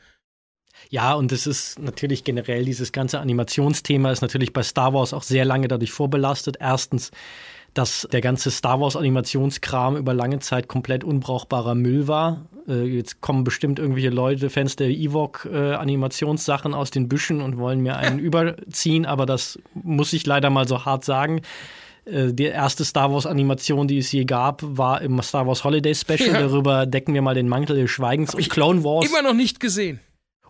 Ja, 0.90 1.14
und 1.14 1.32
es 1.32 1.46
ist 1.46 1.78
natürlich 1.78 2.24
generell, 2.24 2.64
dieses 2.64 2.92
ganze 2.92 3.20
Animationsthema 3.20 4.10
ist 4.10 4.22
natürlich 4.22 4.52
bei 4.52 4.62
Star 4.62 4.92
Wars 4.92 5.14
auch 5.14 5.22
sehr 5.22 5.44
lange 5.44 5.68
dadurch 5.68 5.92
vorbelastet. 5.92 6.56
Erstens, 6.60 7.10
dass 7.74 8.08
der 8.10 8.20
ganze 8.20 8.50
Star 8.50 8.80
Wars 8.80 8.96
Animationskram 8.96 9.96
über 9.96 10.14
lange 10.14 10.38
Zeit 10.38 10.68
komplett 10.68 11.04
unbrauchbarer 11.04 11.74
Müll 11.74 12.08
war. 12.08 12.46
Äh, 12.68 12.84
jetzt 12.84 13.20
kommen 13.20 13.44
bestimmt 13.44 13.78
irgendwelche 13.78 14.10
Leute, 14.10 14.48
Fans 14.48 14.76
der 14.76 14.88
Ewok 14.88 15.48
äh, 15.52 15.74
Animationssachen 15.74 16.72
aus 16.72 16.90
den 16.90 17.08
Büschen 17.08 17.40
und 17.40 17.58
wollen 17.58 17.80
mir 17.80 17.96
einen 17.96 18.18
überziehen, 18.20 19.06
aber 19.06 19.26
das 19.26 19.58
muss 19.74 20.12
ich 20.12 20.24
leider 20.24 20.50
mal 20.50 20.66
so 20.66 20.84
hart 20.84 21.04
sagen. 21.04 21.42
Äh, 22.04 22.32
die 22.32 22.44
erste 22.44 22.84
Star 22.84 23.12
Wars 23.12 23.26
Animation, 23.26 23.88
die 23.88 23.98
es 23.98 24.12
je 24.12 24.24
gab, 24.24 24.62
war 24.64 25.02
im 25.02 25.20
Star 25.22 25.46
Wars 25.46 25.64
Holiday 25.64 25.94
Special. 25.94 26.28
Ja. 26.28 26.40
Darüber 26.40 26.86
decken 26.86 27.14
wir 27.14 27.22
mal 27.22 27.34
den 27.34 27.48
Mantel 27.48 27.76
des 27.76 27.90
Schweigens. 27.90 28.30
Hab 28.30 28.40
und 28.40 28.50
Clone 28.50 28.84
Wars. 28.84 29.06
Immer 29.06 29.22
noch 29.22 29.34
nicht 29.34 29.60
gesehen. 29.60 30.00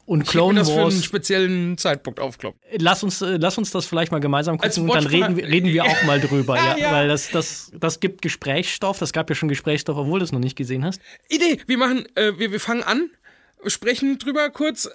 Und 0.07 0.27
Clone 0.27 0.61
ich 0.61 0.67
Wars. 0.67 0.77
für 0.77 0.83
einen 0.83 1.03
speziellen 1.03 1.79
Zeitpunkt 1.79 2.21
aufkloppen. 2.21 2.61
Lass 2.79 3.03
uns, 3.03 3.23
äh, 3.23 3.37
lass 3.39 3.57
uns 3.57 3.71
das 3.71 3.87
vielleicht 3.87 4.13
mal 4.13 4.19
gemeinsam 4.19 4.59
gucken 4.59 4.83
und 4.89 4.95
dann 4.95 5.07
reden, 5.07 5.35
reden 5.39 5.69
wir 5.73 5.85
auch 5.85 6.03
mal 6.05 6.21
drüber. 6.21 6.57
ja, 6.57 6.77
ja, 6.77 6.93
Weil 6.93 7.09
das, 7.09 7.31
das, 7.31 7.73
das 7.75 8.01
gibt 8.01 8.21
Gesprächsstoff. 8.21 8.99
Das 8.99 9.13
gab 9.13 9.31
ja 9.31 9.35
schon 9.35 9.49
Gesprächsstoff, 9.49 9.97
obwohl 9.97 10.19
du 10.19 10.25
es 10.25 10.33
noch 10.33 10.41
nicht 10.41 10.57
gesehen 10.57 10.85
hast. 10.85 11.01
Idee. 11.29 11.59
Wir 11.67 11.79
machen, 11.79 12.07
äh, 12.17 12.33
wir, 12.39 12.53
wir 12.53 12.61
fangen 12.61 12.83
an, 12.83 13.11
sprechen 13.67 14.19
drüber 14.19 14.51
kurz 14.51 14.91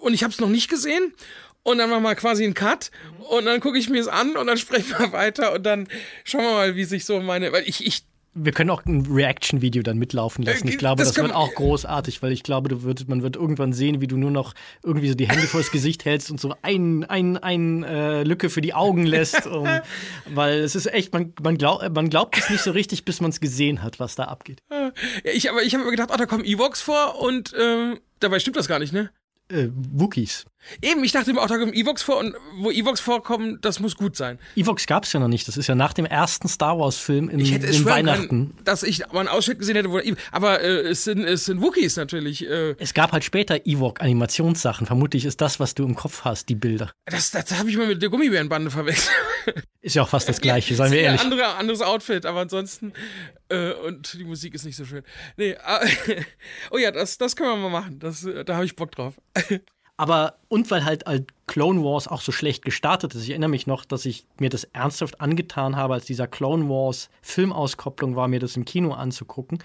und 0.00 0.12
ich 0.12 0.24
habe 0.24 0.32
es 0.32 0.40
noch 0.40 0.48
nicht 0.48 0.68
gesehen 0.68 1.12
und 1.62 1.78
dann 1.78 1.90
machen 1.90 2.02
wir 2.02 2.14
quasi 2.14 2.44
einen 2.44 2.54
Cut 2.54 2.90
und 3.30 3.44
dann 3.44 3.60
gucke 3.60 3.78
ich 3.78 3.88
mir 3.88 4.00
es 4.00 4.08
an 4.08 4.36
und 4.36 4.46
dann 4.46 4.58
sprechen 4.58 4.94
wir 4.98 5.12
weiter 5.12 5.52
und 5.52 5.64
dann 5.64 5.88
schauen 6.24 6.42
wir 6.42 6.52
mal, 6.52 6.76
wie 6.76 6.84
sich 6.84 7.04
so 7.04 7.20
meine, 7.20 7.52
weil 7.52 7.64
ich, 7.66 7.86
ich 7.86 8.04
wir 8.44 8.52
können 8.52 8.70
auch 8.70 8.84
ein 8.84 9.06
Reaction-Video 9.06 9.82
dann 9.82 9.98
mitlaufen 9.98 10.44
lassen. 10.44 10.68
Ich 10.68 10.74
äh, 10.74 10.78
glaube, 10.78 11.02
das, 11.02 11.12
das 11.12 11.22
wird 11.22 11.34
auch 11.34 11.54
großartig, 11.54 12.22
weil 12.22 12.32
ich 12.32 12.42
glaube, 12.42 12.68
du 12.68 12.82
wird, 12.82 13.08
man 13.08 13.22
wird 13.22 13.36
irgendwann 13.36 13.72
sehen, 13.72 14.00
wie 14.00 14.06
du 14.06 14.16
nur 14.16 14.30
noch 14.30 14.54
irgendwie 14.82 15.08
so 15.08 15.14
die 15.14 15.28
Hände 15.28 15.46
vors 15.46 15.70
Gesicht 15.70 16.04
hältst 16.04 16.30
und 16.30 16.40
so 16.40 16.54
ein, 16.62 17.04
ein, 17.04 17.36
ein 17.36 17.82
äh, 17.84 18.22
Lücke 18.22 18.50
für 18.50 18.60
die 18.60 18.74
Augen 18.74 19.06
lässt. 19.06 19.46
Um, 19.58 19.66
weil 20.26 20.58
es 20.58 20.74
ist 20.74 20.86
echt, 20.92 21.12
man, 21.12 21.32
man, 21.42 21.56
glaub, 21.56 21.80
man 21.94 22.10
glaubt 22.10 22.36
es 22.36 22.50
nicht 22.50 22.62
so 22.62 22.70
richtig, 22.70 23.04
bis 23.04 23.20
man 23.20 23.30
es 23.30 23.40
gesehen 23.40 23.82
hat, 23.82 23.98
was 23.98 24.14
da 24.14 24.24
abgeht. 24.24 24.62
Ja, 24.70 24.92
ich, 25.24 25.48
aber 25.48 25.62
ich 25.62 25.74
habe 25.74 25.84
mir 25.84 25.90
gedacht, 25.90 26.10
oh, 26.12 26.16
da 26.16 26.26
kommen 26.26 26.44
Evox 26.44 26.82
vor 26.82 27.18
und 27.20 27.54
äh, 27.54 27.96
dabei 28.20 28.38
stimmt 28.40 28.56
das 28.56 28.68
gar 28.68 28.78
nicht, 28.78 28.92
ne? 28.92 29.10
Äh, 29.50 29.68
Wookies. 29.72 30.44
Eben, 30.82 31.02
ich 31.04 31.12
dachte 31.12 31.30
immer 31.30 31.42
auch, 31.42 31.46
da 31.46 31.56
kommen 31.56 31.72
Evox 31.72 32.02
vor 32.02 32.18
und 32.18 32.34
wo 32.56 32.70
Evox 32.70 33.00
vorkommen, 33.00 33.58
das 33.60 33.80
muss 33.80 33.96
gut 33.96 34.16
sein. 34.16 34.38
Evox 34.56 34.86
gab 34.86 35.04
es 35.04 35.12
ja 35.12 35.20
noch 35.20 35.28
nicht. 35.28 35.48
Das 35.48 35.56
ist 35.56 35.66
ja 35.66 35.74
nach 35.74 35.92
dem 35.92 36.04
ersten 36.04 36.48
Star 36.48 36.78
Wars-Film 36.78 37.28
im, 37.30 37.38
ich 37.40 37.52
hätte 37.52 37.66
es 37.66 37.84
Weihnachten. 37.84 38.28
Können, 38.28 38.58
dass 38.64 38.82
ich 38.82 39.00
mal 39.12 39.20
einen 39.20 39.28
Ausschnitt 39.28 39.58
gesehen 39.58 39.76
hätte, 39.76 39.90
wo 39.90 40.00
aber 40.32 40.60
äh, 40.60 40.80
es, 40.88 41.04
sind, 41.04 41.24
es 41.24 41.44
sind 41.46 41.62
Wookies 41.62 41.96
natürlich. 41.96 42.46
Äh. 42.46 42.74
Es 42.78 42.94
gab 42.94 43.12
halt 43.12 43.24
später 43.24 43.66
Ewok-Animationssachen. 43.66 44.86
Vermutlich 44.86 45.24
ist 45.24 45.40
das, 45.40 45.60
was 45.60 45.74
du 45.74 45.84
im 45.84 45.94
Kopf 45.94 46.24
hast, 46.24 46.48
die 46.48 46.54
Bilder. 46.54 46.90
Das, 47.06 47.30
das 47.30 47.58
habe 47.58 47.70
ich 47.70 47.76
mal 47.76 47.86
mit 47.86 48.02
der 48.02 48.08
Gummibärenbande 48.08 48.70
verwechselt. 48.70 49.14
Ist 49.80 49.94
ja 49.94 50.02
auch 50.02 50.08
fast 50.08 50.28
das 50.28 50.40
Gleiche, 50.40 50.74
seien 50.74 50.92
wir 50.92 51.00
ehrlich. 51.00 51.20
Ein 51.20 51.32
andere, 51.32 51.54
anderes 51.54 51.80
Outfit, 51.80 52.26
aber 52.26 52.40
ansonsten. 52.40 52.92
Äh, 53.48 53.72
und 53.72 54.12
die 54.12 54.24
Musik 54.24 54.54
ist 54.54 54.64
nicht 54.64 54.76
so 54.76 54.84
schön. 54.84 55.02
Nee, 55.36 55.52
äh, 55.52 56.22
oh 56.70 56.76
ja, 56.76 56.90
das, 56.90 57.16
das 57.16 57.36
können 57.36 57.50
wir 57.50 57.56
mal 57.56 57.80
machen. 57.80 57.98
Das, 57.98 58.26
da 58.44 58.56
habe 58.56 58.66
ich 58.66 58.76
Bock 58.76 58.90
drauf. 58.92 59.14
Aber, 59.98 60.36
und 60.46 60.70
weil 60.70 60.84
halt, 60.84 61.06
halt 61.06 61.26
Clone 61.48 61.82
Wars 61.82 62.06
auch 62.06 62.20
so 62.20 62.30
schlecht 62.30 62.64
gestartet 62.64 63.14
ist. 63.16 63.24
Ich 63.24 63.30
erinnere 63.30 63.50
mich 63.50 63.66
noch, 63.66 63.84
dass 63.84 64.06
ich 64.06 64.26
mir 64.38 64.48
das 64.48 64.62
ernsthaft 64.64 65.20
angetan 65.20 65.74
habe, 65.74 65.94
als 65.94 66.06
dieser 66.06 66.28
Clone 66.28 66.68
Wars 66.68 67.10
Filmauskopplung 67.20 68.14
war, 68.14 68.28
mir 68.28 68.38
das 68.38 68.56
im 68.56 68.64
Kino 68.64 68.92
anzugucken. 68.92 69.58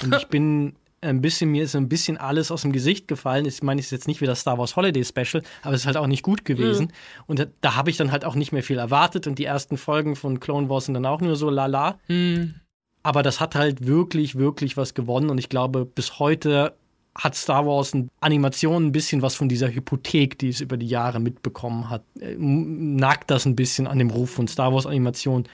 Und 0.00 0.14
ich 0.14 0.26
bin 0.28 0.76
ein 1.00 1.20
bisschen, 1.20 1.50
mir 1.50 1.64
ist 1.64 1.74
ein 1.74 1.88
bisschen 1.88 2.18
alles 2.18 2.52
aus 2.52 2.62
dem 2.62 2.70
Gesicht 2.70 3.08
gefallen. 3.08 3.46
Ich 3.46 3.64
meine, 3.64 3.80
es 3.80 3.86
ist 3.86 3.92
jetzt 3.92 4.06
nicht 4.06 4.20
wie 4.20 4.26
das 4.26 4.40
Star 4.40 4.58
Wars 4.58 4.76
Holiday 4.76 5.04
Special, 5.04 5.42
aber 5.62 5.74
es 5.74 5.80
ist 5.80 5.86
halt 5.86 5.96
auch 5.96 6.06
nicht 6.06 6.22
gut 6.22 6.44
gewesen. 6.44 6.86
Mhm. 6.86 7.24
Und 7.26 7.38
da, 7.40 7.46
da 7.60 7.74
habe 7.74 7.90
ich 7.90 7.96
dann 7.96 8.12
halt 8.12 8.24
auch 8.24 8.36
nicht 8.36 8.52
mehr 8.52 8.62
viel 8.62 8.78
erwartet. 8.78 9.26
Und 9.26 9.40
die 9.40 9.44
ersten 9.44 9.76
Folgen 9.76 10.14
von 10.14 10.38
Clone 10.38 10.68
Wars 10.68 10.84
sind 10.84 10.94
dann 10.94 11.06
auch 11.06 11.20
nur 11.20 11.34
so 11.34 11.50
lala. 11.50 11.98
Mhm. 12.06 12.54
Aber 13.02 13.24
das 13.24 13.40
hat 13.40 13.56
halt 13.56 13.86
wirklich, 13.86 14.36
wirklich 14.36 14.76
was 14.76 14.94
gewonnen. 14.94 15.30
Und 15.30 15.38
ich 15.38 15.48
glaube, 15.48 15.84
bis 15.84 16.20
heute 16.20 16.74
hat 17.16 17.34
Star 17.34 17.66
Wars 17.66 17.92
in 17.92 18.08
Animation 18.20 18.86
ein 18.86 18.92
bisschen 18.92 19.22
was 19.22 19.34
von 19.34 19.48
dieser 19.48 19.68
Hypothek, 19.68 20.38
die 20.38 20.48
es 20.48 20.60
über 20.60 20.76
die 20.76 20.86
Jahre 20.86 21.20
mitbekommen 21.20 21.90
hat. 21.90 22.04
Äh, 22.20 22.36
nagt 22.38 23.30
das 23.30 23.46
ein 23.46 23.56
bisschen 23.56 23.86
an 23.86 23.98
dem 23.98 24.10
Ruf 24.10 24.30
von 24.30 24.48
Star 24.48 24.72
Wars 24.72 24.86
Animation. 24.86 25.44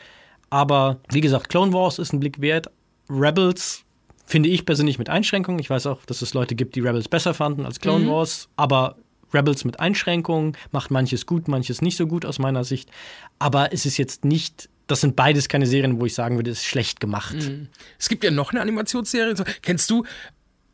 Aber 0.51 1.01
wie 1.11 1.21
gesagt, 1.21 1.49
Clone 1.49 1.73
Wars 1.73 1.99
ist 1.99 2.13
ein 2.13 2.21
Blick 2.21 2.41
wert. 2.41 2.71
Rebels 3.09 3.85
finde 4.27 4.49
ich 4.49 4.67
persönlich 4.67 4.99
mit 4.99 5.09
Einschränkungen. 5.09 5.61
Ich 5.61 5.71
weiß 5.71 5.87
auch, 5.87 6.05
dass 6.05 6.23
es 6.23 6.35
Leute 6.35 6.55
gibt, 6.55 6.77
die 6.77 6.81
Rebels 6.81 7.09
besser 7.09 7.35
fanden 7.35 7.65
als 7.65 7.81
Clone 7.81 8.05
mhm. 8.05 8.11
Wars, 8.11 8.49
aber 8.57 8.97
Rebels 9.33 9.65
mit 9.65 9.81
Einschränkungen 9.81 10.57
macht 10.71 10.91
manches 10.91 11.27
gut, 11.27 11.49
manches 11.49 11.83
nicht 11.83 11.97
so 11.97 12.07
gut 12.07 12.25
aus 12.25 12.39
meiner 12.39 12.65
Sicht. 12.65 12.91
Aber 13.39 13.73
es 13.73 13.87
ist 13.87 13.97
jetzt 13.97 14.25
nicht 14.25 14.69
das 14.87 15.01
sind 15.01 15.17
beides 15.17 15.49
keine 15.49 15.67
Serien, 15.67 16.01
wo 16.01 16.07
ich 16.07 16.15
sagen 16.15 16.37
würde, 16.37 16.51
es 16.51 16.59
ist 16.59 16.67
schlecht 16.67 17.01
gemacht. 17.01 17.35
Mhm. 17.35 17.69
Es 17.99 18.09
gibt 18.09 18.23
ja 18.23 18.31
noch 18.31 18.53
eine 18.53 18.61
Animationsserie. 18.61 19.35
Kennst 19.63 19.91
du 19.91 20.05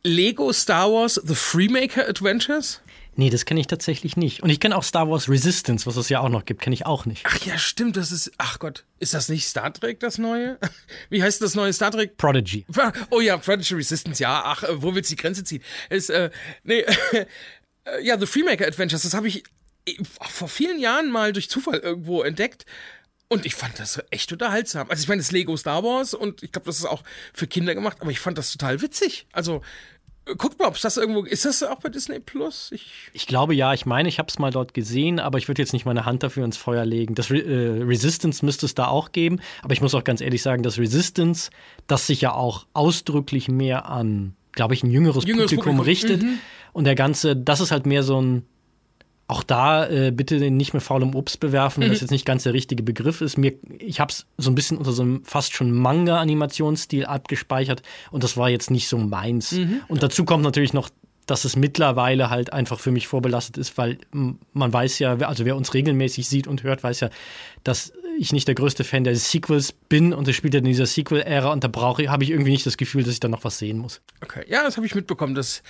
Lego 0.05 0.51
Star 0.51 0.91
Wars 0.91 1.19
The 1.23 1.35
Freemaker 1.35 2.07
Adventures? 2.07 2.81
Nee, 3.15 3.29
das 3.29 3.45
kenne 3.45 3.59
ich 3.59 3.67
tatsächlich 3.67 4.17
nicht. 4.17 4.41
Und 4.43 4.49
ich 4.49 4.59
kenne 4.59 4.75
auch 4.75 4.83
Star 4.83 5.09
Wars 5.09 5.29
Resistance, 5.29 5.85
was 5.85 5.95
es 5.97 6.09
ja 6.09 6.19
auch 6.19 6.29
noch 6.29 6.45
gibt, 6.45 6.61
kenne 6.61 6.73
ich 6.73 6.85
auch 6.85 7.05
nicht. 7.05 7.23
Ach 7.25 7.39
ja, 7.45 7.57
stimmt, 7.57 7.95
das 7.95 8.11
ist. 8.11 8.31
Ach 8.37 8.59
Gott, 8.59 8.85
ist 8.99 9.13
das 9.13 9.29
nicht 9.29 9.47
Star 9.47 9.71
Trek, 9.71 9.99
das 9.99 10.17
neue? 10.17 10.57
Wie 11.09 11.23
heißt 11.23 11.41
das 11.41 11.55
neue 11.55 11.71
Star 11.71 11.91
Trek? 11.91 12.17
Prodigy. 12.17 12.65
Oh 13.11 13.21
ja, 13.21 13.37
Prodigy 13.37 13.75
Resistance, 13.75 14.21
ja. 14.21 14.41
Ach, 14.43 14.63
äh, 14.63 14.81
wo 14.81 14.93
willst 14.93 15.11
du 15.11 15.15
die 15.15 15.21
Grenze 15.21 15.43
ziehen? 15.43 15.63
Ist, 15.89 16.09
äh, 16.09 16.31
nee, 16.63 16.79
äh, 17.11 17.25
ja, 18.01 18.17
The 18.19 18.25
Freemaker 18.25 18.67
Adventures, 18.67 19.03
das 19.03 19.13
habe 19.13 19.27
ich 19.27 19.43
äh, 19.87 19.95
vor 20.03 20.49
vielen 20.49 20.79
Jahren 20.79 21.11
mal 21.11 21.31
durch 21.31 21.49
Zufall 21.49 21.79
irgendwo 21.79 22.23
entdeckt. 22.23 22.65
Und 23.29 23.45
ich 23.45 23.55
fand 23.55 23.79
das 23.79 23.99
echt 24.11 24.31
unterhaltsam. 24.31 24.89
Also 24.89 25.01
ich 25.01 25.07
meine, 25.07 25.21
das 25.21 25.31
Lego 25.31 25.55
Star 25.57 25.83
Wars 25.83 26.13
und 26.13 26.43
ich 26.43 26.51
glaube, 26.51 26.65
das 26.65 26.77
ist 26.77 26.85
auch 26.85 27.03
für 27.33 27.47
Kinder 27.47 27.73
gemacht, 27.73 27.97
aber 28.01 28.11
ich 28.11 28.19
fand 28.19 28.37
das 28.37 28.51
total 28.51 28.81
witzig. 28.81 29.25
Also 29.31 29.61
Guckt 30.25 30.57
mal, 30.57 30.67
ob 30.67 30.75
es 30.75 30.81
das 30.81 30.95
irgendwo 30.95 31.23
ist. 31.23 31.43
Das 31.43 31.63
auch 31.63 31.79
bei 31.79 31.89
Disney 31.89 32.19
Plus? 32.19 32.71
Ich, 32.71 33.09
ich 33.11 33.27
glaube 33.27 33.53
ja. 33.53 33.73
Ich 33.73 33.85
meine, 33.85 34.07
ich 34.07 34.19
habe 34.19 34.29
es 34.29 34.39
mal 34.39 34.51
dort 34.51 34.73
gesehen, 34.73 35.19
aber 35.19 35.37
ich 35.37 35.49
würde 35.49 35.61
jetzt 35.61 35.73
nicht 35.73 35.85
meine 35.85 36.05
Hand 36.05 36.23
dafür 36.23 36.45
ins 36.45 36.55
Feuer 36.55 36.85
legen. 36.85 37.13
Das 37.13 37.29
Re 37.29 37.39
äh, 37.39 37.83
Resistance 37.83 38.45
müsste 38.45 38.65
es 38.65 38.73
da 38.73 38.87
auch 38.87 39.11
geben, 39.11 39.41
aber 39.63 39.73
ich 39.73 39.81
muss 39.81 39.93
auch 39.93 40.03
ganz 40.03 40.21
ehrlich 40.21 40.41
sagen, 40.41 40.63
das 40.63 40.77
Resistance, 40.77 41.51
das 41.87 42.07
sich 42.07 42.21
ja 42.21 42.33
auch 42.33 42.65
ausdrücklich 42.73 43.49
mehr 43.49 43.89
an, 43.89 44.35
glaube 44.53 44.73
ich, 44.73 44.83
ein 44.83 44.91
jüngeres, 44.91 45.25
jüngeres 45.25 45.51
Publikum, 45.51 45.77
Publikum, 45.77 45.85
richtet. 45.85 46.23
Mhm. 46.23 46.39
Und 46.71 46.85
der 46.85 46.95
ganze, 46.95 47.35
das 47.35 47.59
ist 47.59 47.71
halt 47.71 47.85
mehr 47.85 48.03
so 48.03 48.21
ein 48.21 48.45
Auch 49.27 49.43
da 49.43 49.87
äh, 49.87 50.11
bitte 50.11 50.51
nicht 50.51 50.73
mit 50.73 50.83
faulem 50.83 51.15
Obst 51.15 51.39
bewerfen, 51.39 51.81
wenn 51.81 51.89
das 51.89 52.01
jetzt 52.01 52.11
nicht 52.11 52.25
ganz 52.25 52.43
der 52.43 52.53
richtige 52.53 52.83
Begriff 52.83 53.21
ist. 53.21 53.37
Mir, 53.37 53.53
ich 53.79 53.99
habe 53.99 54.11
es 54.11 54.25
so 54.37 54.51
ein 54.51 54.55
bisschen 54.55 54.77
unter 54.77 54.91
so 54.91 55.01
einem 55.01 55.23
fast 55.23 55.53
schon 55.55 55.71
Manga-Animationsstil 55.71 57.05
abgespeichert 57.05 57.81
und 58.11 58.23
das 58.23 58.35
war 58.35 58.49
jetzt 58.49 58.69
nicht 58.69 58.87
so 58.87 58.97
meins. 58.97 59.53
Und 59.87 60.03
dazu 60.03 60.25
kommt 60.25 60.43
natürlich 60.43 60.73
noch, 60.73 60.89
dass 61.25 61.45
es 61.45 61.55
mittlerweile 61.55 62.29
halt 62.29 62.51
einfach 62.51 62.79
für 62.79 62.91
mich 62.91 63.07
vorbelastet 63.07 63.57
ist, 63.57 63.77
weil 63.77 63.97
man 64.11 64.73
weiß 64.73 64.99
ja, 64.99 65.15
also 65.19 65.45
wer 65.45 65.55
uns 65.55 65.73
regelmäßig 65.73 66.27
sieht 66.27 66.47
und 66.47 66.63
hört, 66.63 66.83
weiß 66.83 66.99
ja, 66.99 67.09
dass 67.63 67.93
ich 68.19 68.33
nicht 68.33 68.47
der 68.47 68.55
größte 68.55 68.83
Fan 68.83 69.03
der 69.03 69.15
Sequels 69.15 69.71
bin 69.71 70.13
und 70.13 70.27
es 70.27 70.35
spielt 70.35 70.53
ja 70.53 70.59
in 70.59 70.65
dieser 70.65 70.85
Sequel-Ära 70.85 71.51
und 71.51 71.63
da 71.63 71.67
brauche 71.67 72.03
ich, 72.03 72.09
habe 72.09 72.23
ich 72.23 72.29
irgendwie 72.29 72.51
nicht 72.51 72.65
das 72.65 72.77
Gefühl, 72.77 73.03
dass 73.03 73.13
ich 73.13 73.19
da 73.19 73.27
noch 73.27 73.43
was 73.43 73.57
sehen 73.57 73.77
muss. 73.77 74.01
Okay, 74.21 74.43
ja, 74.47 74.63
das 74.63 74.77
habe 74.77 74.85
ich 74.85 74.95
mitbekommen, 74.95 75.33
dass 75.33 75.63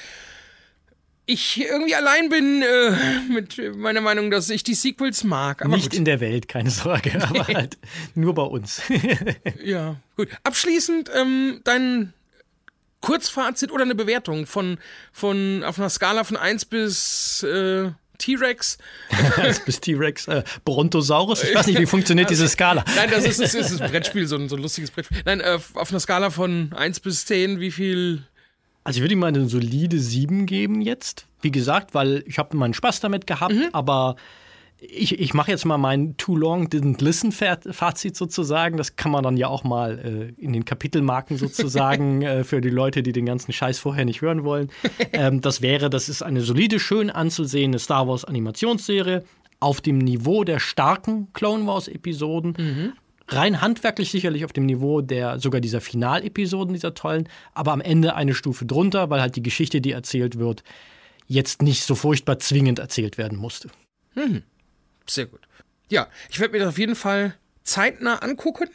ich 1.25 1.61
irgendwie 1.61 1.95
allein 1.95 2.29
bin 2.29 2.61
äh, 2.61 2.91
mit 3.29 3.77
meiner 3.77 4.01
Meinung, 4.01 4.29
dass 4.29 4.49
ich 4.49 4.63
die 4.63 4.73
Sequels 4.73 5.23
mag. 5.23 5.63
Aber 5.63 5.75
nicht 5.75 5.91
gut. 5.91 5.97
in 5.97 6.05
der 6.05 6.19
Welt, 6.19 6.47
keine 6.47 6.69
Sorge, 6.69 7.13
aber 7.29 7.47
halt 7.47 7.77
nur 8.15 8.33
bei 8.33 8.43
uns. 8.43 8.81
Ja, 9.63 9.95
gut. 10.17 10.27
Abschließend 10.43 11.09
ähm, 11.15 11.61
dein 11.63 12.13
Kurzfazit 13.01 13.71
oder 13.71 13.83
eine 13.83 13.95
Bewertung 13.95 14.45
von, 14.45 14.77
von 15.11 15.63
auf 15.63 15.79
einer 15.79 15.89
Skala 15.89 16.23
von 16.23 16.35
1 16.35 16.65
bis 16.65 17.43
äh, 17.43 17.91
T-Rex. 18.17 18.77
Bis 19.65 19.79
T-Rex, 19.79 20.27
äh, 20.27 20.43
Brontosaurus. 20.63 21.43
Ich 21.43 21.55
weiß 21.55 21.67
nicht, 21.67 21.79
wie 21.79 21.85
funktioniert 21.85 22.29
diese 22.29 22.47
Skala. 22.47 22.85
Nein, 22.95 23.09
das 23.11 23.25
ist, 23.25 23.39
ist, 23.39 23.53
ist 23.55 23.81
ein 23.81 23.91
Brettspiel, 23.91 24.27
so 24.27 24.35
ein, 24.35 24.49
so 24.49 24.55
ein 24.55 24.61
lustiges 24.61 24.91
Brettspiel. 24.91 25.21
Nein, 25.25 25.41
äh, 25.41 25.59
auf 25.73 25.89
einer 25.89 25.99
Skala 25.99 26.29
von 26.29 26.71
1 26.73 26.99
bis 26.99 27.25
10, 27.25 27.59
wie 27.59 27.71
viel? 27.71 28.23
Also 28.83 28.97
ich 28.97 29.03
würde 29.03 29.13
ihm 29.13 29.19
mal 29.19 29.27
eine 29.27 29.47
solide 29.47 29.99
7 29.99 30.45
geben 30.45 30.81
jetzt. 30.81 31.25
Wie 31.41 31.51
gesagt, 31.51 31.93
weil 31.93 32.23
ich 32.27 32.37
habe 32.37 32.55
meinen 32.57 32.73
Spaß 32.73 32.99
damit 32.99 33.27
gehabt, 33.27 33.55
aber 33.71 34.15
ich, 34.79 35.19
ich 35.19 35.33
mache 35.33 35.51
jetzt 35.51 35.65
mal 35.65 35.77
mein 35.77 36.17
Too 36.17 36.35
Long 36.35 36.67
Didn't 36.67 37.01
Listen 37.01 37.31
Fazit 37.31 38.15
sozusagen. 38.15 38.77
Das 38.77 38.95
kann 38.95 39.11
man 39.11 39.23
dann 39.23 39.37
ja 39.37 39.47
auch 39.47 39.63
mal 39.63 40.33
äh, 40.37 40.41
in 40.41 40.51
den 40.51 40.65
Kapitelmarken 40.65 41.37
sozusagen 41.37 42.21
äh, 42.23 42.43
für 42.43 42.59
die 42.59 42.69
Leute, 42.69 43.03
die 43.03 43.13
den 43.13 43.25
ganzen 43.25 43.53
Scheiß 43.53 43.79
vorher 43.79 44.05
nicht 44.05 44.21
hören 44.21 44.43
wollen. 44.43 44.69
ähm, 45.13 45.41
das 45.41 45.61
wäre, 45.61 45.89
das 45.89 46.09
ist 46.09 46.21
eine 46.21 46.41
solide, 46.41 46.79
schön 46.79 47.09
anzusehende 47.09 47.79
Star 47.79 48.07
Wars 48.07 48.25
Animationsserie 48.25 49.23
auf 49.59 49.79
dem 49.79 49.97
Niveau 49.99 50.43
der 50.43 50.59
starken 50.59 51.31
Clone 51.31 51.65
Wars 51.65 51.87
Episoden. 51.87 52.93
Rein 53.27 53.61
handwerklich 53.61 54.11
sicherlich 54.11 54.43
auf 54.45 54.53
dem 54.53 54.65
Niveau 54.65 55.01
der 55.01 55.39
sogar 55.39 55.61
dieser 55.61 55.81
Finalepisoden, 55.81 56.73
dieser 56.73 56.93
tollen, 56.93 57.29
aber 57.53 57.71
am 57.71 57.81
Ende 57.81 58.15
eine 58.15 58.33
Stufe 58.33 58.65
drunter, 58.65 59.09
weil 59.09 59.21
halt 59.21 59.35
die 59.35 59.43
Geschichte, 59.43 59.81
die 59.81 59.91
erzählt 59.91 60.37
wird, 60.37 60.63
jetzt 61.27 61.61
nicht 61.61 61.83
so 61.83 61.95
furchtbar 61.95 62.39
zwingend 62.39 62.79
erzählt 62.79 63.17
werden 63.17 63.37
musste. 63.37 63.69
Sehr 65.07 65.25
gut. 65.25 65.41
Ja, 65.89 66.07
ich 66.29 66.39
werde 66.39 66.53
mir 66.53 66.59
das 66.59 66.69
auf 66.69 66.77
jeden 66.77 66.95
Fall 66.95 67.35
zeitnah 67.63 68.17
angucken 68.17 68.69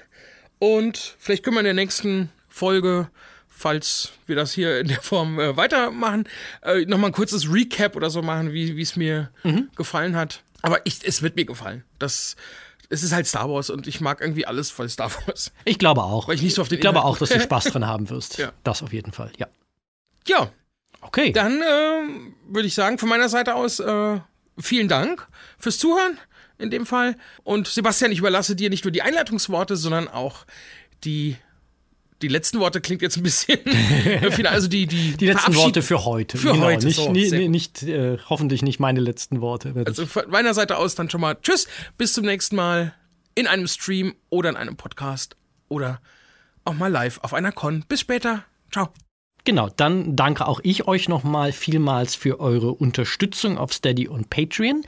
und 0.58 1.16
vielleicht 1.18 1.44
können 1.44 1.56
wir 1.56 1.60
in 1.60 1.64
der 1.64 1.74
nächsten 1.74 2.30
Folge, 2.48 3.10
falls 3.48 4.12
wir 4.26 4.34
das 4.34 4.52
hier 4.52 4.80
in 4.80 4.88
der 4.88 5.02
Form 5.02 5.38
äh, 5.38 5.56
weitermachen, 5.56 6.24
äh, 6.62 6.84
nochmal 6.86 7.10
ein 7.10 7.14
kurzes 7.14 7.52
Recap 7.52 7.96
oder 7.96 8.08
so 8.10 8.22
machen, 8.22 8.52
wie 8.52 8.80
es 8.80 8.96
mir 8.96 9.30
gefallen 9.76 10.16
hat. 10.16 10.42
Aber 10.62 10.84
ich, 10.86 11.00
es 11.04 11.22
wird 11.22 11.36
mir 11.36 11.44
gefallen. 11.44 11.84
Das, 11.98 12.34
es 12.88 13.02
ist 13.02 13.12
halt 13.12 13.26
Star 13.26 13.50
Wars 13.50 13.70
und 13.70 13.86
ich 13.86 14.00
mag 14.00 14.20
irgendwie 14.20 14.46
alles 14.46 14.70
voll 14.70 14.88
Star 14.88 15.10
Wars. 15.26 15.52
Ich 15.64 15.78
glaube 15.78 16.02
auch. 16.02 16.28
Weil 16.28 16.36
ich 16.36 16.42
nicht 16.42 16.54
so 16.54 16.62
auf 16.62 16.68
den 16.68 16.76
ich 16.76 16.80
glaube 16.80 17.04
auch, 17.04 17.18
dass 17.18 17.28
du 17.30 17.40
Spaß 17.40 17.64
dran 17.64 17.86
haben 17.86 18.08
wirst. 18.10 18.38
Ja. 18.38 18.52
Das 18.64 18.82
auf 18.82 18.92
jeden 18.92 19.12
Fall, 19.12 19.30
ja. 19.36 19.46
Ja, 20.26 20.50
Okay. 21.00 21.32
dann 21.32 21.62
äh, 21.62 22.08
würde 22.48 22.66
ich 22.66 22.74
sagen, 22.74 22.98
von 22.98 23.08
meiner 23.08 23.28
Seite 23.28 23.54
aus 23.54 23.78
äh, 23.78 24.20
vielen 24.58 24.88
Dank 24.88 25.28
fürs 25.58 25.78
Zuhören 25.78 26.18
in 26.58 26.70
dem 26.70 26.86
Fall. 26.86 27.16
Und 27.44 27.68
Sebastian, 27.68 28.10
ich 28.10 28.18
überlasse 28.18 28.56
dir 28.56 28.68
nicht 28.68 28.84
nur 28.84 28.90
die 28.90 29.02
Einleitungsworte, 29.02 29.76
sondern 29.76 30.08
auch 30.08 30.44
die. 31.04 31.36
Die 32.20 32.28
letzten 32.28 32.58
Worte 32.58 32.80
klingt 32.80 33.00
jetzt 33.02 33.16
ein 33.16 33.22
bisschen 33.22 33.58
final, 34.32 34.52
also 34.52 34.66
die 34.68 34.86
die, 34.86 35.16
die 35.16 35.26
letzten 35.26 35.54
Worte 35.54 35.82
für 35.82 36.04
heute. 36.04 36.36
Für 36.36 36.52
genau. 36.52 36.64
heute, 36.66 36.86
Nicht, 36.86 36.96
so, 36.96 37.12
nie- 37.12 37.48
nicht 37.48 37.82
äh, 37.84 38.18
hoffentlich 38.28 38.62
nicht 38.62 38.80
meine 38.80 39.00
letzten 39.00 39.40
Worte. 39.40 39.72
Also 39.86 40.04
von 40.06 40.28
meiner 40.28 40.52
Seite 40.54 40.76
aus 40.78 40.94
dann 40.96 41.08
schon 41.10 41.20
mal 41.20 41.36
Tschüss, 41.40 41.68
bis 41.96 42.12
zum 42.14 42.24
nächsten 42.24 42.56
Mal 42.56 42.94
in 43.34 43.46
einem 43.46 43.68
Stream 43.68 44.14
oder 44.30 44.50
in 44.50 44.56
einem 44.56 44.76
Podcast 44.76 45.36
oder 45.68 46.00
auch 46.64 46.74
mal 46.74 46.90
live 46.90 47.18
auf 47.22 47.34
einer 47.34 47.52
Con. 47.52 47.84
Bis 47.88 48.00
später. 48.00 48.44
Ciao. 48.72 48.88
Genau, 49.44 49.68
dann 49.76 50.14
danke 50.14 50.46
auch 50.46 50.60
ich 50.62 50.86
euch 50.86 51.08
nochmal 51.08 51.52
vielmals 51.52 52.14
für 52.14 52.38
eure 52.38 52.72
Unterstützung 52.72 53.56
auf 53.56 53.72
Steady 53.72 54.06
und 54.06 54.30
Patreon. 54.30 54.82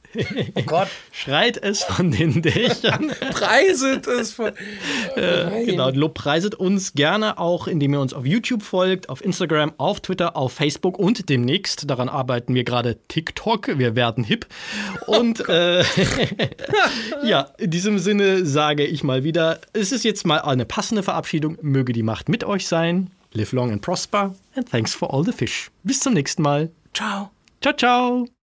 Oh 0.54 0.62
Gott, 0.66 0.88
schreit 1.12 1.56
es 1.56 1.82
von 1.82 2.10
den 2.10 2.42
Dächern. 2.42 3.08
preiset 3.30 4.06
es 4.06 4.32
von. 4.32 4.52
genau, 5.14 5.90
lobpreiset 5.90 6.54
uns 6.54 6.94
gerne 6.94 7.38
auch, 7.38 7.66
indem 7.66 7.94
ihr 7.94 8.00
uns 8.00 8.12
auf 8.12 8.26
YouTube 8.26 8.62
folgt, 8.62 9.08
auf 9.08 9.24
Instagram, 9.24 9.72
auf 9.78 10.00
Twitter, 10.00 10.36
auf 10.36 10.52
Facebook 10.52 10.98
und 10.98 11.28
demnächst, 11.28 11.88
daran 11.88 12.08
arbeiten 12.08 12.54
wir 12.54 12.64
gerade, 12.64 12.98
TikTok. 13.08 13.78
Wir 13.78 13.96
werden 13.96 14.24
hip. 14.24 14.46
Und 15.06 15.48
äh, 15.48 15.84
ja, 17.24 17.50
in 17.58 17.70
diesem 17.70 17.98
Sinne 17.98 18.46
sage 18.46 18.84
ich 18.84 19.04
mal 19.04 19.24
wieder, 19.24 19.60
es 19.72 19.92
ist 19.92 20.04
jetzt 20.04 20.26
mal 20.26 20.38
eine 20.38 20.64
passende 20.64 21.02
Verabschiedung. 21.02 21.58
Möge 21.62 21.92
die 21.92 22.02
Macht 22.02 22.28
mit 22.28 22.44
euch 22.44 22.66
sein. 22.66 23.10
Live 23.32 23.52
long 23.52 23.70
and 23.70 23.82
prosper. 23.82 24.34
And 24.54 24.68
thanks 24.68 24.94
for 24.94 25.12
all 25.12 25.24
the 25.24 25.32
fish. 25.32 25.70
Bis 25.84 26.00
zum 26.00 26.14
nächsten 26.14 26.42
Mal. 26.42 26.70
Ciao. 26.94 27.30
Ciao, 27.60 27.74
ciao. 27.76 28.39